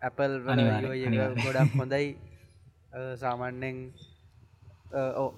ඇපල් 0.07 0.33
ගොඩක් 1.45 1.75
හොඳයි. 1.81 2.09
සාමන්‍යෙන් 3.23 3.79
ඕ 5.17 5.29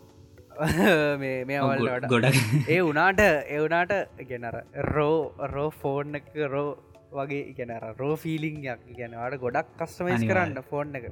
මේ 1.22 1.44
මේවල්ට 1.44 2.08
ගොඩක්. 2.12 2.40
ඒ 2.68 2.80
වනාට 2.88 3.22
එවනාට 3.56 3.94
ගෙනර 4.30 4.56
රෝ 4.90 5.18
රෝ 5.54 5.70
ෆෝන් 5.82 6.18
එක 6.20 6.28
රෝ 6.54 6.68
වගේ 7.12 7.44
ඉගෙනර 7.52 7.84
රෝ 8.00 8.14
ෆිලිංයක් 8.16 8.82
ගැනවාට 8.98 9.38
ගොඩක් 9.44 9.70
කස්ටමයිස් 9.78 10.26
කරන්න 10.30 10.60
ෆෝන් 10.70 10.98
එක. 11.00 11.06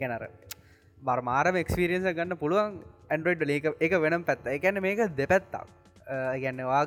ගැනර 0.00 0.24
බර්මාරම 1.02 1.56
එක්ස්පිරියන්ස 1.56 2.08
ගන්න 2.10 2.40
පුළුවන් 2.42 2.80
ඇන්ඩරෝයිඩ් 3.10 3.46
ලේක 3.50 3.68
එක 3.80 4.00
වෙනම් 4.06 4.24
පැත්ත 4.24 4.50
එකැන 4.56 4.82
මේක 4.86 5.04
දෙපැත්තක්. 5.16 5.68
ගැන්නවා 6.36 6.82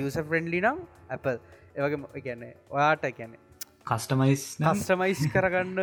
යස 0.00 0.18
ෆ්‍රෙන්ඩලි 0.28 0.60
නම් 0.60 0.78
ඇපල් 1.10 1.36
ඒවගේ 1.76 2.22
ගැන්නේ 2.26 2.52
ඔයාට 2.70 3.04
ගැන 3.18 3.32
කස්ටමයිස් 3.84 4.42
කස්ටමයිස් 4.60 5.20
කරගන්න 5.34 5.78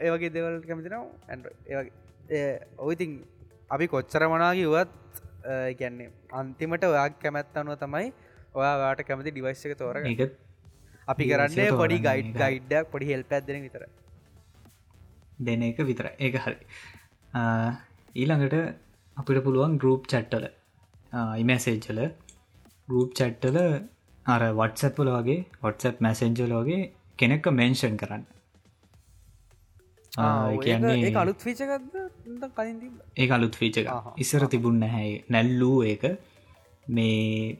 ඒවගේ 0.00 0.32
දෙවල් 0.36 0.58
කැමතිනම් 0.64 1.02
ඇ 1.30 2.44
ඔයිතින් 2.80 3.12
අපි 3.70 3.86
කොච්චර 3.88 4.24
මනාගිවත් 4.26 4.94
ගැන්නේ 5.80 6.10
අන්තිමට 6.34 6.88
ඔයා 6.90 7.08
කැමැත් 7.18 7.60
අනුව 7.62 7.76
තමයි 7.78 8.08
ඔයාට 8.54 9.04
කැමති 9.08 9.30
ඩිවයිස් 9.30 9.64
එක 9.66 9.76
තෝර 9.78 10.00
එක 10.04 10.22
අපි 11.08 11.24
කරන්නේ 11.26 11.68
පොඩි 11.72 11.98
ගයිඩ් 12.00 12.32
ගයිඩ්ඩක් 12.36 12.90
පොඩි 12.90 13.10
හෙල් 13.12 13.24
පැත්දෙන 13.24 13.62
විතර. 13.66 13.84
දෙන 15.40 15.62
එක 15.62 15.78
විතර 15.82 16.06
ඒක 16.18 16.36
හරි. 16.38 16.58
ඊළඟට 18.14 18.56
අපිට 19.16 19.44
පුළුවන් 19.44 19.78
ගරුප් 19.78 20.06
චැට්ටල 20.06 20.46
ඉමැසේජ්ජල 21.42 22.02
ගරුප් 22.88 23.10
චැට්ටල 23.14 23.58
අර 24.26 24.42
වටසැප්පල 24.54 25.08
වගේ 25.10 25.40
වටසැප් 25.62 25.96
මැසෙන්ජල 26.00 26.52
වගේ 26.60 26.82
කෙනෙක්ක 27.18 27.46
මෙන්ෂන් 27.52 27.96
කරන්න. 27.96 28.24
කියන්නේ 30.58 31.16
අලුත් 31.16 31.40
කලින් 32.52 32.78
ඒ 33.16 33.30
අලුත් 33.30 33.54
ෆීච 33.54 33.78
ඉස්සර 34.18 34.46
තිබුන්න 34.48 34.80
නැහැ 34.80 35.24
නැල්ලූ 35.28 35.76
ඒක. 35.84 36.04
මේ 36.88 37.58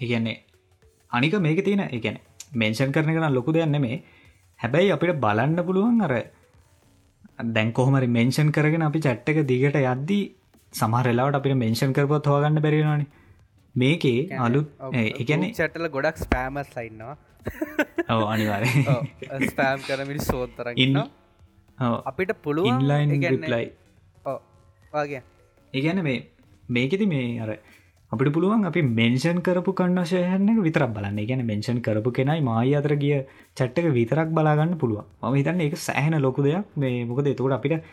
ඉගැන්නේ 0.00 0.42
අනික 1.12 1.34
මේක 1.40 1.64
තියෙන 1.64 1.80
එකන 1.90 2.18
මෙන්ෂන් 2.54 2.92
කරන 2.92 3.14
කන 3.14 3.32
ලොකු 3.32 3.52
දෙයන්න 3.52 3.80
මේ 3.80 4.02
හැබැයි 4.60 4.92
අපිට 4.92 5.20
බලන්න 5.20 5.64
පුළුවන් 5.64 6.00
අර 6.02 6.14
දැන් 7.48 7.72
කොහමරි 7.72 8.08
මෙන්ෂන් 8.08 8.52
කරගෙන 8.52 8.82
අපි 8.82 9.00
චැට්ටක 9.00 9.42
දිගට 9.46 9.78
යද්දී 9.82 10.22
සමහරලාට 10.72 11.38
අපිට 11.40 11.56
මෙන්ෂන් 11.56 11.92
කරපොත් 11.92 12.26
හෝගන්න 12.26 12.60
බැරිෙනවානේ 12.60 13.10
මේකේ 13.74 14.38
අලුත් 14.38 14.68
එකන 15.14 15.46
චටල 15.52 15.88
ගොඩක් 15.88 16.18
ස්පෑමස් 16.18 16.72
ලයින්නවා 16.76 17.16
ඔව 18.14 18.22
අනිවාර 18.34 18.64
ස්පෑම් 19.50 19.80
කරමිට 19.88 20.24
සෝත්තර 20.30 20.72
ඉන්න 20.76 20.98
අපිට 22.10 22.32
පුළුව 22.44 22.70
ඉන්ලයින් 22.72 23.46
ලයි 23.54 23.66
වගේ 24.94 25.22
ඒගැන 25.72 26.02
මේ 26.08 26.18
මේකෙති 26.68 27.06
මේ 27.06 27.40
අර 27.44 27.50
අපිට 28.12 28.32
පුළුවන් 28.34 28.64
අපි 28.68 28.80
මෙන්ෂන් 28.98 29.38
කරපු 29.46 29.72
කන්නශයහන 29.72 30.48
විතරක් 30.66 30.90
බලන්න. 30.96 31.20
ගැන 31.28 31.42
මෙන්ෂන් 31.50 31.78
කරපු 31.86 32.10
කෙනයි 32.12 32.40
මයි 32.48 32.74
අතර 32.80 32.94
ගිය 33.02 33.14
චට්ටක 33.56 33.86
විතරක් 33.98 34.28
බලාගන්න 34.36 34.74
පුළුව 34.82 35.04
ම 35.22 35.36
හිතන්න 35.38 35.62
එක 35.66 35.76
සෑහන 35.86 36.16
ලොකු 36.26 36.44
දෙයක්. 36.46 36.66
මේ 36.76 37.04
මොකද 37.08 37.26
එතකොට 37.32 37.56
අපිට 37.58 37.84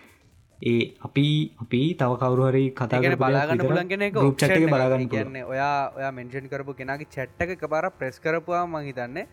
ඒ 0.62 0.78
අපි 1.01 1.26
අපි 1.57 1.82
තව 1.95 2.12
කවරුහරි 2.18 2.64
කතා 2.74 3.16
බලාගන්න 3.18 3.64
පුලන්ගෙන 3.64 4.05
චට්ක 4.12 4.66
බලාගන්න 4.68 5.10
කියන්නේ 5.10 5.43
ඔයා 5.45 5.74
ඔයා 5.91 6.12
මෙන්ෂන් 6.12 6.47
කරපු 6.47 6.76
කෙනගේ 6.76 7.07
චට්ටක 7.07 7.55
එක 7.55 7.66
බාර 7.68 7.86
ප්‍රෙස් 7.93 8.20
කරපුවා 8.20 8.64
මහිතන්නේ 8.68 9.26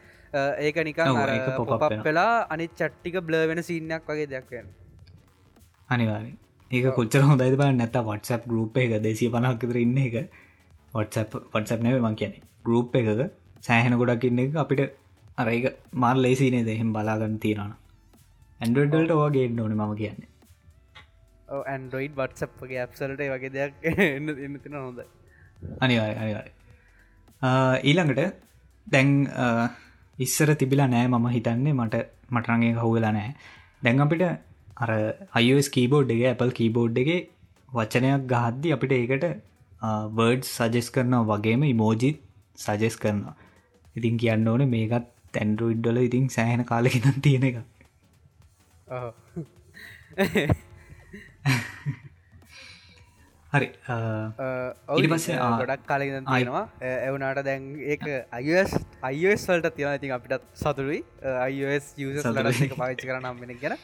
ඒක 0.61 0.83
නිකන් 0.85 1.15
පොප් 1.69 1.87
වෙලා 2.05 2.33
අනි 2.49 2.67
චට්ටික 2.71 3.21
බ්ල 3.23 3.39
වෙන 3.49 3.63
සිීනයක් 3.63 4.03
වගේ 4.07 4.29
දෙයක්වෙන් 4.29 4.67
අනිවාරි 5.89 6.33
ඒක 6.71 6.87
කොච්චර 6.95 7.23
හොඳයිද 7.23 7.57
බල 7.57 7.73
නැත 7.75 7.97
වටසප් 8.01 8.43
ගරුප් 8.47 8.77
එක 8.77 8.95
දෙසිය 9.01 9.31
පනක්කතර 9.31 9.79
ඉන්න 9.79 9.99
එක. 9.99 10.17
වටසප් 10.93 11.43
වටසප් 11.49 11.81
නැව 11.81 11.99
මං 12.01 12.17
කියන 12.17 12.33
ගරුප් 12.65 12.95
එකක 12.95 13.21
සෑහෙන 13.63 13.99
ගොඩක් 13.99 14.25
ඉන්න 14.25 14.39
එක 14.39 14.57
අපිට 14.57 14.83
අරඒක 15.39 15.67
මාර් 15.95 16.17
ලේසිනේ 16.19 16.65
දෙහෙම 16.65 16.91
බලාගන්න 16.93 17.37
තියෙනන 17.41 17.75
ඇන්ඩඩල්ට 18.61 19.15
වගේ 19.15 19.47
ඕන 19.59 19.75
මම 19.75 19.95
කියන්නේ 19.97 20.36
ඇන්ඩරෝයිඩ් 21.49 22.15
වටසප්ගේ 22.15 22.83
ඇප්සලට 22.83 23.25
වගේ 23.29 23.53
දෙයක් 23.53 23.75
එන්න 24.09 24.35
එන්න 24.39 24.61
තින 24.61 24.77
හොඳ 24.77 25.01
අනිවාය 25.81 26.15
අනිවාය 26.17 26.51
ඊළඟට 27.85 28.37
දැන් 28.87 29.11
ඉස්සර 30.19 30.55
තිබිලා 30.55 30.89
නෑ 30.89 31.09
මම 31.09 31.27
හිතන්නේ 31.29 31.73
මට 31.75 31.97
මටරගේ 32.31 32.75
හවුවෙලා 32.75 33.13
නෑ. 33.13 33.35
දැන් 33.83 34.01
අපිට 34.01 34.23
අර 34.77 34.91
අයස් 35.33 35.69
කීබෝඩ් 35.69 36.11
එක 36.11 36.23
Apple 36.33 36.53
කීබෝඩ් 36.53 36.99
එක 36.99 37.11
වචනයක් 37.69 38.23
ගහද්දි 38.27 38.73
අපිට 38.73 38.93
ඒකට 38.93 39.27
වර්ඩ් 40.13 40.45
සජෙස් 40.47 40.89
කරනවා 40.91 41.29
වගේම 41.33 41.63
ඉමෝජිත් 41.65 42.23
සජෙස් 42.59 42.97
කරනවා. 42.97 43.37
ඉතින් 43.97 44.17
කියන්න 44.17 44.49
ඕන 44.49 44.69
මේකත් 44.69 45.07
තැන්ඩරුයිඩ්ඩල 45.33 45.99
ඉතින් 46.01 46.29
සෑහෙන 46.29 46.65
කාලෙකිනම් 46.65 47.21
තියෙන 47.21 47.45
එක 47.45 47.57
හරි 53.53 53.69
ඔඩි 54.95 55.09
පස්සේ 55.13 55.37
ගොඩක් 55.61 55.85
කාලෙ 55.85 56.09
තියෙනවා. 56.09 56.65
එවනාට 57.03 57.45
දැන් 57.45 57.77
ඒ 57.85 58.25
අයිස් 58.33 58.73
අයිස් 59.03 59.49
වලට 59.49 59.77
තියෙන 59.77 60.01
ඉතින් 60.01 60.17
අපිටත් 60.19 60.45
සතුරුයි 60.57 61.05
අයිස් 61.37 61.95
ලට 61.99 62.75
පාච්චි 62.75 63.05
කරනම් 63.05 63.37
වෙන 63.43 63.53
ගැන. 63.63 63.77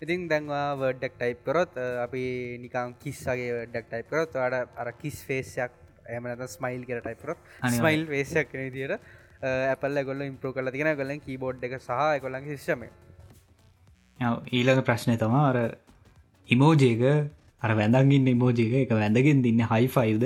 ඉතින් 0.00 0.28
දැන්වා 0.28 0.76
වඩක් 0.76 1.12
ටයිප් 1.16 1.44
කරොත් 1.44 1.76
අපි 2.06 2.58
නිකම් 2.60 2.94
කිස්සගේ 2.98 3.66
ඩක් 3.66 3.86
ටයිප් 3.86 4.10
කරොත් 4.10 4.36
අඩ 4.38 4.68
අර 4.76 4.92
කිස් 4.94 5.24
ෆේසයක් 5.28 5.70
එමනත 6.08 6.48
ස්මයිල් 6.48 6.84
කර 6.84 7.00
ටයිපරොත් 7.00 7.38
ස්මයිල් 7.70 8.06
වේසයක් 8.08 8.50
කන 8.50 8.70
තියට 8.72 9.00
ඇපල් 9.42 10.04
ගොල්ල 10.04 10.22
ඉම්පරෝ 10.22 10.52
කල 10.52 10.70
තින 10.70 10.94
ගොලන් 10.94 11.20
කීබෝඩ් 11.20 11.62
එක 11.62 11.78
සහ 11.78 12.20
කොල්ලන් 12.24 12.44
ශිෂම 12.48 12.84
ඊළඟ 14.50 14.82
ප්‍රශ්නය 14.82 15.18
තමා 15.18 15.50
අර 15.50 15.76
ඉමෝජේක 16.50 17.04
අර 17.62 17.70
වැඳගින් 17.72 18.26
ඉමෝජික 18.26 18.72
එක. 18.74 18.90
වැඳගෙන් 18.92 19.42
දින්න 19.42 19.62
හයිෆයිල්ද 19.66 20.24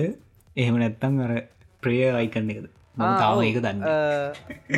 එහෙම 0.57 0.77
නැත්තං 0.77 1.21
අර 1.21 1.35
ප්‍රිය 1.83 2.01
අයිකන්න 2.13 2.51
එකද? 2.51 2.67
තාව 2.97 3.43
ඒක 3.43 3.61
දන්න 3.61 3.85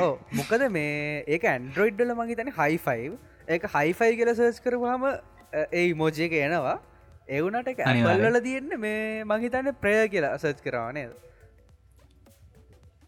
ඕ 0.00 0.12
මොකද 0.32 0.66
මේ 0.70 1.22
ඒක 1.28 1.46
ඇන්ඩරෝයිඩ්ඩල 1.46 2.12
මගේ 2.14 2.36
තැන 2.36 2.52
හයිෆයි් 2.54 3.14
ඒක 3.48 3.70
හයිෆයි 3.74 4.18
කියල 4.18 4.32
සර්ච් 4.32 4.60
කරවාම 4.64 5.08
ඒ 5.10 5.84
ඉමෝජයක 5.86 6.32
එනවා. 6.40 6.78
එවුනට 7.28 7.68
එක 7.68 7.80
ඇල්වල 7.82 8.40
තියෙන්නේ 8.40 8.78
මේ 8.78 9.24
මහිතන්න 9.26 9.70
ප්‍රය 9.76 9.94
කියලා 10.08 10.38
සර්ච් 10.38 10.60
කරවානේද 10.62 11.14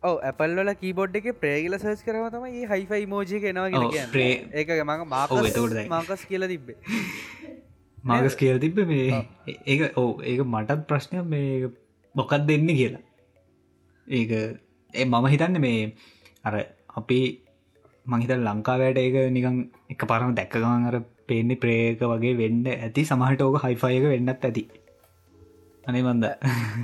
ඕ 0.03 0.16
ඇපල්ල 0.22 0.74
කීබොඩ් 0.76 1.16
එක 1.16 1.28
ප්‍රේගල 1.36 1.78
සර්ච් 1.78 2.03
කරව 2.05 2.26
තම 2.32 2.47
ඒ 2.49 2.66
හයිෆයි 2.66 3.07
මෝජික 3.09 3.45
එනවා 3.45 3.68
ඒක 4.55 4.74
මඟ 4.80 5.07
මාක 5.09 5.30
මාකස් 5.89 6.26
කියල 6.26 6.49
තිබ්බේ 6.49 6.78
මාගස් 8.05 8.37
කියල 8.37 8.59
තිබ්බ 8.59 8.79
මේ 8.87 9.27
ඒ 9.67 9.91
ඕ 9.97 10.21
ඒක 10.23 10.41
මටත් 10.45 10.87
ප්‍රශ්නය 10.87 11.23
මේ 11.25 11.71
මොකක් 12.15 12.33
දෙන්න 12.47 12.67
කියලා. 12.71 13.03
ඒක 14.07 14.31
ඒ 14.95 15.05
මම 15.05 15.27
හිතන්න 15.27 15.61
මේ 15.61 15.95
අර 16.45 16.55
අපි 16.97 17.21
මහිත 18.07 18.33
ලංකාවයට 18.39 18.99
ඒක 18.99 19.17
නිකං 19.31 19.57
එක 19.91 20.03
පරම 20.05 20.35
දැක්කගමන් 20.35 20.89
අර 20.89 20.97
පේන්නේ 21.27 21.57
ප්‍රේක 21.57 22.01
වගේ 22.03 22.37
වෙන්න 22.37 22.67
ඇති. 22.67 23.05
සමහට 23.05 23.43
ඕක 23.43 23.63
හයිෆයක 23.65 24.05
වෙන්නත් 24.05 24.45
ඇති. 24.45 24.65
අනේ 25.85 26.03
මන්ද? 26.03 26.25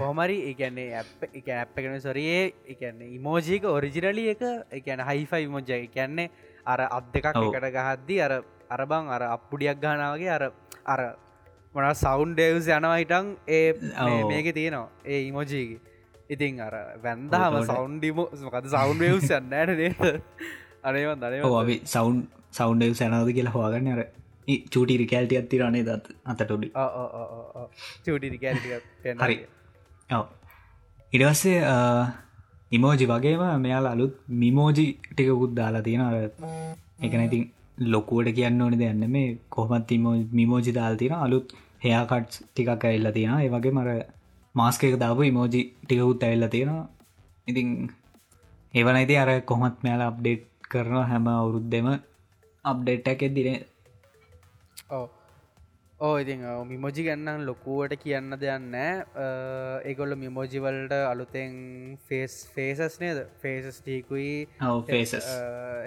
හෝමරි 0.01 0.37
එකන්නේ 0.51 1.05
එක 1.33 1.49
ඇප්පගෙන 1.51 2.01
සොරයේ 2.01 2.53
එකන්නේ 2.67 3.15
ඉමෝජීක 3.15 3.65
ඔරිජිනලි 3.67 4.25
එක 4.33 4.43
එකන 4.73 5.05
හයිෆයි 5.05 5.47
මොජ්ජ 5.47 5.73
කියන්නේ 5.89 6.31
අර 6.67 6.81
අත් 6.89 7.13
දෙකක් 7.13 7.27
එකට 7.33 7.71
ගහද්දි 7.71 8.17
අර 8.21 8.33
අරබං 8.71 9.11
අර 9.11 9.23
අප්පුඩියක් 9.29 9.81
ගානාවගේ 9.81 10.31
අර 10.31 10.45
අර 10.93 11.01
මොන 11.75 11.87
සෞන්් 12.05 12.35
ඩෙවස් 12.39 12.67
යනවහිටන් 12.77 13.27
ඒ 13.59 13.67
මේක 14.31 14.47
තියෙනවා. 14.59 14.89
ඒ 15.13 15.21
ඉමෝජීග 15.31 15.71
ඉතින් 16.35 16.61
අර 16.67 16.75
වැන්දාම 17.05 17.55
සෞන්්ඩිමෝ 17.71 18.29
මකද 18.47 18.67
සෞන්් 18.77 18.97
වස් 19.03 19.31
යන්නට 19.39 19.73
නේත 19.81 20.01
අනේවන් 20.89 21.19
දන 21.23 21.49
අපි 21.63 21.77
සෞන්් 21.95 22.17
සෞන්් 22.59 22.77
ඩෙව් 22.79 22.95
සැනවද 23.01 23.31
කියලා 23.39 23.57
හවාගන්න 23.57 23.91
අර. 23.95 24.03
චූටි 24.73 24.95
රිකෑල්ටි 25.01 25.37
අත්ති 25.41 25.59
රනේ 25.61 25.85
දත් 25.89 26.15
අතටොඩි 26.31 26.69
චූටි 28.07 28.29
හරි. 29.23 29.37
ඉඩවස්සේ 31.13 31.59
ඉමෝජි 32.77 33.07
වගේම 33.13 33.43
මෙයාල 33.65 33.87
අලුත් 33.93 34.15
මිමෝජි 34.43 34.87
ටිකකුත් 35.11 35.53
දාලා 35.59 35.83
තියෙන 35.87 36.03
අර 36.09 36.17
එකනැතින් 37.07 37.45
ලොකුවට 37.79 38.35
කියන්න 38.35 38.63
ඕනි 38.63 38.79
දෙන්න 38.79 39.11
මේ 39.11 39.39
කොහමත් 39.51 39.91
මිමෝජි 40.33 40.73
දාල් 40.73 40.97
තියෙන 40.97 41.19
අලුත් 41.19 41.55
හයාකට්ස් 41.83 42.43
ටිකක් 42.45 42.85
ඇල්ල 42.85 43.11
තියෙන 43.13 43.35
ඒ 43.37 43.51
වගේ 43.51 43.73
මර 43.73 43.91
මාස්කක 44.55 44.99
දාපු 44.99 45.23
ඉමෝජි 45.25 45.63
ටිකකුත් 45.83 46.23
ඇල්ල 46.23 46.49
තියෙනවා. 46.49 46.89
ඉතින් 47.47 47.69
ඒවනයිති 48.75 49.17
අර 49.17 49.31
කොහොමත් 49.43 49.83
මෙයාල 49.83 50.03
අප්ඩේට් 50.03 50.47
කරනවා 50.69 51.05
හැම 51.07 51.27
අවුරුද්දෙම 51.31 51.89
අප්ඩේට් 52.65 53.09
ඇක් 53.09 53.23
එදින 53.23 53.59
ඕ 54.91 55.07
ඕ 56.01 56.15
ඉතින් 56.17 56.41
මිමෝජි 56.65 57.05
ගන්නන් 57.05 57.47
ලොකුවට 57.47 57.97
කියන්න 57.99 58.37
දෙයන්න 58.37 58.75
ඒගොල්ල 59.85 60.17
මිමෝජිවල්ට 60.17 60.95
අලුතෙන් 61.03 61.59
ෆේස් 62.03 62.35
ෆේසස් 62.49 63.01
නේද? 63.01 63.27
ෆේසස් 63.41 63.81
ටීකුයි 63.81 64.49
ෆේසස් 64.87 65.29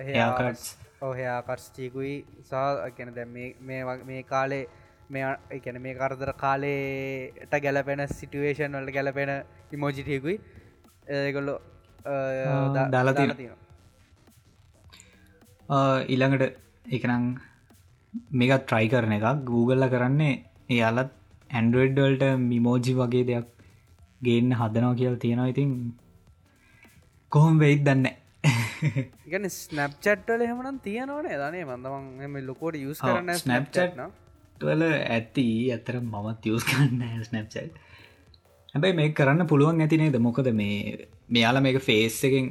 හයාකටස් 0.06 0.87
ඔහයා 1.02 1.40
කර්ස්ටීකුයි 1.44 2.16
සහ 2.42 2.92
ගැන 2.98 3.14
දැ 3.16 3.26
මේ 3.30 4.24
කාලේ 4.24 4.64
මේ 5.10 5.36
එකැන 5.52 5.82
මේ 5.82 5.96
කරදර 5.96 6.34
කාලේට 6.44 7.54
ගැලපෙන 7.66 8.08
සිටුවේෂන් 8.10 8.78
වලට 8.80 8.94
ගැලපෙන 8.94 9.32
ඉමෝජිටියකුයි 9.72 10.38
ඒගොල්ලො 11.18 11.56
දාලා 12.92 13.14
තියෙන 13.14 13.54
ඊළඟට 16.10 16.58
එකනං 16.98 17.24
මේකත් 18.32 18.66
ට්‍රයි 18.66 18.90
කරන 18.90 19.14
එකක්. 19.18 19.46
Googleල 19.50 19.90
කරන්නේ 19.94 20.44
එයාලත් 20.70 21.12
ඇන්ඩරෝඩ්වල්ට 21.50 22.24
මිමෝජි 22.52 22.94
වගේ 23.00 23.26
දෙයක් 23.30 23.48
ගේන්න 24.26 24.52
හදනව 24.60 24.96
කියල් 25.00 25.16
තියෙනවා. 25.24 25.52
ඉතින් 25.54 25.70
කොහොම 27.32 27.60
වෙයිත් 27.60 27.84
දන්න 27.86 28.08
ගැන 29.32 29.50
ස්නප්චට්ටල 29.50 30.46
එහමනම් 30.46 30.80
තියනවනේ 30.82 31.42
දනේ 31.42 31.66
මඳමන් 31.68 32.48
ලොකෝට 32.48 32.80
යුස් 32.80 33.02
කරන්න 33.02 33.36
ස්නප්චට්න 33.36 34.08
වල 34.62 34.88
ඇති 34.94 35.50
ඇතර 35.74 36.00
මමත් 36.04 36.50
යස් 36.52 36.66
කරන්න 36.70 37.04
ස්නප්චට් 37.24 37.84
හැබැයි 38.74 38.98
මේ 39.02 39.14
කරන්න 39.14 39.48
පුළුවන් 39.48 39.86
ඇතිනේද 39.86 40.18
මොකද 40.22 40.50
මේ 40.54 40.98
මෙයාල 41.30 41.62
මේක 41.62 41.80
ෆේස් 41.82 42.18
එකෙන් 42.24 42.50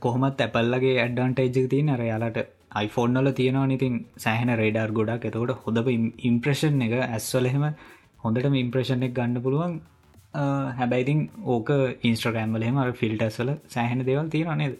කොහොමත් 0.00 0.40
ඇපල්ලගේ 0.40 0.94
ඇඩ්ඩන්ටේජ්ක 0.98 1.68
තියන 1.74 1.90
අර 1.90 2.04
යාලට 2.04 2.40
iPhoneෆෝන්නල 2.76 3.30
තියෙනවා 3.32 3.68
ඉතින් 3.70 3.94
සෑහන 4.16 4.50
රේඩර් 4.54 4.90
ගොඩක්. 4.92 5.24
එතකොට 5.24 5.62
හොඳ 5.64 5.78
ඉම්ප්‍රේෂන් 6.22 6.82
එක 6.82 6.94
ඇස්වලහෙම 6.98 7.64
හොඳටම 8.24 8.54
ඉම්ප්‍රේෂන් 8.54 9.02
එක 9.02 9.14
ගන්න 9.14 9.42
පුළුවන්. 9.42 9.80
හැබැයිතින් 10.78 11.20
ඕක 11.46 11.70
ඉන්ස්ට්‍රගෑම්වලහෙම 12.02 12.78
ෆිල්ටස්වල 12.94 13.50
සෑහන 13.68 14.04
දේවල් 14.04 14.28
තියෙන 14.28 14.58
නේද 14.58 14.76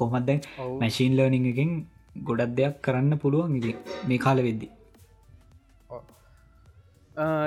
කොහමත් 0.00 0.26
දැන් 0.28 0.40
මැශීන් 0.82 1.16
ලර්නිං 1.18 1.48
එකින් 1.52 1.72
ගොඩක් 2.28 2.52
දෙයක් 2.58 2.76
කරන්න 2.84 3.18
පුළුවන් 3.24 3.56
ඉති 3.58 3.72
මේ 4.08 4.20
කාල 4.24 4.38
වෙද්දි? 4.46 4.68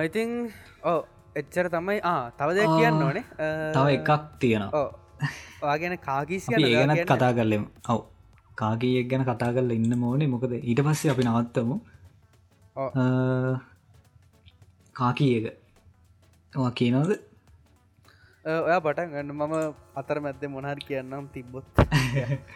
ඉතිං 0.08 0.30
ඕ 0.92 1.00
එච්චර 1.42 1.68
තමයි. 1.76 2.00
තව 2.40 2.50
දෙයක් 2.60 2.72
කියන්න 2.80 3.04
ඕනේ. 3.08 3.26
තව 3.76 3.86
එකක් 3.98 4.10
තියෙනවා. 4.42 4.88
වාගෙන 5.64 5.98
කාගීස් 6.08 6.46
ඒ 6.52 6.72
ගැනත් 6.76 7.04
කතා 7.12 7.32
කරලෙම 7.38 7.66
ඔව්. 7.94 8.02
කාගීයක් 8.62 9.08
ගැන 9.12 9.24
කතා 9.30 9.52
කරල 9.56 9.72
ඉන්න 9.80 9.94
මෝනේ 10.04 10.32
මොකද 10.34 10.54
ඊට 10.60 10.82
පස්සේ 10.88 11.12
අපි 11.14 11.24
නවත්තමු. 11.28 11.76
කාකී 15.00 15.32
එක. 15.38 15.46
කියනවද 16.80 17.12
ඔයා 18.46 18.80
පටන් 18.80 19.12
ගන්න 19.12 19.30
මම 19.34 19.54
අතර 19.96 20.18
මැද්ද 20.20 20.42
මොනහර 20.50 20.80
කියන්නම් 20.82 21.28
තිබ්බොත්. 21.30 21.66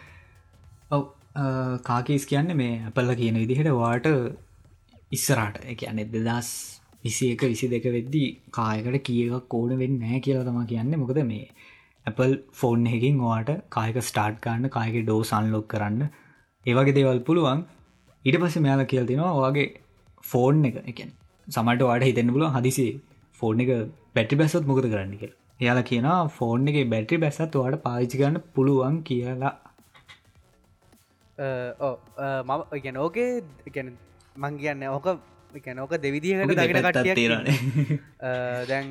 ඔව 0.90 1.04
කාකීස් 1.82 2.26
කියන්න 2.26 2.52
මේ 2.56 2.74
අපල්ල 2.88 3.14
කියන 3.14 3.38
විදිහට 3.42 3.70
වාට 3.74 4.08
ඉස්සරාට 5.12 5.56
එක 5.66 5.84
අන්න 5.84 6.02
දෙදස් 6.08 6.50
විසි 7.04 7.30
එක 7.30 7.44
විසි 7.44 7.68
දෙක 7.68 7.88
වෙද්දී 7.88 8.28
කායකට 8.50 9.00
කියකක් 9.02 9.54
ඕන 9.54 9.74
වෙන්න 9.78 9.98
නෑ 9.98 10.20
කියලා 10.20 10.44
තම 10.44 10.60
කියන්න. 10.66 10.92
මොකද 10.96 11.22
මේ 11.24 11.48
Apple 12.06 12.36
ෆෝන් 12.52 12.86
එකින් 12.88 13.18
වාට 13.20 13.50
කායක 13.70 13.98
ස්ටාර්ට් 14.02 14.40
කාන්න 14.42 14.70
කායක 14.70 15.00
ඩෝ 15.00 15.20
සන්ලොක් 15.24 15.66
කරන්න 15.68 16.06
ඒවගේ 16.66 16.96
දේවල් 17.00 17.20
පුළුවන්. 17.22 17.66
ඊට 18.24 18.38
පස්ස 18.38 18.60
මෙයාල 18.60 18.84
කියල් 18.86 19.06
තිනවා 19.06 19.34
වගේ 19.40 19.68
ෆෝන් 20.24 20.64
එක 20.64 20.80
එකන් 20.84 21.10
සමට 21.48 21.82
වාට 21.82 22.08
හිතන්න 22.08 22.36
පුලුව 22.36 22.56
හදිසි 22.56 22.88
ෆෝන් 23.42 23.60
එක 23.60 23.76
පැටි 24.14 24.36
බැසත් 24.36 24.64
මොකද 24.66 24.86
කරන්න 24.86 25.20
කියලා. 25.20 25.38
එයාල 25.60 25.80
කියනවා 25.88 26.18
ෆෝන් 26.36 26.68
එක 26.70 26.76
බැටි 26.92 27.16
බැසත් 27.24 27.56
වාට 27.60 27.82
පාවිචි 27.86 28.20
කරන්න 28.20 28.44
පුළුවන් 28.54 28.98
කියලා. 29.08 29.54
මම 32.48 32.62
ගැන 32.84 32.96
ඕකේ 33.04 33.30
ගැන 33.74 33.90
මං 34.36 34.54
කියන්න 34.62 34.86
ඕක 34.92 35.08
ගැන 35.66 35.78
ඕක 35.84 35.94
දෙවිදිහට 36.04 36.54
දගෙන 36.60 36.80
කටිය 36.86 37.28
දැන් 38.70 38.88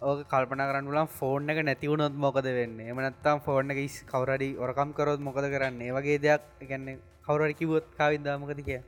ඕක 0.00 0.24
කල්පන 0.32 0.64
කරන්නුලම් 0.70 1.08
ෆෝර්න් 1.18 1.52
එක 1.52 1.62
නැතිවුණොත් 1.68 2.16
මොකද 2.24 2.48
වෙන්න? 2.58 2.80
එමනත්තම් 2.90 3.44
ෆෝර්න් 3.46 3.76
එක 3.76 3.80
කවරඩි 4.12 4.50
ඔරකම් 4.64 4.90
කරොත් 4.98 5.20
මොකද 5.28 5.46
කරන්න? 5.54 5.80
ඒ 5.86 5.92
වගේ 5.98 6.18
දෙයක් 6.26 6.42
ගැන්න 6.70 6.86
කවරඩි 7.26 7.58
කිවොත් 7.60 7.86
කාවින්දාමකද 8.00 8.60
කිය 8.68 8.80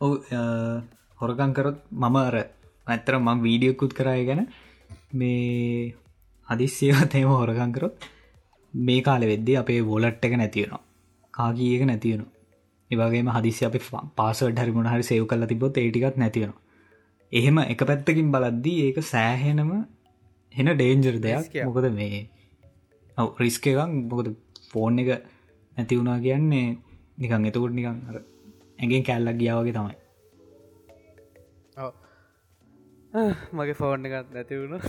ඔව 0.00 0.12
හොරකං 1.20 1.52
කරොත් 1.58 1.78
මම 2.02 2.16
අර 2.28 2.36
ඇත්තර 2.86 3.14
මං 3.18 3.46
වීඩියකුත් 3.46 3.92
කරය 3.98 4.22
ගැන 4.28 4.42
මේ 5.12 5.94
හදිස්සියවතේම 6.48 7.28
හොරකංකරොත් 7.40 8.08
මේ 8.74 9.02
කාල 9.02 9.22
වෙද්දි 9.22 9.56
අපේ 9.56 9.80
වෝලට් 9.82 10.24
එක 10.24 10.36
නැතිවෙනවා 10.36 10.82
කාගීක 11.34 11.82
නැතිවෙන 11.82 12.26
ඒවගේම 12.90 13.28
හදිසි 13.28 13.64
අපි 13.64 13.78
පාසට 14.16 14.58
හරි 14.58 14.72
මොහරි 14.72 15.02
සයව 15.02 15.24
කල 15.26 15.46
තිබොත් 15.46 15.76
ඒටිකත් 15.76 16.16
නැතිවෙන 16.16 16.52
එහෙම 17.32 17.58
එක 17.58 17.80
පැත්තකින් 17.82 18.28
බලද්දී 18.32 18.78
ඒක 18.84 18.98
සෑහෙනම 19.04 19.70
හෙන 20.52 20.68
ඩේන්ජර් 20.68 21.16
දෙයක්. 21.18 21.64
මොකද 21.64 21.86
මේ 21.92 22.28
රිස්ක 23.38 23.66
එකක්. 23.66 23.80
මොකද 24.10 24.34
ෆෝන් 24.70 24.98
එක 24.98 25.08
නැති 25.76 25.96
වුණා 25.96 26.18
කියන්නේ 26.18 26.78
නිකං 27.18 27.46
එතකොට 27.46 27.72
නිකං 27.72 27.96
ඇගෙන් 28.78 29.02
කැල්ලක් 29.02 29.38
ගියාවගේ 29.38 29.72
තමයි 29.72 29.94
මගේ 33.52 33.74
ෆෝන් 33.74 34.06
එකත් 34.06 34.32
නැතිවුණු 34.32 34.78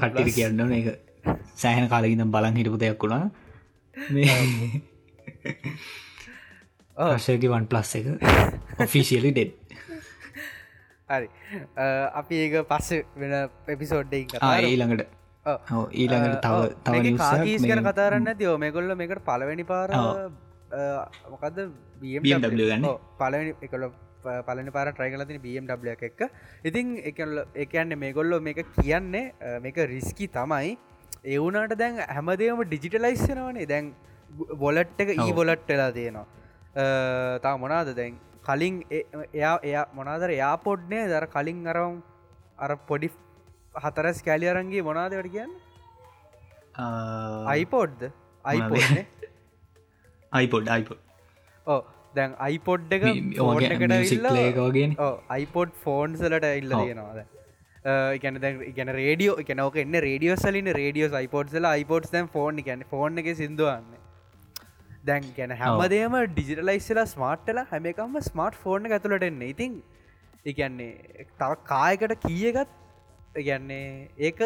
කට්ටිට 0.00 0.34
කියන්න 0.34 0.72
එක 0.72 1.00
සෑහන 1.54 1.88
කාලකිනම් 1.88 2.30
බලන් 2.30 2.54
හිටපු 2.54 2.78
දෙයක් 2.78 2.98
වුණා. 2.98 3.30
ආශයගේ 6.96 7.50
වන් 7.50 7.66
ප්ලස් 7.66 7.96
එක. 7.96 8.06
ඔෆිසිියලි 8.80 9.32
ඩෙඩ් 9.32 9.52
හරි. 11.08 11.28
අපි 12.14 12.34
ඒක 12.38 12.66
පස්ස 12.66 12.92
වෙන 13.16 13.50
පෙපිසෝඩ්ඩයි 13.66 14.26
ඊළඟට. 14.64 15.06
ඊළඟට 15.94 16.42
තව 16.42 16.74
තව 16.82 16.94
කතාරන්න 17.88 18.34
තියෝ 18.34 18.58
මේකොල්ල 18.58 18.96
මේකට 18.96 19.24
පලවෙනි 19.24 19.66
පාර 19.66 19.90
මොකක්ද 21.32 21.58
ගන්න? 22.70 22.86
පලනි 23.20 23.54
එකල 23.66 23.88
පලනි 24.48 24.70
පාර 24.76 24.86
ට්‍රයිකලතින 24.92 25.40
BMW 25.44 25.94
එක 26.08 26.22
ඉතින් 26.70 26.96
එකල්ල 27.10 27.44
එකන්න 27.64 27.96
මේගොල්ලො 28.04 28.40
මේක 28.48 28.60
කියන්නේ 28.76 29.58
මේක 29.64 29.76
රිස්කි 29.94 30.28
තමයි. 30.38 30.76
එවුනාට 31.36 31.74
දැන් 31.82 32.00
හැමදේම 32.16 32.60
ඩිජිටලයිස්සනවනේ 32.64 33.68
දැන් 33.72 33.94
බොලට් 34.64 35.00
එක 35.04 35.14
ඒ 35.14 35.32
බොලට් 35.40 35.68
වෙලා 35.72 35.92
තියෙනවා. 35.98 36.26
තා 37.44 37.54
මොනාද 37.64 37.94
දැන්? 38.00 38.18
කලින් 38.48 38.76
එයා 38.90 39.54
එයා 39.70 39.86
මොනාදර 39.98 40.30
එයා 40.36 40.54
පොඩ්නේ 40.66 41.06
දර 41.12 41.26
කලින් 41.34 41.58
අරවම් 41.72 41.96
අර 42.66 42.76
පොඩි 42.90 43.08
හතරස් 43.84 44.20
කෑලියරන්ගේ 44.26 44.82
මොනාදවට 44.88 45.32
කියන්න? 45.34 45.52
අයිපෝඩ්ද 47.54 48.02
අයිපෝඩ්නේ 48.44 49.06
අයිපොඩ් 50.32 50.68
අයිපොඩ් 50.68 51.00
ඕ 51.66 51.80
දැන් 52.14 52.36
අයිපොඩ් 52.40 52.92
එක 52.92 53.08
ෝගේෙන් 53.40 54.96
අයිපොඩ් 55.30 55.74
ෆෝන්සලට 55.82 56.48
ඉල්ල 56.52 56.74
තියෙනවාද 56.74 57.20
ගැන 58.18 58.40
ගැන 58.74 58.90
රේඩියෝ 58.94 59.36
එකනෝක 59.42 59.76
එන්න 59.76 60.00
රේඩියෝ 60.00 60.36
සලින් 60.36 60.70
රේඩියෝ 60.74 61.14
අයිපෝඩ්සල 61.14 61.66
අයිපෝඩ්ස් 61.66 62.12
දැන් 62.12 62.28
ෆෝන් 62.28 62.62
ගැන 62.62 62.84
ෆෝන් 62.90 63.22
එක 63.22 63.30
සිින්දුවන්න 63.34 63.98
දැන් 65.04 65.28
ගැන 65.36 65.54
හැමදේම 65.56 66.18
ඩිජිටලයිස්සලා 66.30 67.06
ස්මාර්ට්ටල 67.06 67.62
හැමකම්ම 67.66 68.18
ස්මාර්ට් 68.22 68.60
ෆෝර්න 68.64 68.90
ඇතුලට 68.90 69.28
එන්න. 69.30 69.42
ඉතින් 69.44 69.82
එකන්නේ 70.46 71.26
තව 71.36 71.50
කායකට 71.64 72.14
කියගත් 72.26 72.74
ගැන්නේ 73.40 73.86
ඒක 74.20 74.42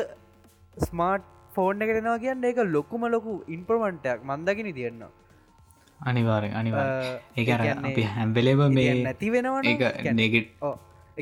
ස්මාර්ට් 0.77 1.27
ෆෝර්න 1.53 1.85
එකටනවා 1.85 2.19
කියන්න 2.19 2.49
ඒක 2.51 2.63
ලොකුම 2.69 3.09
ලොකු 3.09 3.35
ඉන්ප්‍රමන්ටයක් 3.49 4.31
මන්දකිනි 4.31 4.79
තියෙන්නවා 4.79 5.13
අනිවාරෙන් 6.11 6.55
අනිවා 6.61 6.87
ඒ 7.43 7.75
අපි 7.91 8.03
හැම්බෙලේම 8.15 8.63
මේ 8.79 8.95
නැති 9.09 9.29
වෙනවා 9.35 9.63
නෙගෙට් 10.21 10.49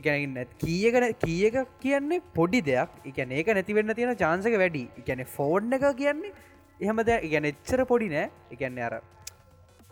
එකන 0.01 0.37
කියකන 0.62 1.07
කියක 1.24 1.57
කියන්නේ 1.85 2.20
පොඩි 2.39 2.61
දෙයක්. 2.68 2.91
එකන 3.11 3.33
ඒක 3.39 3.49
නැතිවෙන්න 3.59 3.95
තියෙන 3.99 4.16
චාන්සක 4.22 4.55
වැඩි. 4.62 4.85
එකන 5.01 5.24
ෆෝර්න් 5.37 5.72
එක 5.78 5.87
කියන්නේ 6.03 6.33
එහෙම 6.81 7.03
දෙ 7.09 7.16
ඉගැන 7.28 7.49
එච්චර 7.53 7.85
පොඩි 7.93 8.09
නෑ. 8.14 8.31
එකන්නේ 8.55 8.87
අර 8.89 8.95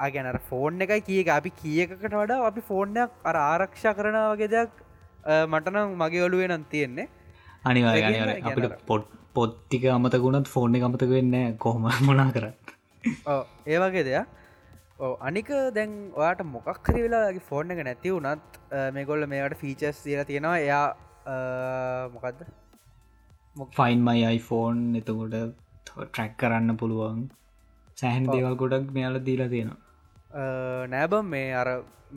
අගැන 0.07 0.39
ෆෝර්න් 0.51 0.81
එකයි 0.87 1.01
කියක 1.09 1.29
අපි 1.39 1.51
කියකට 1.63 2.09
වඩා 2.21 2.47
අපි 2.51 2.63
ෆෝර්නයක් 2.71 3.11
අර 3.31 3.37
ආරක්ෂා 3.45 3.95
කරන 3.99 4.19
වගේ 4.33 4.51
දෙයක් 4.57 4.73
මටනම් 5.53 5.95
මගේ 6.03 6.25
ඔලුවේ 6.29 6.49
නම් 6.49 6.65
තියෙන්නේ. 6.75 7.09
අනිවාර 7.65 7.97
අපිට 8.51 8.79
පොට් 8.91 9.07
පොත්තික 9.37 9.85
අමතකුණත් 9.99 10.49
ෆෝර්න 10.55 10.79
එක 10.79 10.89
අමතක 10.89 11.15
වෙන්න 11.19 11.39
කොහොම 11.65 11.89
මොනා 12.09 12.31
කරත්. 12.37 12.75
ඒවගේ 13.75 14.05
දෙයක් 14.11 14.38
අනික 14.99 15.51
දැන් 15.77 15.91
ඔයාට 16.21 16.41
මොකක්හරි 16.55 17.01
වෙලාගේ 17.05 17.43
ෆෝර්න 17.51 17.75
එක 17.75 17.81
නැති 17.89 18.15
වුනත් 18.15 18.57
මේගොල්ල 18.97 19.27
මේකට 19.33 19.61
ෆීචස් 19.61 19.99
දීලා 20.07 20.29
තියෙනවා. 20.31 20.57
එයා 20.65 20.87
මොකක්ද 22.15 22.41
ෆයින් 23.77 24.01
මයි 24.09 24.25
iPhoneෆෝන් 24.39 24.81
එතකොට 25.01 25.37
ට්‍රැක් 25.91 26.35
කරන්න 26.41 26.79
පුළුවන්. 26.81 27.21
සෑහන් 28.01 28.27
දේවල් 28.33 28.57
ගොඩක් 28.63 28.91
මෙයාල 28.97 29.21
දීලා 29.29 29.49
තියෙනවා. 29.55 29.79
නෑබම් 30.95 31.31
මේ 31.37 31.47
අර 31.61 31.69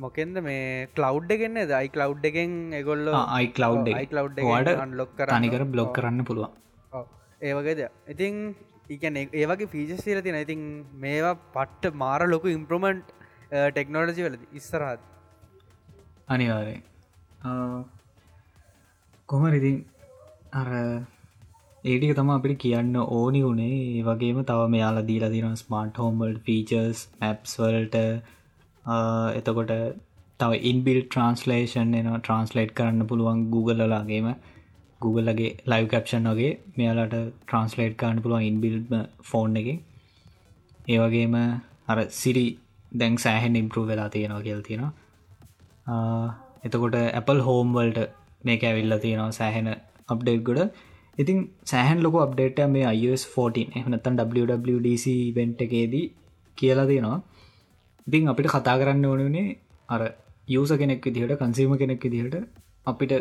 මොකෙන්ද 0.06 0.42
මේ 0.50 0.66
කලව් 0.98 1.32
එකෙන්න 1.38 1.62
දයි 1.74 1.94
කලව් 1.96 2.28
එකෙන් 2.32 2.58
එගොල්ල 2.82 3.06
අයි 3.22 3.54
කලව් 3.60 3.86
කලව් 4.14 4.28
වාට 4.50 4.74
අන්ලොක් 4.88 5.16
කරනිකර 5.22 5.64
බ්ලොක් 5.76 5.94
කරන්න. 6.00 6.26
පුළුවන්. 6.30 6.52
ඒවගේද 7.50 7.80
ඉතින් 8.14 8.36
ඉගැන 8.92 9.22
ඒවගේ 9.22 9.72
ෆීචස් 9.74 10.04
සිල 10.06 10.22
තින 10.22 10.38
ඉතින් 10.38 10.62
මේවා 11.00 11.38
පට්ට 11.56 12.02
මාර 12.04 12.22
ලොකු 12.28 12.54
ඉම්ප්‍රමන්ට් 12.58 13.16
ටෙක්නෝලජි 13.70 14.28
වලද 14.28 14.44
ඉස්සරහත් 14.54 15.08
අනිවාරය 16.28 16.76
කොමරිඉතින් 19.30 19.80
අර 20.54 20.70
ඒටික 21.84 22.14
තම 22.16 22.30
අපිට 22.32 22.60
කියන්න 22.60 22.96
ඕනි 22.98 23.42
වුණේ 23.44 23.76
ඒ 23.90 24.02
වගේම 24.04 24.40
තව 24.44 24.70
මෙයාල 24.74 24.98
දීලා 25.06 25.32
දින 25.32 25.58
ස්මාර්ට් 25.58 26.00
හෝම්බල් 26.02 26.34
ෆීචර්ස් 26.46 27.00
මැප්ස් 27.22 27.54
වලට. 27.60 28.02
එතකොට 29.40 29.72
තව 30.40 30.60
ඉන්බිල් 30.64 31.00
ට්‍රන්ස්ලේෂන් 31.04 31.96
එන 31.96 32.10
ට්‍රන්ස්ලේට් 32.12 32.76
කරන්න 32.78 33.08
පුළුවන් 33.10 33.42
Googleලාගේම 33.54 34.28
Googleලගේ 35.04 35.52
ලයිව් 35.72 35.88
කැප්ෂන් 35.94 36.30
වගේ 36.32 36.52
මෙයාලට 36.78 37.16
ට්‍රන්ස්ලේට් 37.18 37.96
කාන්න 38.02 38.22
පුළුවන් 38.24 38.48
ඉන්බිල්ම 38.50 38.94
ෆෝන් 39.30 39.58
එක. 39.62 39.70
ඒවගේම 40.88 41.36
අර 41.92 41.98
සිරි 42.22 42.46
දැන් 42.92 43.18
සෑහෙන් 43.26 43.60
ඉම්පරූ 43.62 43.86
වෙලා 43.92 44.10
තියෙනවා 44.16 44.46
කියල් 44.48 44.62
තියෙනවා. 44.68 44.94
එතකොට 46.66 46.96
Apple 47.20 47.42
හෝම්වල්ට 47.48 48.00
මේක 48.44 48.64
ඇවිල්ල 48.64 48.98
තියෙනවා 49.06 49.32
සෑහෙන 49.40 49.70
අප්ඩේට් 50.10 50.44
ගොඩ. 50.44 50.62
ඉතින් 51.18 51.38
සෑහන් 51.64 52.00
ලොක 52.06 52.16
අප්ඩේට 52.26 52.60
මේ 52.76 52.88
iOS 52.94 53.24
14 53.28 53.78
එහනතන් 53.78 54.16
WWDC 54.22 55.06
වෙන්ට් 55.38 55.62
එකේදී 55.68 56.06
කියලා 56.58 56.88
තියෙනවා. 56.92 57.20
ඉතින් 58.08 58.32
අපිට 58.32 58.50
කතා 58.56 58.80
කරන්න 58.82 59.06
ඕනනේ 59.06 59.48
අර 59.90 60.02
යස 60.50 60.72
කෙනෙක් 60.82 61.06
විදිහට 61.06 61.40
කන්සීම 61.42 61.74
කෙනෙක් 61.78 62.04
විදිහට 62.06 62.36
අපිට 62.88 63.14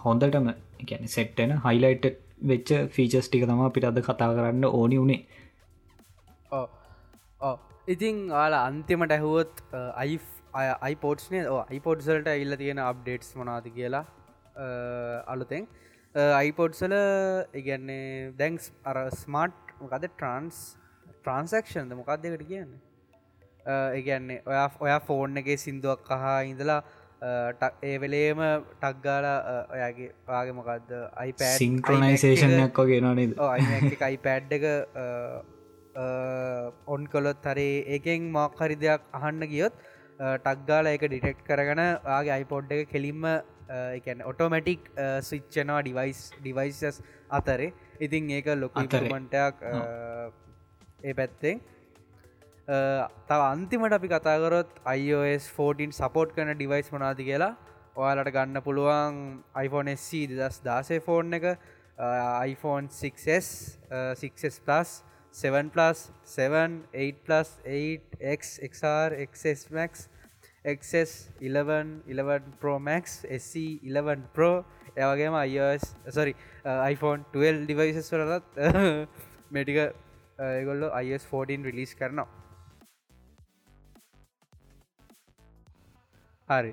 හොඳටම 0.00 0.50
ගැන 0.84 1.08
සෙට්ටන 1.08 1.56
හයිලයිට් 1.64 2.06
වෙච්ච 2.44 2.70
ෆීචස් 2.90 3.26
ටික 3.26 3.46
තම 3.46 3.62
අපිට 3.62 3.86
අද 3.86 4.00
කතා 4.02 4.30
කරන්න 4.32 4.64
ඕනි 4.70 4.98
වුණේ 4.98 5.22
ඉතිං 7.88 8.20
ආලා 8.34 8.62
අන්තිමට 8.66 9.12
ඇහුවොත් 9.12 9.62
අයි 9.94 10.18
අයිපෝට්ස්නේ 10.54 11.42
අයිපෝඩ්සල්ට 11.64 12.30
ඉල්ල 12.34 12.56
තියෙන 12.56 12.80
අප්ඩේට්ස් 12.80 13.34
මනාද 13.36 13.66
කියලා 13.70 14.04
අලුතෙන්. 15.26 15.68
අයිපොඩ්සල 16.14 16.94
ඉගැන්නේ 17.54 18.32
දැන්ස් 18.38 18.72
අර 18.84 18.96
ස්මාර්ට් 19.12 19.76
මොකද 19.80 20.08
ට්‍රන්ස් 20.08 20.58
ට්‍රන්සක්ෂන්ද 21.16 21.94
මොකක්දකට 21.94 22.44
කියන්නේ? 22.44 22.80
ඒගැන්නේ 23.66 24.42
ඔයා 24.46 24.68
ඔයා 24.80 25.00
ෆෝන් 25.00 25.36
එකගේ 25.36 25.58
සිින්දුවක් 25.58 26.04
කහා 26.06 26.36
ඉඳලා 26.44 26.80
ඒ 27.24 27.96
වෙලේම 28.02 28.40
ටක්ගාල 28.74 29.26
ඔයාගේ 29.74 30.10
පාගේ 30.28 30.56
මොකක්ද 30.58 30.92
අයිප 31.22 31.44
සිංක්‍රනයිසේෂනයක් 31.56 32.80
වගේ 32.80 33.00
නනද 33.02 33.32
අයිපෑඩ් 34.02 34.54
එක 34.58 34.66
ඔන් 36.88 37.06
කොලොත් 37.06 37.50
හරි 37.50 37.68
ඒකෙන් 37.96 38.30
මොක්හරි 38.38 38.76
දෙයක් 38.84 39.10
අහන්න 39.20 39.48
ගියොත් 39.54 39.82
ටක්ගාල 40.44 40.92
එක 40.92 41.08
ඩිටෙක්් 41.08 41.42
කරගන 41.48 41.82
ආගේ 41.82 42.34
අයිපොඩ් 42.38 42.72
එක 42.76 42.88
කෙලින්ම 42.94 43.26
එකන 43.98 44.24
ඔටෝමැටික් 44.30 44.90
ස්විච්චනවා 45.22 45.82
ඩිවයිස් 45.82 46.20
ඩිවයිසස් 46.40 47.00
අතරේ. 47.30 47.72
ඉතින් 48.00 48.30
ඒක 48.30 48.46
ලොකමටයක් 48.56 49.62
ඒ 51.02 51.14
පැත්තෙන් 51.14 51.60
තව 52.66 53.40
අන්තිමට 53.44 53.92
අපි 53.92 54.08
කතාකරොත් 54.08 54.70
iOS 54.96 55.48
14 55.52 55.92
සපෝට් 55.92 56.30
කන 56.32 56.54
ඩිවයිස් 56.56 56.88
මනාති 56.92 57.24
කියලා? 57.24 57.56
ඔයාලට 57.94 58.30
ගන්න 58.32 58.62
පුළුවන් 58.64 59.18
iPhone 59.54 59.92
SC 59.94 60.24
දස් 60.30 60.62
දාසේ 60.64 61.00
ෆෝන් 61.04 61.36
එක 61.36 61.44
iPhone 62.48 62.88
6s 62.88 63.48
6s 64.22 64.56
plus 64.64 65.02
7 65.32 65.68
plus 65.74 66.08
7 66.24 66.78
8 66.94 67.20
plus 67.26 67.50
8 67.66 68.16
X 68.32 68.56
XR 68.70 69.12
XS 69.28 69.68
Max 69.70 70.08
XS 70.64 71.12
11 71.40 72.00
11 72.08 72.56
Pro 72.62 72.78
Max 72.78 73.26
SC 73.28 73.84
11 73.84 74.24
Pro 74.32 74.64
එවගේම 74.96 75.36
iOS 75.42 75.84
සොරි 76.08 76.32
iPhone 76.64 77.28
12 77.36 77.68
ඩිවයිසස් 77.68 78.08
වලත් 78.14 78.56
මේටික 79.52 79.92
ඒගොල්ලො 80.38 80.88
iOS 81.02 81.28
14 81.28 81.68
රිලිස් 81.68 81.94
කරනවා. 81.94 82.43
හරි. 86.48 86.72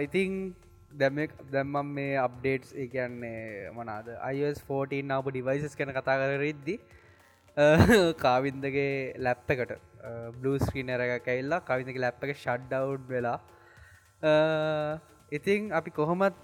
ඉතිං 0.00 0.54
දැම 0.92 1.16
දැම්මම් 1.50 1.88
මේ 1.92 2.16
අප්ඩේට්ස් 2.16 2.74
එකන්නේ 2.76 3.70
මනාද 3.72 4.10
iOS 4.30 4.60
14 4.64 5.10
අප 5.12 5.26
ඩිවයිසස් 5.28 5.74
කන 5.74 5.90
කතා 5.92 6.16
කර 6.16 6.38
රිද්දි 6.40 6.76
කාවින්දගේ 8.16 9.18
ලැප් 9.18 9.50
එකට 9.50 9.74
බ්ලස්ක්‍රීනර 10.40 11.04
එක 11.06 11.24
කැල්ලා 11.24 11.60
කවිදක 11.62 11.98
ලැප් 11.98 12.22
එක 12.22 12.36
ෂඩ්ඩව් 12.36 13.10
වෙලා 13.10 13.38
ඉතිං 15.32 15.72
අපි 15.72 15.90
කොහොමත් 15.90 16.38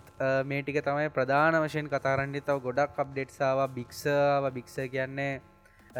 මේටික 0.45 0.83
තමයි 0.83 1.09
ප්‍රධාන 1.11 1.63
වශයෙන් 1.63 1.87
කතාරන්නේ 1.89 2.43
තව 2.43 2.59
ගොඩක් 2.61 2.99
අප්ඩේට්සාාව 2.99 3.71
භික්ෂාව 3.71 4.51
භික්ෂ 4.53 4.79
කියන්නේ 4.91 5.33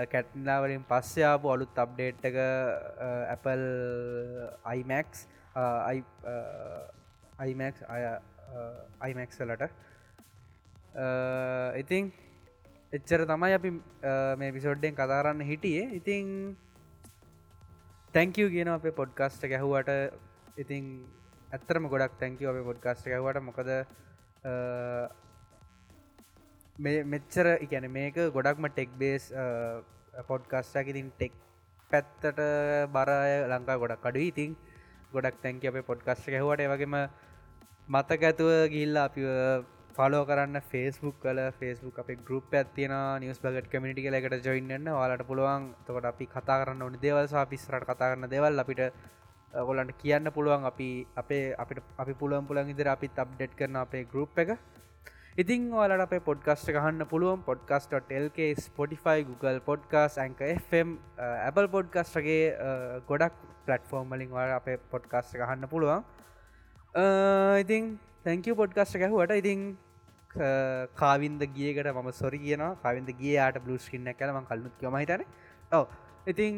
කැට්නාවලින් 0.07 0.83
පස්සයාපු 0.85 1.47
අලුත් 1.49 1.79
අප්ඩේට් 1.79 2.25
එක 2.25 2.37
Apple 3.31 3.69
iMax 4.75 5.29
අයිමක් 7.39 7.83
අය 7.89 8.03
අයිමැක්සලට 9.01 9.63
ඉතිං 11.77 12.13
එච්චර 12.93 13.27
තමයි 13.27 13.55
අපි 13.55 13.71
මේ 14.37 14.53
පිසෝඩ්ඩෙන් 14.53 14.95
කතාරන්න 14.95 15.41
හිටියේ. 15.43 15.87
ඉතිං 15.95 16.57
තැංකව 18.15 18.51
කියන 18.51 18.69
අපේ 18.69 18.93
පොඩ්කාස්ට 18.93 19.43
ගැහුවට. 19.45 19.91
ඉතිං 20.57 20.85
ඇත්තරම 21.53 21.89
ගොඩක් 21.89 22.19
තැංකව 22.21 22.47
අපේ 22.47 22.65
පොඩ්කාස්ට 22.65 23.07
ගැහුවට. 23.07 23.43
මොකද 23.43 23.69
මෙච්චර 27.07 27.47
එකැන 27.57 27.91
මේක 27.91 28.17
ගොඩක්ම 28.33 28.67
ටෙක් 28.69 28.91
බේස් 28.99 29.33
පොඩ්කාස්ටක් 30.27 30.87
ඉතින් 30.89 31.11
ටෙක් 31.11 31.33
පැත්තට 31.91 32.41
බරය 32.89 33.33
ලංකා 33.49 33.79
ගොඩක් 33.79 34.07
අඩු 34.07 34.21
ඉතිං 34.23 34.57
ගොඩක් 35.13 35.43
තැන්ක 35.43 35.65
අපේ 35.65 35.89
පොඩ්කස්ට 35.91 36.33
හැවට 36.35 36.65
වගේම 36.73 36.97
මතක 37.89 38.23
ඇතුව 38.23 38.51
ගිල්ල 38.75 38.97
අපි 38.99 39.23
ෆලෝ 39.97 40.25
කරන්න 40.25 40.57
ෆේස්බුක් 40.71 41.17
කල 41.23 41.39
ෆේස්බුක් 41.61 41.97
අප 41.99 42.11
ගරුප් 42.27 42.53
ඇතින 42.55 42.93
නිවස් 43.23 43.41
බගට 43.45 43.71
කමිටි 43.73 44.07
එකට 44.19 44.47
ජොයින්න 44.47 44.91
වාලට 44.93 45.25
පුළුවන්. 45.27 45.65
තකට 45.87 46.07
අපි 46.13 46.27
කතා 46.27 46.59
කරන්න 46.61 46.83
ඕනි 46.83 46.99
දේවල් 46.99 47.27
පිස්රට 47.53 47.85
කතා 47.85 48.11
කරන්න 48.11 48.31
දෙවල් 48.31 48.63
අපිට 48.65 48.83
ගොලන්ට 49.69 49.93
කියන්න 49.99 50.33
පුළුවන්. 50.33 50.65
අපි 50.65 50.89
අපේ 51.17 51.55
අපිට 51.57 51.83
අපි 51.99 52.15
පුළුවන් 52.15 52.47
පුළන් 52.47 52.71
ඉදිර 52.71 52.89
අපිත් 52.89 53.19
අප්ඩෙට් 53.19 53.57
කරන 53.59 53.77
අපේ 53.77 54.05
ගරුප් 54.05 54.39
එක. 54.39 54.51
ඉතින් 55.41 55.63
ඔයාලට 55.73 56.03
අපේ 56.05 56.21
පොඩ්කස්ට 56.29 56.69
ගහන්න 56.77 57.05
පුළුවන්. 57.11 57.41
පොඩ්කස්ට.ල්ක 57.49 58.39
ස්පොටිෆයි 58.65 59.21
Google 59.29 59.61
පොඩ්කාස් 59.69 60.19
ඇක 60.23 60.41
FM 60.55 60.89
Apple 61.49 61.69
පොඩ්කස්ටගේ 61.75 62.41
ගොඩක් 63.11 63.37
පලට්ෆෝර්ම් 63.67 64.11
වලින් 64.15 64.31
වාර 64.37 64.51
අපේ 64.59 64.77
පොඩ්කාස්ට 64.95 65.39
ගහන්න 65.41 65.69
පුළුවන්. 65.73 66.05
ඉතින් 67.63 67.85
තැංකව 68.27 68.59
පොඩ්කාස්ට 68.63 69.01
ගැහුවට 69.03 69.35
ඉතින් 69.43 69.61
කාවින්ද 71.03 71.43
ගියකට 71.57 71.89
ම 71.95 72.11
සොරි 72.21 72.39
කියන 72.45 72.65
කවින්ද 72.85 73.11
ගියයාට 73.21 73.63
බ්ලස්කින්න 73.67 74.13
කලම 74.21 74.45
කල්ලුත් 74.51 74.85
මහිතන 74.97 75.25
ඔව. 75.79 75.87
ඉතින් 76.33 76.55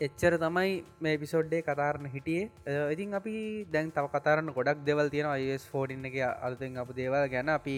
එච්චර 0.00 0.34
තමයි 0.38 0.70
මේ 1.00 1.16
පිසෝඩ්ඩේ 1.18 1.62
කතාරන්න 1.62 2.06
හිටියේ. 2.08 2.44
ඉතින් 2.92 3.14
අපි 3.14 3.34
දැන් 3.72 3.90
තව 3.90 4.06
කතාරන්න 4.14 4.48
ගොඩක් 4.50 4.84
දෙවල් 4.86 5.08
තියෙන 5.08 5.28
අයිස් 5.28 5.66
ෆෝඩින්න 5.66 6.04
එක 6.04 6.16
අලුතෙන් 6.40 6.78
අප 6.78 6.92
දේවල් 6.94 7.26
ගැන. 7.28 7.48
අපි 7.50 7.76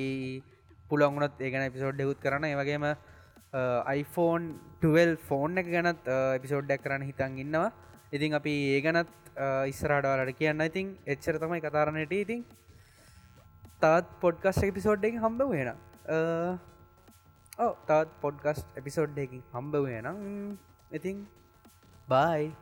පුළොංගුණත් 0.88 1.40
ඒගැන 1.40 1.72
පිසෝඩ් 1.72 1.96
දෙවුත් 1.96 2.20
කරන 2.20 2.46
වගේම 2.54 2.86
iPhone 3.94 4.44
12 4.80 5.16
ෆෝන් 5.22 5.58
එක 5.58 5.66
ගැනත් 5.68 6.06
එපිසෝඩ්ඩක් 6.36 6.84
කරන්න 6.84 7.08
හිතන් 7.08 7.38
ඉන්නවා. 7.38 7.72
ඉතින් 8.12 8.34
අපි 8.34 8.54
ඒ 8.70 8.80
ගැනත් 8.80 9.10
ඉස්සරාඩවලට 9.66 10.38
කියන්න. 10.38 10.60
ඉතින් 10.62 10.96
එච්චර 11.06 11.38
තමයි 11.38 11.60
කතාරණයට 11.60 12.14
ඉතින් 12.14 12.44
තාත් 13.80 14.06
පොඩ්කස් 14.20 14.62
එපිසෝඩ්ඩෙන් 14.62 15.18
හම්බ 15.18 15.42
වෙන 15.50 15.74
ඕ 17.58 17.72
තාත් 17.84 18.08
පොඩ්කස්් 18.20 18.64
එපිසෝඩ්ඩකින් 18.76 19.42
හම්බ 19.52 19.74
වෙනම් 19.84 20.18
ඉතින් 20.92 21.26
Bye. 22.12 22.52